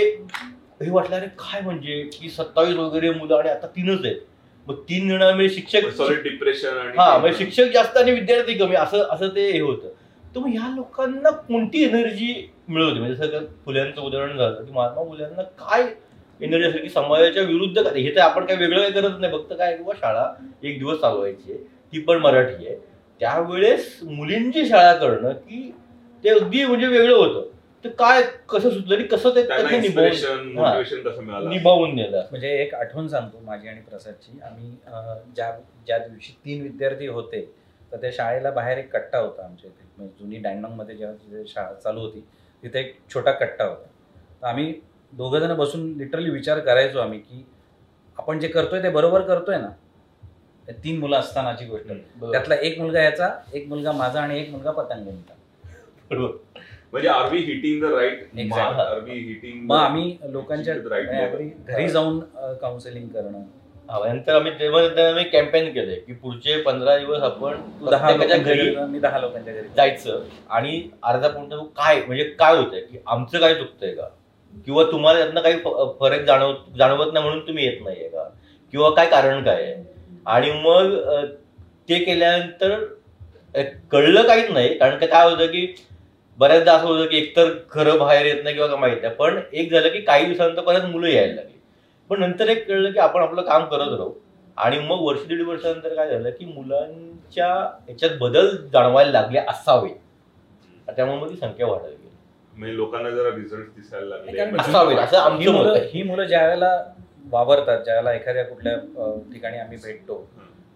हे 0.82 0.90
वाटलं 0.92 1.16
अरे 1.16 1.26
काय 1.26 1.62
म्हणजे? 1.62 2.10
की 2.14 2.30
सत्तावीस 2.30 2.76
वगैरे 2.76 3.10
मुलं 3.10 3.36
आणि 3.36 3.50
आता 3.50 3.68
तीनच 3.68 4.06
आहेत. 4.06 4.16
मग 4.68 4.76
तीन 4.76 5.10
जण 5.10 5.24
म्हणजे 5.24 5.50
शिक्षक 5.50 6.12
डिप्रेशन 6.24 6.92
हा 6.98 7.18
म्हणजे 7.18 7.38
शिक्षक 7.38 7.64
जास्त 7.64 7.98
आणि 7.98 8.12
विद्यार्थी 8.12 8.54
कमी. 8.54 8.76
असं 8.76 9.04
असं 9.12 9.28
ते 9.28 9.52
हे 9.52 9.60
होतं. 9.60 9.88
तर 10.36 10.40
मग 10.40 10.48
ह्या 10.50 10.70
लोकांना 10.76 11.30
कोणती 11.30 11.84
एनर्जी 11.84 12.48
मिळत 12.68 12.86
होती 12.86 13.00
म्हणजे 13.00 13.16
सगळं 13.16 13.46
फुल्यांचं 13.66 14.02
उदाहरण 14.02 14.38
झालं 14.38 14.64
की 14.64 14.72
महात्मा 14.72 15.04
फुल्यांना 15.04 15.42
काय 15.42 15.88
एनर्जी 16.42 16.68
असेल 16.68 16.82
की 16.82 16.90
समाजाच्या 16.90 17.44
विरुद्ध 17.44 17.82
काय- 17.82 17.96
हे 17.96 18.16
तर 18.16 18.20
आपण 18.20 18.46
काय 18.46 18.56
वेगळं 18.58 18.80
काही 18.82 18.92
करत 18.94 19.20
नाही. 19.20 19.34
फक्त 19.34 19.54
काय 19.54 19.76
किंवा 19.78 19.94
शाळा 19.96 20.34
एक 20.64 20.78
दिवस 20.80 21.00
चालवायची 21.02 21.52
आहे. 21.52 21.64
ती 21.94 22.00
पण 22.00 22.18
मराठी 22.18 22.68
आहे. 22.68 22.76
त्यावेळेस 23.20 24.00
मुलींची 24.04 24.66
शाळा 24.66 24.94
करणं 24.94 25.32
की 25.32 25.72
ते 26.24 26.30
अगदी 26.30 26.66
म्हणजे 26.66 26.88
वेगळं 26.88 27.16
होतं. 27.16 27.48
तर 27.86 27.90
काय 27.90 28.22
कसं 28.50 28.70
सुचलं 28.70 28.96
आणि 28.96 29.04
कसं 29.04 29.36
ते 29.36 29.42
निभावून 31.50 31.90
हा, 31.90 31.96
नेलं. 31.96 32.22
म्हणजे 32.32 32.50
एक 32.50 32.74
आठवण 32.76 33.08
सांगतो 33.08 33.40
माझी 33.46 33.68
आणि 33.68 33.82
प्रसादची. 33.82 34.40
आम्ही 34.44 34.72
ज्या 35.36 35.52
ज्या 35.88 35.98
दिवशी 35.98 36.34
तीन 36.46 36.62
विद्यार्थी 36.62 37.08
होते 37.08 37.65
तर 37.92 37.98
त्या 38.02 38.10
शाळेला 38.14 38.52
बाहेर 38.52 38.78
एक 38.78 38.92
कट्टा 38.94 39.18
होता 39.18 39.44
आमच्या 39.46 39.70
इथे. 39.70 39.84
म्हणजे 39.98 40.14
जुनी 40.20 40.38
डँडॉंगमध्ये 40.38 40.96
जेव्हा 40.96 41.16
तिथे 41.16 41.46
शाळा 41.48 41.74
चालू 41.74 42.00
होती 42.00 42.24
तिथे 42.64 42.80
एक 42.80 42.96
छोटा 43.14 43.32
कट्टा 43.32 43.66
होता. 43.66 43.88
तर 44.42 44.48
आम्ही 44.48 44.74
दोघं 45.14 45.40
जण 45.40 45.54
बसून 45.58 45.92
लिटरली 45.98 46.30
विचार 46.30 46.60
करायचो 46.60 47.00
आम्ही 47.00 47.20
की 47.20 47.46
आपण 48.18 48.40
जे 48.40 48.48
करतोय 48.48 48.82
ते 48.84 48.90
बरोबर 48.90 49.22
करतोय 49.22 49.58
ना? 49.58 49.70
तीन 50.84 51.00
मुलं 51.00 51.18
असतानाची 51.18 51.66
गोष्ट. 51.66 51.92
त्यातला 52.22 52.56
एक 52.56 52.80
मुलगा 52.80 53.02
याचा 53.02 53.30
एक 53.54 53.68
मुलगा 53.68 53.92
माझा 53.92 54.22
आणि 54.22 54.40
एक 54.40 54.50
मुलगा 54.52 54.72
पतंगींचा 54.72 55.34
बरोबर. 56.10 56.60
म्हणजे 56.92 57.10
are 57.10 57.30
we 57.32 57.38
hitting 57.38 57.82
the 57.82 57.94
right 57.94 58.20
Exactly. 58.36 58.80
Are 58.80 59.00
we 59.00 59.18
hitting 59.20 59.66
मग 59.66 59.76
आम्ही 59.78 60.18
लोकांच्या 60.24 60.76
घरी 60.76 61.88
जाऊन 61.90 62.20
काउन्सिलिंग 62.62 63.08
करणं 63.08 63.44
नंतर 63.90 64.36
आम्ही 64.36 64.52
तेव्हा 64.60 64.82
आम्ही 65.08 65.24
कॅम्पेन 65.24 65.72
केलंय 65.74 65.96
की 65.98 66.14
पुढचे 66.14 66.62
पंधरा 66.62 66.98
दिवस 66.98 67.22
आपण 67.24 67.58
तू 67.80 67.90
दहा 67.90 68.12
प्रत्येकाच्या 68.12 68.38
लोकांच्या 68.38 68.82
घरी 68.82 68.92
मी 68.92 69.00
दहा 69.00 69.20
लोकांच्या 69.20 69.54
घरी 69.54 69.68
जायचं. 69.76 70.22
आणि 70.50 70.82
अर्धा 71.04 71.28
पाऊण 71.28 71.66
काय 71.78 72.02
म्हणजे 72.08 72.24
काय 72.40 72.56
होतंय 72.56 72.82
की 72.82 72.98
आमचं 73.08 73.40
काय 73.40 73.54
चुकतंय 73.56 73.92
का? 73.92 74.08
किंवा 74.66 74.84
तुम्हाला 74.92 75.20
त्यातनं 75.20 75.42
काही 75.42 75.58
फरक 76.00 76.26
जाणव 76.26 76.54
जाणवत 76.78 77.14
नाही 77.14 77.26
म्हणून 77.26 77.48
तुम्ही 77.48 77.66
येत 77.66 77.82
नाहीये 77.84 78.08
का? 78.10 78.24
किंवा 78.74 78.90
काय 78.90 79.06
कारण 79.10 79.44
काय 79.44 79.64
आहे? 79.64 79.76
आणि 80.26 80.52
मग 80.52 80.96
ते 81.90 82.00
केल्यानंतर 82.04 82.84
कळलं 83.92 84.28
काहीच 84.28 84.50
नाही. 84.52 84.78
कारण 84.78 84.98
का 84.98 85.06
काय 85.06 85.30
होतं 85.30 85.46
की 85.48 85.74
बऱ्याचदा 86.40 86.74
असं 86.74 86.88
होतं 86.88 87.06
की 87.06 87.18
एकतर 87.18 87.52
खरं 87.72 87.98
बाहेर 88.00 88.26
येत 88.26 88.44
नाही 88.44 88.56
किंवा 88.56 88.68
काय 88.70 88.78
माहीत 88.80 89.02
नाही. 89.02 89.14
पण 89.16 89.40
एक 89.54 89.72
झालं 89.72 89.90
की 89.90 90.00
काही 90.02 90.26
दिवसानंतर 90.26 90.62
परत 90.62 90.86
मुलं 90.86 91.08
यायला 91.08 91.34
लागली. 91.34 91.54
पण 92.10 92.20
नंतर 92.20 92.48
एक 92.48 92.68
कळलं 92.68 92.92
की 92.92 93.00
आपण 93.00 93.22
आपलं 93.22 93.42
काम 93.42 93.66
करत 93.66 93.98
राहू. 93.98 94.12
आणि 94.58 94.80
मग 94.80 95.02
वर्ष 95.02 95.26
दीड 95.28 95.42
वर्षानंतर 95.48 95.94
काय 95.96 96.10
झालं 96.10 96.30
की 96.30 96.46
मुलांच्या 96.46 97.48
याच्यात 97.90 98.12
बदल 98.20 98.56
जाणवायला 98.74 99.12
लागले 99.12 99.40
असावे. 99.40 99.90
त्यामुळे 100.88 101.18
मग 101.20 101.30
ती 101.30 101.36
संख्या 101.36 101.68
वाढत 101.68 101.84
गेली 101.84 102.10
म्हणजे 102.54 102.76
लोकांना 102.76 103.10
जरा 103.10 103.30
रिझल्ट 103.36 103.68
दिसायला 103.76 104.16
कारण 104.18 104.56
लागले 104.56 104.58
असावे 104.62 104.96
असं 104.96 105.18
ही 105.18 105.24
आमचं 105.24 105.52
मुलं. 105.52 105.76
ही 105.94 106.28
ज्या 106.28 106.46
वेळेला 106.48 106.70
वावरतात 107.32 107.84
ज्या 107.84 107.94
वेळेला 107.94 108.14
एखाद्या 108.14 108.46
कुठल्या 108.46 108.76
ठिकाणी 109.34 109.58
आम्ही 109.58 109.78
भेटतो 109.84 110.26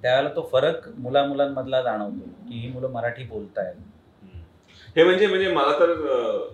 त्यावेळेला 0.02 0.36
तो 0.36 0.50
फरक 0.52 0.88
मुला 0.98 1.26
मुलांमधला 1.26 1.82
जाणवतो 1.82 2.30
की 2.50 2.60
ही 2.60 2.72
मुलं 2.72 2.90
मराठी 2.92 3.24
बोलतायत. 3.24 3.76
हे 4.96 5.04
म्हणजे 5.04 5.28
म्हणजे 5.28 5.48
मला 5.48 5.72
तर 5.80 5.92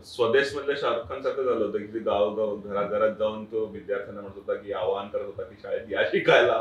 स्वदेश 0.06 0.54
मधल्या 0.56 0.76
शाहरुख 0.80 1.08
खान 1.10 1.22
सारखं 1.22 1.44
झालं 1.44 1.64
होतं 1.66 1.78
की 1.78 2.00
गाव 2.00 2.34
गाव 2.36 2.56
घराघरात 2.58 3.12
जाऊन 3.20 3.44
तो 3.46 3.66
विद्यार्थ्यांना 3.66 4.22
म्हणत 4.22 4.36
होता 4.36 4.54
की 4.54 4.72
आवाहन 4.74 5.08
करत 5.08 5.26
होता 5.26 5.44
की 5.44 5.56
शाळेत 5.62 5.92
या 5.92 6.04
शिकायला. 6.12 6.58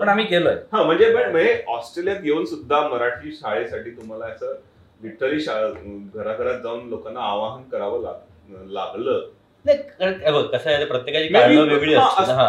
पण 0.00 0.08
आम्ही 0.08 0.24
केलोय. 0.24 0.54
हा 0.72 0.82
म्हणजे 0.82 1.14
पण 1.14 1.30
म्हणजे 1.30 1.62
ऑस्ट्रेलियात 1.68 2.24
येऊन 2.24 2.44
सुद्धा 2.44 2.80
मराठी 2.88 3.32
शाळेसाठी 3.32 3.90
तुम्हाला 3.90 4.26
असं 4.26 4.54
लिटरली 5.02 5.40
शाळा 5.40 5.68
घराघरात 6.14 6.60
जाऊन 6.62 6.88
लोकांना 6.88 7.20
आवाहन 7.20 7.62
करावं 7.68 8.02
लाग 8.02 8.66
लागलं. 8.72 9.20
नाही 9.64 10.48
कसं 10.48 10.70
आहे 10.70 10.84
प्रत्येकाची 10.84 11.28
कारणं 11.32 11.68
वेगळी 11.68 11.94
हा 11.94 12.48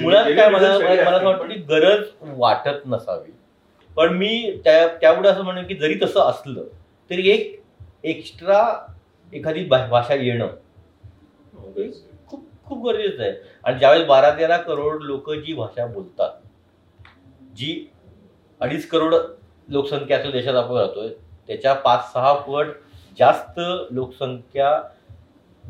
मुळात 0.00 0.24
काय 0.36 0.48
मला 0.48 1.18
वाटतं 1.22 1.48
की 1.48 1.58
गरज 1.68 2.04
वाटत 2.38 2.86
नसावी. 2.86 3.30
पण 3.96 4.12
मी 4.14 4.60
त्या 4.64 4.86
त्यापुढे 5.00 5.28
असं 5.28 5.42
म्हणेन 5.42 5.66
की 5.66 5.74
जरी 5.74 5.98
तसं 6.02 6.20
असलं 6.20 6.64
तरी 7.10 7.28
एक 7.28 7.62
एक्स्ट्रा 8.04 8.92
एखादी 9.32 9.64
भा- 9.64 9.88
भाषा 9.88 10.14
येणं. 10.14 10.46
खूप 12.26 12.44
खूप 12.66 12.88
गरजेचं 12.88 13.22
आहे. 13.22 13.32
आणि 13.64 13.78
ज्यावेळेस 13.78 14.06
बारा 14.06 14.30
तेरा 14.30 14.56
करोड 14.56 15.02
लोक 15.02 15.30
जी 15.30 15.54
भाषा 15.54 15.86
बोलतात 15.86 16.30
जी 17.56 17.90
अडीच 18.60 18.88
करोड 18.88 19.14
लोकसंख्या 19.68 20.18
असलेल्या 20.18 20.40
देशात 20.40 20.54
आपण 20.54 20.76
राहतोय 20.76 21.08
त्याच्या 21.46 21.74
पाच 21.74 22.12
सहा 22.12 22.32
पट 22.34 22.66
जास्त 23.18 23.60
लोकसंख्या 23.90 24.82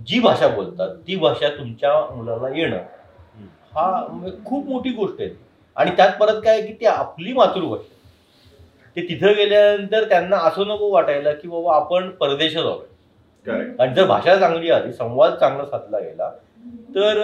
जी 0.06 0.20
भाषा 0.20 0.48
बोलतात 0.48 0.96
ती 0.96 1.16
भाषा 1.16 1.48
तुमच्या 1.48 2.14
मुलाला 2.14 2.48
येणं. 2.48 2.76
हा 3.74 4.06
म्हणजे 4.10 4.44
खूप 4.44 4.66
मोठी 4.66 4.90
गोष्ट 4.90 5.20
आहे. 5.20 5.30
आणि 5.76 5.90
त्यात 5.90 6.20
परत 6.20 6.40
काय 6.44 6.58
आहे 6.58 6.66
की 6.66 6.72
ती 6.72 6.86
आपली 6.86 7.32
मातृभाषा 7.32 7.82
आहे. 7.82 7.95
ते 8.96 9.02
तिथं 9.08 9.34
गेल्यानंतर 9.36 10.08
त्यांना 10.08 10.36
असं 10.48 10.68
नको 10.68 10.90
वाटायला 10.90 11.32
की 11.32 11.48
बाबा 11.48 11.74
आपण 11.76 12.08
परदेशात 12.20 12.64
करेक्ट 13.46 13.80
आणि 13.80 13.94
जर 13.94 14.06
भाषा 14.06 14.36
चांगली 14.36 14.70
आली 14.70 14.92
संवाद 14.92 15.34
चांगला 15.40 15.64
साधला 15.66 15.98
गेला 16.00 16.30
तर 16.94 17.22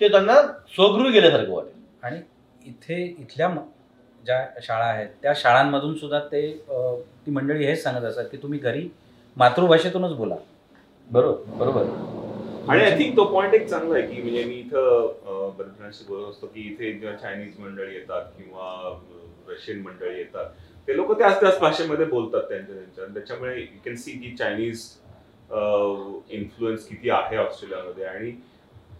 ते 0.00 0.08
त्यांना 0.08 0.40
स्वगृह 0.76 1.10
गेल्यासारखं 1.12 1.52
वाटेल. 1.52 1.72
आणि 2.02 2.20
इथे 2.66 3.02
इथल्या 3.20 3.48
ज्या 4.24 4.44
शाळा 4.62 4.84
आहेत 4.84 5.08
त्या 5.22 5.32
शाळांमधून 5.36 5.94
सुद्धा 5.96 6.18
ते 6.32 6.40
ती 7.26 7.30
मंडळी 7.30 7.66
हेच 7.66 7.82
सांगत 7.82 8.04
असतात 8.04 8.24
की 8.30 8.36
तुम्ही 8.42 8.58
घरी 8.58 8.88
मातृभाषेतूनच 9.36 10.12
बोला. 10.16 10.34
बरोबर 11.08 11.56
बरोबर. 11.58 11.82
आणि 12.68 12.82
आय 12.82 12.96
थिंक 12.98 13.16
तो 13.16 13.24
पॉइंट 13.24 13.54
एक 13.54 13.68
चांगला 13.68 13.98
आहे 13.98 14.06
की 14.06 14.22
म्हणजे 14.22 14.44
मी 14.44 14.54
इथं 14.54 15.52
बोलत 15.58 16.28
असतो 16.28 16.46
की 16.46 16.60
इथे 16.62 16.92
जेव्हा 16.92 17.16
चायनीज 17.18 17.58
मंडळी 17.60 17.94
येतात 17.94 18.24
किंवा 18.38 18.98
रशियन 19.48 19.82
मंडळी 19.82 20.18
येतात 20.18 20.44
ते 20.88 20.96
लोक 20.96 21.12
त्याच 21.18 21.40
त्याच 21.40 21.58
भाषेमध्ये 21.60 22.06
बोलतात 22.06 22.42
त्यांच्या 22.48 22.74
त्यांच्या. 22.74 23.04
आणि 23.04 23.14
त्याच्यामुळे 23.14 23.54
यू 23.60 23.78
कॅन 23.84 23.96
सी 23.96 24.12
की 24.18 24.34
चायनीज 24.36 24.84
इन्फ्लुएन्स 26.38 26.86
किती 26.88 27.10
आहे 27.10 27.36
ऑस्ट्रेलियामध्ये. 27.36 28.04
आणि 28.04 28.32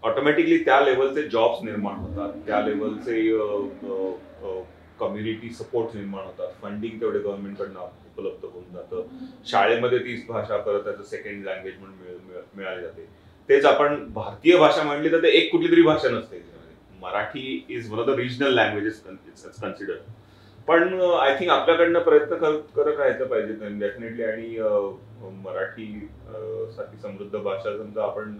ऑटोमॅटिकली 0.03 0.57
त्या 0.63 0.79
लेवलचे 0.81 1.27
जॉब्स 1.29 1.63
निर्माण 1.65 1.95
होतात. 1.99 2.33
त्या 2.45 2.61
लेवलचे 2.61 3.21
कम्युनिटी 4.99 5.49
सपोर्ट 5.53 5.95
निर्माण 5.95 6.25
होतात. 6.25 6.51
फंडिंग 6.61 6.99
तेवढे 7.01 7.19
गव्हर्नमेंटकडनं 7.19 7.79
उपलब्ध 7.79 8.45
होऊन 8.45 8.73
जातं. 8.73 9.07
शाळेमध्ये 9.47 9.99
तीच 10.05 10.25
भाषा 10.27 10.57
परत 10.57 10.83
त्याचं 10.83 11.03
सेकंड 11.03 11.45
लँग्वेज 11.45 11.77
म्हणून 11.79 12.41
मिळाली 12.57 12.81
जाते. 12.81 13.07
तेच 13.49 13.65
आपण 13.65 14.03
भारतीय 14.13 14.57
भाषा 14.59 14.83
म्हणली 14.83 15.11
तर 15.11 15.23
ते 15.23 15.29
एक 15.37 15.51
कुठली 15.51 15.71
तरी 15.71 15.81
भाषा 15.81 16.09
नसते. 16.09 16.43
Marathi 17.01 17.65
is 17.69 17.91
one 17.91 17.99
of 17.99 18.05
the 18.05 18.09
regional 18.19 18.53
languages 18.53 19.01
consider 19.61 19.95
पण 20.67 20.99
आय 21.19 21.35
थिंक 21.39 21.49
आपल्याकडनं 21.51 21.99
प्रयत्न 22.03 22.35
करत 22.35 22.97
राहायचं 22.97 23.25
पाहिजे 23.27 23.69
डेफिनेटली 23.79 24.23
आणि 24.23 24.57
मराठी 25.43 25.85
साठी 26.75 26.97
समृद्ध 27.01 27.37
भाषा 27.37 27.75
समजा 27.77 28.03
आपण 28.03 28.37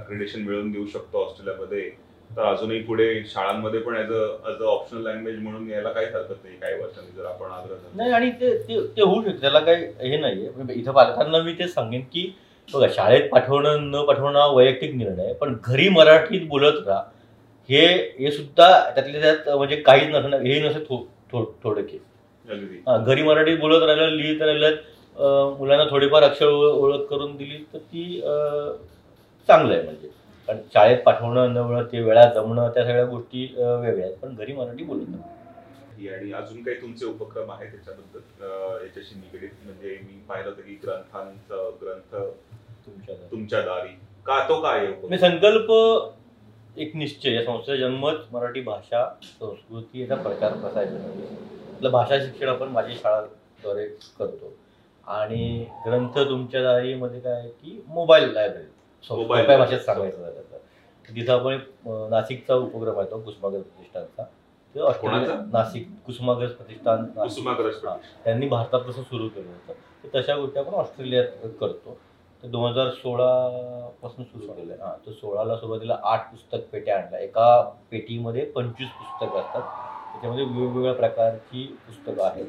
अक्रेडिशन 0.00 0.40
मिळवून 0.42 0.70
देऊ 0.72 0.86
शकतो 0.92 1.24
ऑस्ट्रेलियामध्ये. 1.24 1.90
तर 2.30 2.42
अजूनही 2.44 2.80
पुढे 2.84 3.06
शाळांमध्ये 3.28 3.80
पण 3.80 3.94
as 3.96 4.12
a 4.12 4.24
a 4.50 4.64
optional 4.64 5.02
language 5.04 5.38
म्हणून 5.42 5.70
यायला 5.70 5.92
काही 5.92 6.06
हरकत 6.06 6.44
नाही 6.44 6.56
काही 6.56 6.74
वर्षांनी 6.80 7.16
जर 7.16 7.24
आपण 7.26 7.50
आग्रह 7.52 7.96
नाही 7.96 8.12
आणि 8.12 8.30
ते 8.40 8.52
ते 8.96 9.02
होऊ 9.02 9.22
शकते. 9.22 9.40
त्याला 9.40 9.60
काही 9.60 9.84
हे 10.10 10.16
नाहीये. 10.16 10.48
आहे 10.48 10.78
इथं 10.80 10.92
पालकांना 10.92 11.42
मी 11.42 11.52
ते 11.58 11.68
सांगेन 11.68 12.02
की 12.12 12.30
बघा 12.68 12.86
शाळेत 12.94 13.28
पाठवणं 13.30 13.90
न 13.90 14.04
पाठवणं 14.08 14.54
वैयक्तिक 14.56 14.94
निर्णय 14.94 15.32
पण 15.40 15.56
घरी 15.64 15.88
मराठीत 15.88 16.46
बोलत 16.48 16.86
राहा. 16.86 17.02
हे 17.68 17.86
हे 18.18 18.30
सुद्धा 18.30 18.68
त्यातल्या 18.90 19.20
त्यात 19.20 19.56
म्हणजे 19.56 19.76
काहीच 19.76 20.08
नसणं 20.08 20.36
हे 20.36 20.60
नसं 20.60 20.80
थो 20.80 21.06
थो 21.32 21.44
थोडं 21.64 21.82
की 21.82 21.98
घरी 23.06 23.22
मराठीत 23.22 23.58
बोलत 23.58 23.82
राहिलं 23.82 24.16
लिहित 24.16 24.42
राहिलं 24.42 24.76
मुलांना 25.58 25.84
थोडीफार 25.90 26.22
अक्षर 26.22 26.46
ओळ- 26.46 26.72
ओळख 26.74 27.04
करून 27.06 27.36
दिली 27.36 27.64
तर 27.74 27.78
ती 27.78 28.04
चांगलं 29.48 29.74
आहे 29.74 29.82
म्हणजे. 29.82 30.08
कारण 30.48 30.58
शाळेत 30.74 30.98
पाठवणं 30.98 31.52
न 31.54 31.82
ते 31.82 32.00
वेळा 32.02 32.24
जमणं 32.24 32.68
त्या 32.68 32.84
सगळ्या 32.84 33.04
गोष्टी 33.04 33.44
वेगळ्या 33.56 34.04
आहेत. 34.06 34.16
पण 34.16 34.34
घरी 34.34 34.52
मराठी 34.52 34.84
बोलत 34.84 35.08
आणि 36.08 36.32
अजून 36.32 36.62
काही 36.62 36.80
तुमचे 36.80 37.06
उपक्रम 37.06 37.50
आहेत 37.50 37.70
त्याच्याबद्दल 37.70 38.84
याच्याशी 38.84 39.14
निगडीत? 39.14 39.50
म्हणजे 39.64 39.98
मी 40.02 40.20
पाहिलं 40.28 40.48
होतं 40.50 40.62
की 40.62 40.78
ग्रंथांचं 40.84 41.70
ग्रंथ 41.82 42.14
तुमच्या 42.86 43.14
तुमच्या 43.30 43.60
दारी. 43.60 43.88
का 44.26 44.38
तो 44.48 44.60
काय? 44.62 44.86
संकल्प 45.18 45.70
एक 46.76 46.94
निश्चय 46.96 47.32
या 47.34 47.42
संस्थेचा 47.44 47.76
जन्मच 47.76 48.26
मराठी 48.32 48.60
भाषा 48.62 49.04
संस्कृती 49.22 50.00
याचा 50.00 50.14
प्रचार 50.22 50.52
प्रसार. 50.52 50.84
आपलं 51.74 51.90
भाषा 51.90 52.18
शिक्षण 52.20 52.48
आपण 52.48 52.68
माझी 52.68 52.94
शाळाद्वारे 52.94 53.86
करतो 54.18 54.52
आणि 55.06 55.64
ग्रंथ 55.86 56.18
तुमच्या 56.28 56.62
दारीमध्ये 56.62 57.20
काय 57.20 57.32
आहे 57.32 57.48
की 57.48 57.80
मोबाईल 57.88 58.32
लायब्ररी 58.32 58.64
सोप्या 59.04 59.56
भाषेत. 59.58 59.78
सांगायचं 59.80 60.18
झालं 60.18 60.40
तर 60.50 61.14
तिथं 61.14 61.32
आपण 61.32 61.58
नाशिकचा 62.10 62.54
उपक्रम 62.54 62.98
आहे 62.98 63.10
तो 63.10 63.20
कुसुमाग्रज 63.20 63.62
प्रतिष्ठानचा? 63.62 64.24
नाशिक 65.52 65.86
कुसुमाग्रज 66.06 66.50
प्रतिष्ठान. 66.50 67.06
त्यांनी 68.24 68.48
भारतात 68.48 68.80
तसं 68.88 69.02
सुरू 69.02 69.28
केलं 69.28 69.50
होतं 69.50 70.14
तशा 70.14 70.36
गोष्टी 70.36 70.58
आपण 70.58 70.74
ऑस्ट्रेलियात 70.74 71.46
करतो 71.60 71.98
तर 72.42 72.48
दोन 72.48 72.70
हजार 72.70 72.90
सोळा 72.90 73.88
पासून 74.02 74.24
सुरू 74.24 74.52
केलं 74.52 74.74
हां 74.80 75.06
तर 75.06 75.12
सोळाला 75.12 75.56
सुरुवातीला 75.56 75.98
आठ 76.02 76.30
पुस्तक 76.30 76.58
पेट्या 76.72 76.98
आणल्या. 76.98 77.20
एका 77.20 77.62
पेटीमध्ये 77.90 78.44
पंचवीस 78.44 78.88
पुस्तकं 78.88 79.40
असतात. 79.40 79.62
त्याच्यामध्ये 80.12 80.44
वेगवेगळ्या 80.44 80.92
प्रकारची 80.92 81.78
पुस्तकं 81.86 82.24
आहेत. 82.24 82.46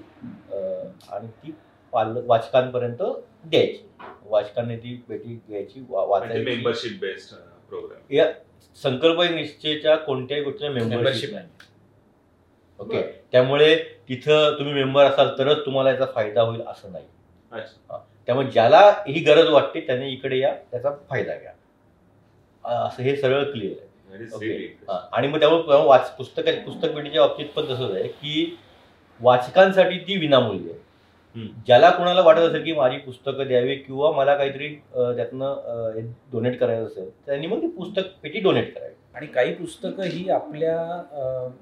अं, 0.52 1.16
आणि 1.16 1.28
ती 1.28 1.56
पाल 1.92 2.18
वाचकांपर्यंत 2.26 3.04
द्यायची. 3.46 3.90
वाचकांनी 4.26 4.78
ती 4.78 4.96
पेटी 5.10 5.42
घ्यायची 5.48 5.80
म्हणजे 5.80 6.10
वाचायची. 6.10 6.44
मेंबरशिप 6.44 7.02
बेस्ड 7.02 7.36
प्रोग्राम 7.70 8.14
या 8.14 8.32
संकल्प 8.84 9.22
निश्चयच्या 9.22 9.96
कोणत्याही 9.96 10.44
गोष्टीला 10.44 10.70
मेंबरशिप 10.70 10.96
मेंबरशिप 10.98 11.34
नाही. 11.34 11.48
ओके. 12.80 13.26
त्यामुळे 13.32 13.76
तिथं 14.10 14.56
तुम्ही 14.60 14.74
मेंबर 14.74 15.06
असाल 15.06 15.30
तरच 15.38 15.66
तुम्हाला 15.66 15.92
याचा 15.92 16.06
फायदा 16.06 16.42
होईल 16.42 16.62
असं 16.68 16.92
नाही. 16.92 17.06
अच्छा. 17.52 18.06
त्यामुळे 18.32 18.52
ज्याला 18.52 18.80
ही 19.08 19.20
गरज 19.20 19.48
वाटते 19.48 19.80
त्याने 19.80 20.10
इकडे 20.10 20.38
या 20.38 20.56
त्याचा 20.72 20.90
फायदा 21.10 21.36
घ्या. 21.36 21.52
अं, 22.64 22.88
असं 22.88 23.04
हे 23.04 23.16
सगळं 23.16 23.44
क्लिअर 23.44 23.76
आहे. 23.82 24.18
हा. 24.90 25.10
आणि 25.12 25.28
मग 25.28 25.40
त्यामुळे 25.40 25.62
तेव्हा 25.62 25.84
वाच 25.84 26.16
पुस्तक 26.16 26.42
पुस्तक 26.66 26.90
पेटीच्या 26.90 27.28
बाबतीत 27.28 27.46
पण 27.46 27.64
तसंच 27.64 27.92
आहे 27.92 28.08
की 28.08 28.58
वाचकांसाठी 29.22 29.98
ती 29.98 30.18
विनामूल्य 30.18 30.72
आहे. 30.72 30.80
ज्याला 31.66 31.90
कोणाला 31.90 32.22
वाटत 32.22 32.40
असेल 32.40 32.64
की 32.64 32.74
माझी 32.74 32.98
पुस्तकं 32.98 33.48
द्यावी 33.48 33.76
किंवा 33.76 34.12
मला 34.12 34.36
काहीतरी 34.36 34.68
त्यातनं 34.96 36.02
डोनेट 36.32 36.60
करायचं 36.60 36.86
असेल 36.86 37.10
त्यांनी 37.26 37.48
मग 37.48 37.62
ती 37.62 37.68
पुस्तक 37.68 38.02
पेटी 38.24 38.40
डोनेट 38.40 38.76
करावी. 38.76 38.94
आणि 39.14 39.28
काही 39.28 39.54
पुस्तकं 39.54 40.04
ही 40.04 40.30
आपल्या 40.30 41.04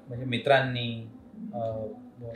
म्हणजे 0.08 0.24
मित्रांनी 0.24 1.10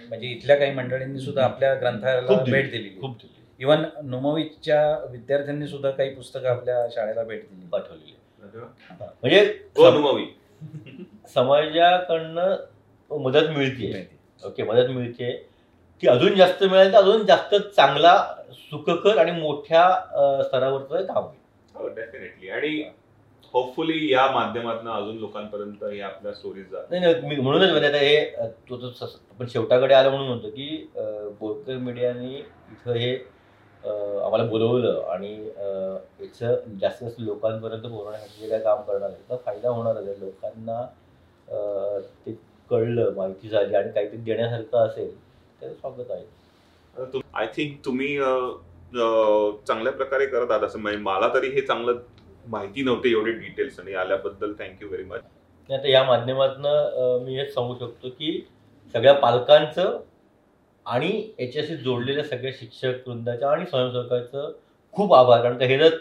म्हणजे 0.09 0.27
इथल्या 0.27 0.57
काही 0.57 0.73
मंडळींनी 0.73 1.19
सुद्धा 1.19 1.45
आपल्या 1.45 1.75
ग्रंथालयाला 1.75 2.29
खूप 2.29 2.39
दिली, 2.39 2.53
भेट 2.53 2.71
दिलेली 2.71 3.01
खूप 3.01 3.11
दिली. 3.11 3.44
इवन 3.61 3.85
नुमोवीच्या 4.05 4.83
विद्यार्थ्यांनी 5.11 5.67
सुद्धा 5.67 5.91
काही 5.91 6.15
पुस्तकं 6.15 6.49
आपल्या 6.49 6.87
शाळेला 6.95 7.23
भेट 7.23 7.43
दिली. 7.43 7.67
पाठवलेली. 7.73 8.15
वा. 8.55 9.07
म्हणजे 9.23 9.41
हो. 9.77 10.17
समाजाकडनं 11.35 12.57
मदत 13.11 13.49
मिळते. 13.57 14.09
ओके 14.43 14.63
मदत 14.63 14.91
मिळते 14.91 15.33
ती 16.03 16.09
अजून 16.09 16.35
जास्त 16.35 16.63
मिळाली 16.65 16.93
तर 16.93 16.99
अजून 16.99 17.25
जास्त 17.27 17.55
चांगला 17.77 18.17
सुखकर 18.53 19.19
आणि 19.19 19.31
मोठ्या 19.41 19.89
स्तरावरचं 20.43 21.05
काम 21.05 21.23
होईल. 21.23 21.39
हो 21.75 21.89
डेफिनेटली 21.89 22.49
आणि 22.51 22.83
होपफुली 23.55 24.13
या 24.13 24.27
माध्यमातून 24.31 24.89
अजून 24.93 25.17
लोकांपर्यंत 25.19 25.85
हे 25.85 26.01
आपल्या 26.01 26.33
स्टोरीज 26.35 26.71
जात 26.71 26.91
नाही 26.91 27.03
नाही 27.03 27.27
मी 27.27 27.37
म्हणूनच 27.37 27.71
म्हणजे 27.71 27.89
आता 27.89 27.99
हे 27.99 28.17
आपण 28.41 29.47
शेवटाकडे 29.49 29.95
आलं 29.95 30.11
म्हणून 30.11 30.27
म्हणतो 30.29 30.51
की 30.51 30.91
बोरकर 31.41 31.77
मीडियाने 31.79 32.35
इथं 32.35 32.93
हे 32.93 33.15
आम्हाला 33.87 34.45
बोलवलं 34.47 35.01
आणि 35.11 35.33
याचं 35.35 36.55
जास्तीत 36.75 36.79
जास्त 36.81 37.21
लोकांपर्यंत 37.21 37.83
पोहोचण्यासाठी 37.83 38.41
जे 38.41 38.49
काय 38.49 38.59
काम 38.61 38.81
करणार 38.83 39.09
आहे 39.09 39.19
त्याचा 39.19 39.43
फायदा 39.45 39.69
होणारच 39.71 40.07
आहे. 40.09 40.19
लोकांना 40.21 40.83
ते 42.27 42.33
कळलं 42.71 43.13
माहिती 43.17 43.49
झाली 43.49 43.75
आणि 43.75 43.91
काहीतरी 43.91 44.17
देण्यासारखं 44.19 44.79
असेल 44.79 45.11
त्याचं 45.61 45.75
स्वागत 45.75 46.11
आहे. 46.11 47.21
आय 47.35 47.47
थिंक 47.57 47.85
तुम्ही 47.85 48.17
चांगल्या 49.67 49.93
प्रकारे 49.93 50.27
करत 50.27 50.51
आहात 50.51 50.63
असं 50.63 50.79
म्हणजे 50.79 50.99
मला 51.01 51.29
तरी 51.35 51.49
हे 51.51 51.61
चांगलं 51.61 51.99
माहिती 52.47 52.83
नव्हते 52.83 53.11
एवढे 53.11 53.33
डिटेल्स 53.33 53.79
आणि 53.81 53.95
आल्याबद्दल 53.95 54.53
थँक्यू 54.59 54.89
व्हेरी 54.89 55.05
मच 55.05 55.21
आता 55.69 55.89
या 55.89 56.03
माध्यमातून 56.05 56.67
मी 57.25 57.37
हेच 57.37 57.53
सांगू 57.55 57.75
शकतो 57.75 58.09
की 58.11 58.41
सगळ्या 58.95 59.13
पालकांचं 59.15 59.99
आणि 60.87 61.11
याच्याशी 61.41 61.77
जोडलेल्या 61.77 62.25
सगळ्या 62.25 62.53
शिक्षक 62.59 63.09
वृंदाच्या 63.09 63.51
आणि 63.51 63.67
स्वयंसेवकाचं 63.67 64.53
खूप 64.95 65.15
आभार. 65.15 65.43
कारण 65.43 65.57
का 65.59 65.65
हे 65.65 65.79
जर 65.79 65.97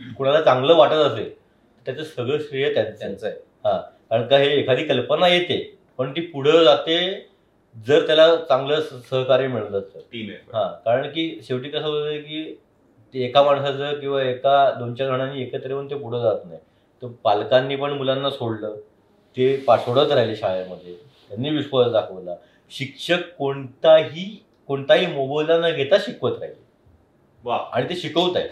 कुणाला 0.00 0.40
चांगलं 0.40 0.74
वाटत 0.76 0.92
असेल 0.92 1.30
तर 1.30 1.92
त्याचं 1.92 2.04
सगळं 2.04 2.38
श्रेय 2.38 2.72
त्यांचं 2.74 3.26
आहे. 3.26 3.34
आहे. 3.64 3.80
कारण 4.10 4.26
का 4.26 4.38
हे 4.38 4.50
एखादी 4.58 4.84
कल्पना 4.84 5.28
येते 5.28 5.58
पण 5.98 6.12
ती 6.16 6.20
पुढं 6.20 6.64
जाते 6.64 6.98
जर 7.76 8.06
त्याला 8.06 8.34
चांगलं 8.36 8.80
सहकार्य 9.10 9.46
टीम 9.46 10.28
आहे 10.30 10.38
हा. 10.52 10.66
कारण 10.84 11.08
की 11.08 11.40
शेवटी 11.48 11.68
कसं 11.68 11.86
होतं 11.86 12.18
की 12.18 12.42
ते 13.14 13.24
एका 13.24 13.42
माणसाचं 13.42 13.98
किंवा 14.00 14.22
एका 14.22 14.70
दोन 14.78 14.94
चार 14.94 15.06
जणांनी 15.08 15.42
एकत्र 15.42 15.70
येऊन 15.70 15.90
ते 15.90 15.94
पुढे 15.94 16.20
जात 16.20 16.44
नाही. 16.44 16.58
तर 17.02 17.06
पालकांनी 17.24 17.76
पण 17.76 17.92
मुलांना 17.92 18.30
सोडलं 18.30 18.76
ते 19.36 19.56
पा 19.66 19.76
सोडत 19.76 20.12
राहिले 20.12 20.36
शाळेमध्ये. 20.36 20.94
त्यांनी 21.30 21.50
विश्वास 21.50 21.92
दाखवला. 21.92 22.34
शिक्षक 22.70 23.20
कोणताही 23.38 24.24
कोणताही 24.68 25.06
मोबदला 25.06 25.56
न 25.58 25.74
घेता 25.74 25.96
शिकवत 26.00 26.38
राहील. 26.40 26.54
वा. 27.44 27.56
आणि 27.72 27.88
ते 27.88 27.96
शिकवत 27.96 28.36
आहेत. 28.36 28.48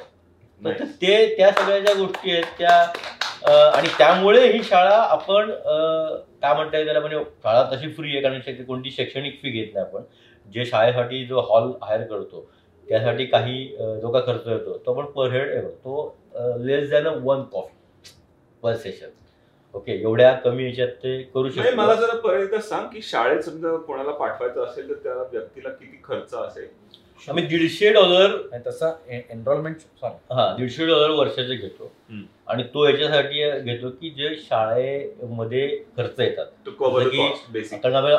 ते 1.01 1.35
त्या 1.37 1.51
सगळ्या 1.53 1.79
ज्या 1.79 1.95
गोष्टी 1.95 2.31
आहेत 2.33 2.45
त्या 2.59 2.75
आणि 3.75 3.89
त्यामुळे 3.99 4.47
ही 4.53 4.62
शाळा 4.64 4.95
आपण 4.97 5.51
काय 6.43 6.55
म्हणता 6.55 6.77
येईल 6.77 6.87
त्याला 6.87 7.01
म्हणजे 7.01 7.19
शाळा 7.43 7.62
तशी 7.73 7.93
फ्री 7.93 8.12
आहे 8.12 8.21
कारण 8.23 8.41
शक्य- 8.41 8.64
कोणती 8.67 8.91
शैक्षणिक 8.91 9.41
फी 9.43 9.51
घेत 9.51 9.75
नाही 9.75 9.87
आपण. 9.87 10.03
जे 10.47 10.64
शाळेसाठी 10.64 11.25
जो 11.27 11.41
हॉल 11.49 11.71
हायर 11.83 12.03
करतो 12.03 12.49
त्यासाठी 12.87 13.25
काही 13.27 13.64
जो 14.03 14.11
का 14.12 14.21
खर्च 14.27 14.47
येतो 14.47 14.77
तो 14.87 14.93
आपण 14.93 15.11
पर 15.12 15.31
हेड 15.33 15.67
तो 15.85 16.17
less 16.64 16.91
than 16.91 17.07
a 17.07 17.12
one 17.23 17.43
coffee 17.43 18.12
per 18.62 18.75
session 18.77 19.09
okay 19.77 19.93
एवढ्या 20.03 20.33
कमी 20.45 20.64
याच्यात 20.64 20.89
ते 21.03 21.20
करू 21.35 21.51
शकतो 21.51 21.74
मला 21.77 21.95
जरा 21.95 22.16
परत 22.20 22.43
एकदा 22.43 22.61
सांग 22.61 22.87
की 22.93 23.01
शाळेत 23.03 23.41
समजा 23.41 23.77
कोणाला 23.77 24.11
पाठवायचं 24.11 24.64
असेल 24.64 24.89
तर 24.89 24.95
त्या 25.03 25.14
व्यक्तीला 25.33 25.68
किती 25.68 26.01
खर्च 26.05 26.35
असेल? 26.35 26.68
आम्ही 27.29 27.45
दीडशे 27.47 27.93
डॉलर 27.93 28.37
तसा 28.66 28.93
एनरोलमेंट 29.09 29.77
सॉरी 30.01 30.35
हा 30.35 30.55
दीडशे 30.59 30.87
डॉलर 30.87 31.11
वर्षाचे 31.11 31.55
घेतो. 31.55 31.91
आणि 32.47 32.62
तो 32.74 32.87
याच्यासाठी 32.89 33.51
घेतो 33.61 33.91
की 34.01 34.11
जे 34.11 34.35
शाळेमध्ये 34.41 35.68
खर्च 35.97 36.20
येतात. 36.20 36.47
कारण 37.83 37.95
आम्ही 37.95 38.14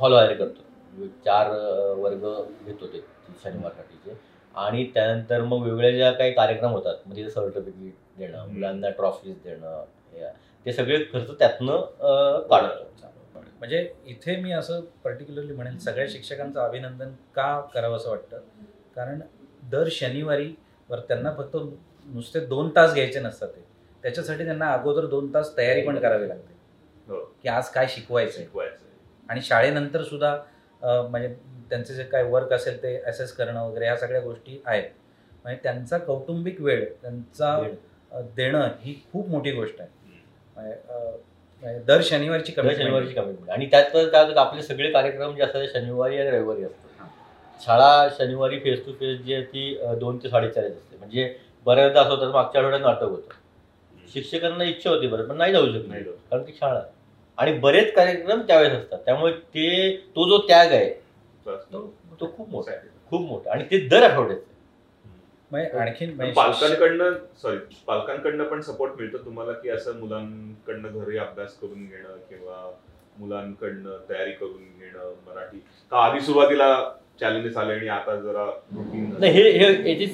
हॉल 0.00 0.14
हायर 0.14 0.32
करतो. 0.36 1.06
चार 1.24 1.50
वर्ग 1.98 2.24
घेतो 2.66 2.86
ते 2.86 3.00
शनिवारसाठीचे. 3.44 4.16
आणि 4.54 4.84
त्यानंतर 4.94 5.42
मग 5.42 5.62
वेगवेगळ्या 5.62 5.96
ज्या 5.96 6.10
काही 6.12 6.32
कार्यक्रम 6.32 6.72
होतात 6.72 6.96
म्हणजे 7.06 7.28
सर्टिफिकेट 7.30 7.94
देणं. 8.18 8.46
मुलांना 8.52 8.90
ट्रॉफीज 8.90 9.36
देणं 9.44 9.84
ते 10.66 10.72
सगळे 10.72 10.98
खर्च 11.12 11.30
त्यातनं 11.38 11.80
काढतो 12.50 12.86
म्हणजे 13.58 13.86
इथे 14.06 14.36
मी 14.40 14.52
असं 14.52 14.80
पर्टिक्युलरली 15.04 15.52
म्हणेन 15.52 15.78
सगळ्या 15.78 16.06
शिक्षकांचं 16.10 16.60
अभिनंदन 16.60 17.12
का 17.34 17.60
करावं 17.74 17.96
असं 17.96 18.10
वाटतं? 18.10 18.40
कारण 18.96 19.20
दर 19.70 19.88
शनिवारी 19.92 20.52
वर 20.88 21.00
त्यांना 21.08 21.32
फक्त 21.38 21.56
नुसते 22.08 22.40
दोन 22.46 22.70
तास 22.76 22.92
घ्यायचे 22.94 23.20
नसतात 23.20 23.48
ते. 23.48 23.64
त्याच्यासाठी 24.02 24.44
त्यांना 24.44 24.72
अगोदर 24.72 25.06
दोन 25.06 25.32
तास 25.34 25.56
तयारी 25.56 25.82
पण 25.86 25.98
करावी 25.98 26.28
लागते. 26.28 26.54
हो. 27.08 27.18
की 27.42 27.48
आज 27.48 27.68
काय 27.70 27.86
शिकवायचं 27.88 28.38
शिकवायचं 28.38 28.84
आणि 29.28 29.40
शाळेनंतर 29.42 30.02
सुद्धा 30.02 30.36
म्हणजे 30.82 31.34
त्यांचे 31.70 31.94
जे 31.94 32.04
काय 32.04 32.22
वर्क 32.22 32.52
असेल 32.52 32.82
ते 32.82 32.96
असेस 33.06 33.32
करणं 33.32 33.60
वगैरे 33.60 33.84
ह्या 33.84 33.96
सगळ्या 33.96 34.20
गोष्टी 34.20 34.60
आहेत. 34.64 34.90
म्हणजे 35.44 35.60
त्यांचा 35.62 35.98
कौटुंबिक 35.98 36.60
वेळ 36.60 36.84
त्यांचा 37.02 38.20
देणं 38.36 38.68
ही 38.80 38.94
खूप 39.12 39.28
मोठी 39.28 39.50
गोष्ट 39.52 39.80
आहे. 39.80 39.96
दर 41.86 42.00
शनिवारची 42.04 42.52
दर 42.52 42.62
कमी 42.62 42.74
शनिवारची 42.74 43.12
कमिटमेंट 43.14 43.50
आणि 43.50 43.66
त्यात 43.70 43.84
तर 43.94 44.08
काय 44.08 44.24
होतं, 44.24 44.40
आपले 44.40 44.62
सगळे 44.62 44.90
कार्यक्रम 44.92 45.34
जे 45.36 45.42
असतात 45.42 45.60
ते 45.62 45.68
शनिवारी 45.72 46.18
आणि 46.18 46.30
रविवारी 46.30 46.64
असतात. 46.64 47.06
शाळा 47.60 48.08
शनिवारी 48.18 48.58
फेस 48.60 48.84
टू 48.86 48.92
फेस 48.92 49.18
जी 49.20 49.34
आहे 49.34 49.42
ती 49.44 49.78
दोन 50.00 50.18
ते 50.22 50.28
साडेचार 50.30 50.64
असते. 50.64 50.96
म्हणजे 50.98 51.34
बऱ्याचदा 51.66 52.00
असं 52.00 52.10
होतं 52.10 52.30
मागच्या 52.32 52.60
आठवड्यात 52.60 52.82
नाटक 52.82 53.02
होतं. 53.02 53.34
शिक्षकांना 54.14 54.64
इच्छा 54.64 54.90
होती 54.90 55.06
बरं 55.06 55.26
पण 55.28 55.36
नाही 55.36 55.52
जाऊ 55.52 55.66
शकत 55.66 55.88
नाही 55.88 56.04
जाऊ. 56.04 56.12
कारण 56.30 56.42
ती 56.42 56.52
शाळा. 56.60 56.80
आणि 57.38 57.52
बरेच 57.58 57.92
कार्यक्रम 57.94 58.40
त्यावेळेस 58.46 58.72
असतात. 58.72 58.98
त्यामुळे 59.04 59.32
ते 59.32 59.96
तो 60.16 60.28
जो 60.28 60.38
त्याग 60.48 60.72
आहे 60.72 60.90
तो 61.46 61.80
तो 62.20 62.32
खूप 62.36 62.48
मोठा. 62.50 62.70
आहे 62.72 62.88
खूप 63.10 63.20
मोठा. 63.28 63.50
आणि 63.52 63.64
ते 63.70 63.78
दर 63.88 64.02
आठवड्यात. 64.02 64.38
म्हणजे 64.38 64.47
आणखीन 65.52 66.16
पालकांकडनं 66.32 67.12
सॉरी 67.42 67.56
पालकांकडनं 67.86 68.44
पण 68.44 68.60
सपोर्ट 68.60 68.92
मिळतो 68.98 69.18
तुम्हाला 69.18 69.52
की 69.52 69.68
असं 69.68 69.98
मुलांकडनं 69.98 71.00
घरी 71.00 71.18
अभ्यास 71.18 71.54
करून 71.58 71.86
घेणं 71.86 72.16
किंवा 72.28 72.70
मुलांकडनं 73.18 73.96
तयारी 74.10 74.32
करून 74.32 74.62
घेणं 74.80 75.14
मराठी? 75.26 75.58
का 75.92 75.98
आधी 75.98 76.20
सुरुवातीला 76.20 76.68
चॅलेंजेस 77.20 77.56
आले 77.56 77.72
आणि 77.72 77.88
आता 77.88 78.16
जरा 78.16 78.44
रुटीन 78.44 79.14
नाही 79.18 79.32
हे 79.32 79.50
हे 79.50 79.90
याची 79.90 80.06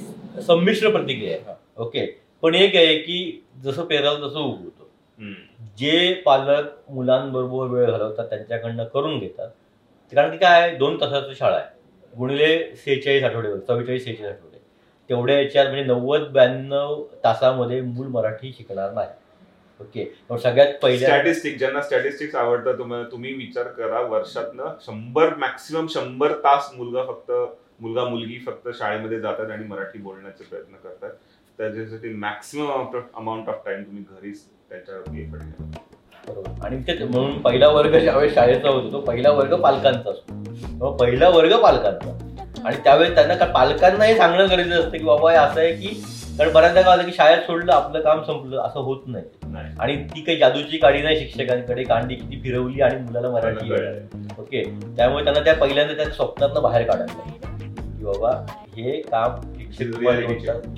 संमिश्र 0.42 0.90
प्रतिक्रिया 0.90 1.36
आहे. 1.36 1.54
ओके. 1.76 2.06
पण 2.42 2.54
एक 2.54 2.76
आहे 2.76 2.96
की 2.98 3.44
जसं 3.64 3.84
पेराल 3.84 4.16
तसं 4.16 4.40
उगवतो 4.40 4.88
जे 5.78 6.14
पालक 6.26 6.90
मुलांबरोबर 6.90 7.66
वेळ 7.66 7.90
घालवतात 7.90 8.26
त्यांच्याकडनं 8.26 8.84
करून 8.84 9.18
घेतात. 9.18 9.48
कारण 10.12 10.30
की 10.30 10.36
काय 10.36 10.60
आहे, 10.60 10.76
दोन 10.76 11.00
तासाचं 11.00 11.32
शाळा 11.34 11.56
आहे. 11.56 11.68
गुणिले 12.18 12.76
सेहेचाळीस 12.76 13.22
आठवडे 13.22 13.48
चव्वेचाळीस 13.60 14.04
सेहेचाळीस 14.04 14.32
आठवडे. 14.32 14.53
तेवढ्या 15.10 15.40
याच्यात 15.40 15.66
म्हणजे 15.66 15.84
नव्वद 15.84 16.20
ब्याण्णव 16.20 17.02
तासामध्ये 17.24 17.80
मूल 17.80 18.06
मराठी 18.06 18.52
शिकणार 18.52 18.92
नाही. 18.92 19.08
ओके. 19.80 20.14
मग 20.30 20.36
सगळ्यात 20.36 20.72
पहिल्या 20.82 21.08
स्टॅटिस्टिक 21.08 21.58
ज्यांना 21.58 21.80
स्टॅटिस्टिक्स 21.80 22.34
आवडतं 22.34 22.78
तुम्हाला 22.78 23.04
तुम्ही 23.12 23.34
विचार 23.34 23.68
करा 23.68 24.00
वर्षातनं 24.00 24.64
शंभर 24.80 25.34
मॅक्सिमम 25.34 25.86
शंभर 25.86 26.32
तास 26.32 26.70
मुलगा 26.76 27.02
फक्त 27.04 27.32
मुलगा 27.80 28.04
मुलगी 28.04 28.38
फक्त 28.46 28.68
शाळेमध्ये 28.74 29.20
जातात 29.20 29.50
आणि 29.50 29.66
मराठी 29.66 29.98
बोलण्याचे 29.98 30.44
प्रयत्न 30.44 30.76
करतात. 30.76 31.10
त्याच्यासाठी 31.58 32.08
मॅक्सिमम 32.08 32.96
अमाऊंट 33.16 33.48
ऑफ 33.48 33.54
टाइम 33.66 33.82
तुम्ही 33.82 34.02
घरीच 34.02 34.44
त्याच्यावरती 34.44 35.22
घ्या. 35.22 35.40
बरोबर. 36.28 36.64
आणि 36.64 36.82
ते 36.82 37.04
म्हणून 37.04 37.40
पहिला 37.42 37.68
वर्ग 37.68 37.98
ज्यावेळेस 37.98 38.34
शाळेचा 38.34 38.68
होतो 38.68 38.92
तो 38.92 39.00
पहिला 39.00 39.30
वर्ग 39.30 39.56
पालकांचा 39.56 40.10
असतो. 40.10 40.96
पहिला 40.96 41.28
वर्ग 41.28 41.56
पालकांचा. 41.56 42.23
आणि 42.66 42.76
त्यावेळेस 42.84 43.14
त्यांना 43.14 43.34
का 43.34 43.44
पालकांना 43.44 44.04
हे 44.04 44.16
सांगणं 44.16 44.48
गरजेचं 44.50 44.80
असतं 44.80 44.98
की 44.98 45.04
बाबा 45.04 45.30
हे 45.30 45.36
असं 45.36 45.60
आहे 45.60 45.72
की 45.72 46.02
कारण 46.38 46.52
बऱ्याचदा 46.52 46.80
काय 46.82 46.96
होतं 46.96 47.06
की 47.06 47.12
शाळेत 47.12 47.38
सोडलं 47.38 47.72
आपलं 47.72 48.00
काम 48.00 48.22
संपलं 48.22 48.60
असं 48.60 48.80
होत 48.80 49.02
नाही. 49.06 49.24
आणि 49.78 49.96
ती 49.96 50.20
काही 50.20 50.38
जादूची 50.38 50.78
काडी 50.78 51.02
नाही 51.02 51.18
शिक्षकांकडे 51.18 51.84
कांडी 51.84 52.14
किती 52.14 52.40
फिरवली 52.42 52.80
आणि 52.80 52.96
मुलाला 52.98 53.30
मराठी. 53.30 53.72
ओके? 54.38 54.64
त्यामुळे 54.96 55.24
त्यांना 55.24 55.40
त्या 55.40 55.54
पहिल्यांदा 55.54 55.94
त्या 55.94 56.04
स्वप्नातनं 56.04 56.62
बाहेर 56.62 56.90
काढायला. 56.90 57.30
की 57.98 58.04
बाबा 58.04 58.30
हे 58.76 59.00
काम 59.00 59.40
शिक्षक 59.72 59.96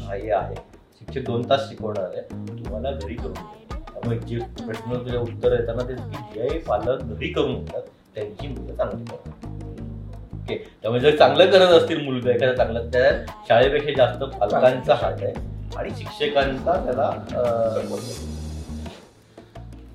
हा, 0.02 0.38
आहे. 0.38 0.54
शिक्षक 0.98 1.20
दोन 1.20 1.50
तास 1.50 1.68
शिकवणार 1.68 2.04
आहे. 2.04 2.20
तुम्हाला 2.64 2.90
घरी 2.90 3.14
करून. 3.14 3.34
त्यामुळे 3.72 4.18
जे 4.18 4.38
प्रश्न 4.38 4.98
तुझे 4.98 5.16
उत्तर 5.16 5.52
येताना 5.52 5.88
ते 5.88 5.94
की 5.94 6.48
जे 6.48 6.58
पालक 6.58 7.02
घरी 7.02 7.28
करून 7.28 7.64
घेतात 7.64 7.82
त्यांची 8.14 8.48
मुलं 8.48 8.74
चांगली 8.74 9.04
त्यामुळे 10.48 11.00
जर 11.00 11.16
चांगलं 11.16 11.50
करत 11.50 11.72
असतील 11.72 12.04
मुलगा 12.04 12.30
एखादा 12.30 12.54
चांगलं 12.54 12.90
त्या 12.92 13.10
शाळेपेक्षा 13.48 13.92
जास्त 13.96 14.22
पालकांचा 14.38 14.94
हात 15.02 15.22
आहे 15.22 15.32
आणि 15.76 15.90
शिक्षकांचा 15.98 16.74
त्याला 16.84 17.10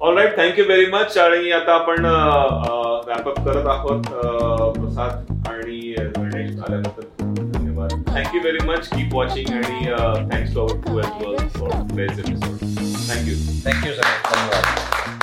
all 0.01 0.17
right 0.17 0.37
thank you 0.37 0.65
very 0.65 0.85
much 0.91 1.17
आणि 1.17 1.51
आता 1.51 1.73
आपण 1.73 2.05
रॅपअप 2.05 3.39
करत 3.45 3.67
आहोत. 3.67 4.01
प्रसाद 4.77 5.47
आणि 5.49 5.79
गणेश 6.17 6.59
आल्याबद्दल 6.59 7.03
खूप 7.19 7.51
धन्यवाद. 7.51 7.91
Thank you 8.07 8.41
very 8.41 8.65
much 8.67 8.87
keep 8.89 9.15
watching 9.15 9.53
आणि 9.53 9.85
thanks 10.31 10.53
to 10.53 10.61
our 10.61 10.75
to 10.87 10.99
as 10.99 11.21
well 11.21 11.47
for 11.59 11.69
episode 12.01 12.57
thank you 13.09 13.35
thank you 13.65 13.93
sir 13.93 14.01
धन्यवाद. 14.31 15.20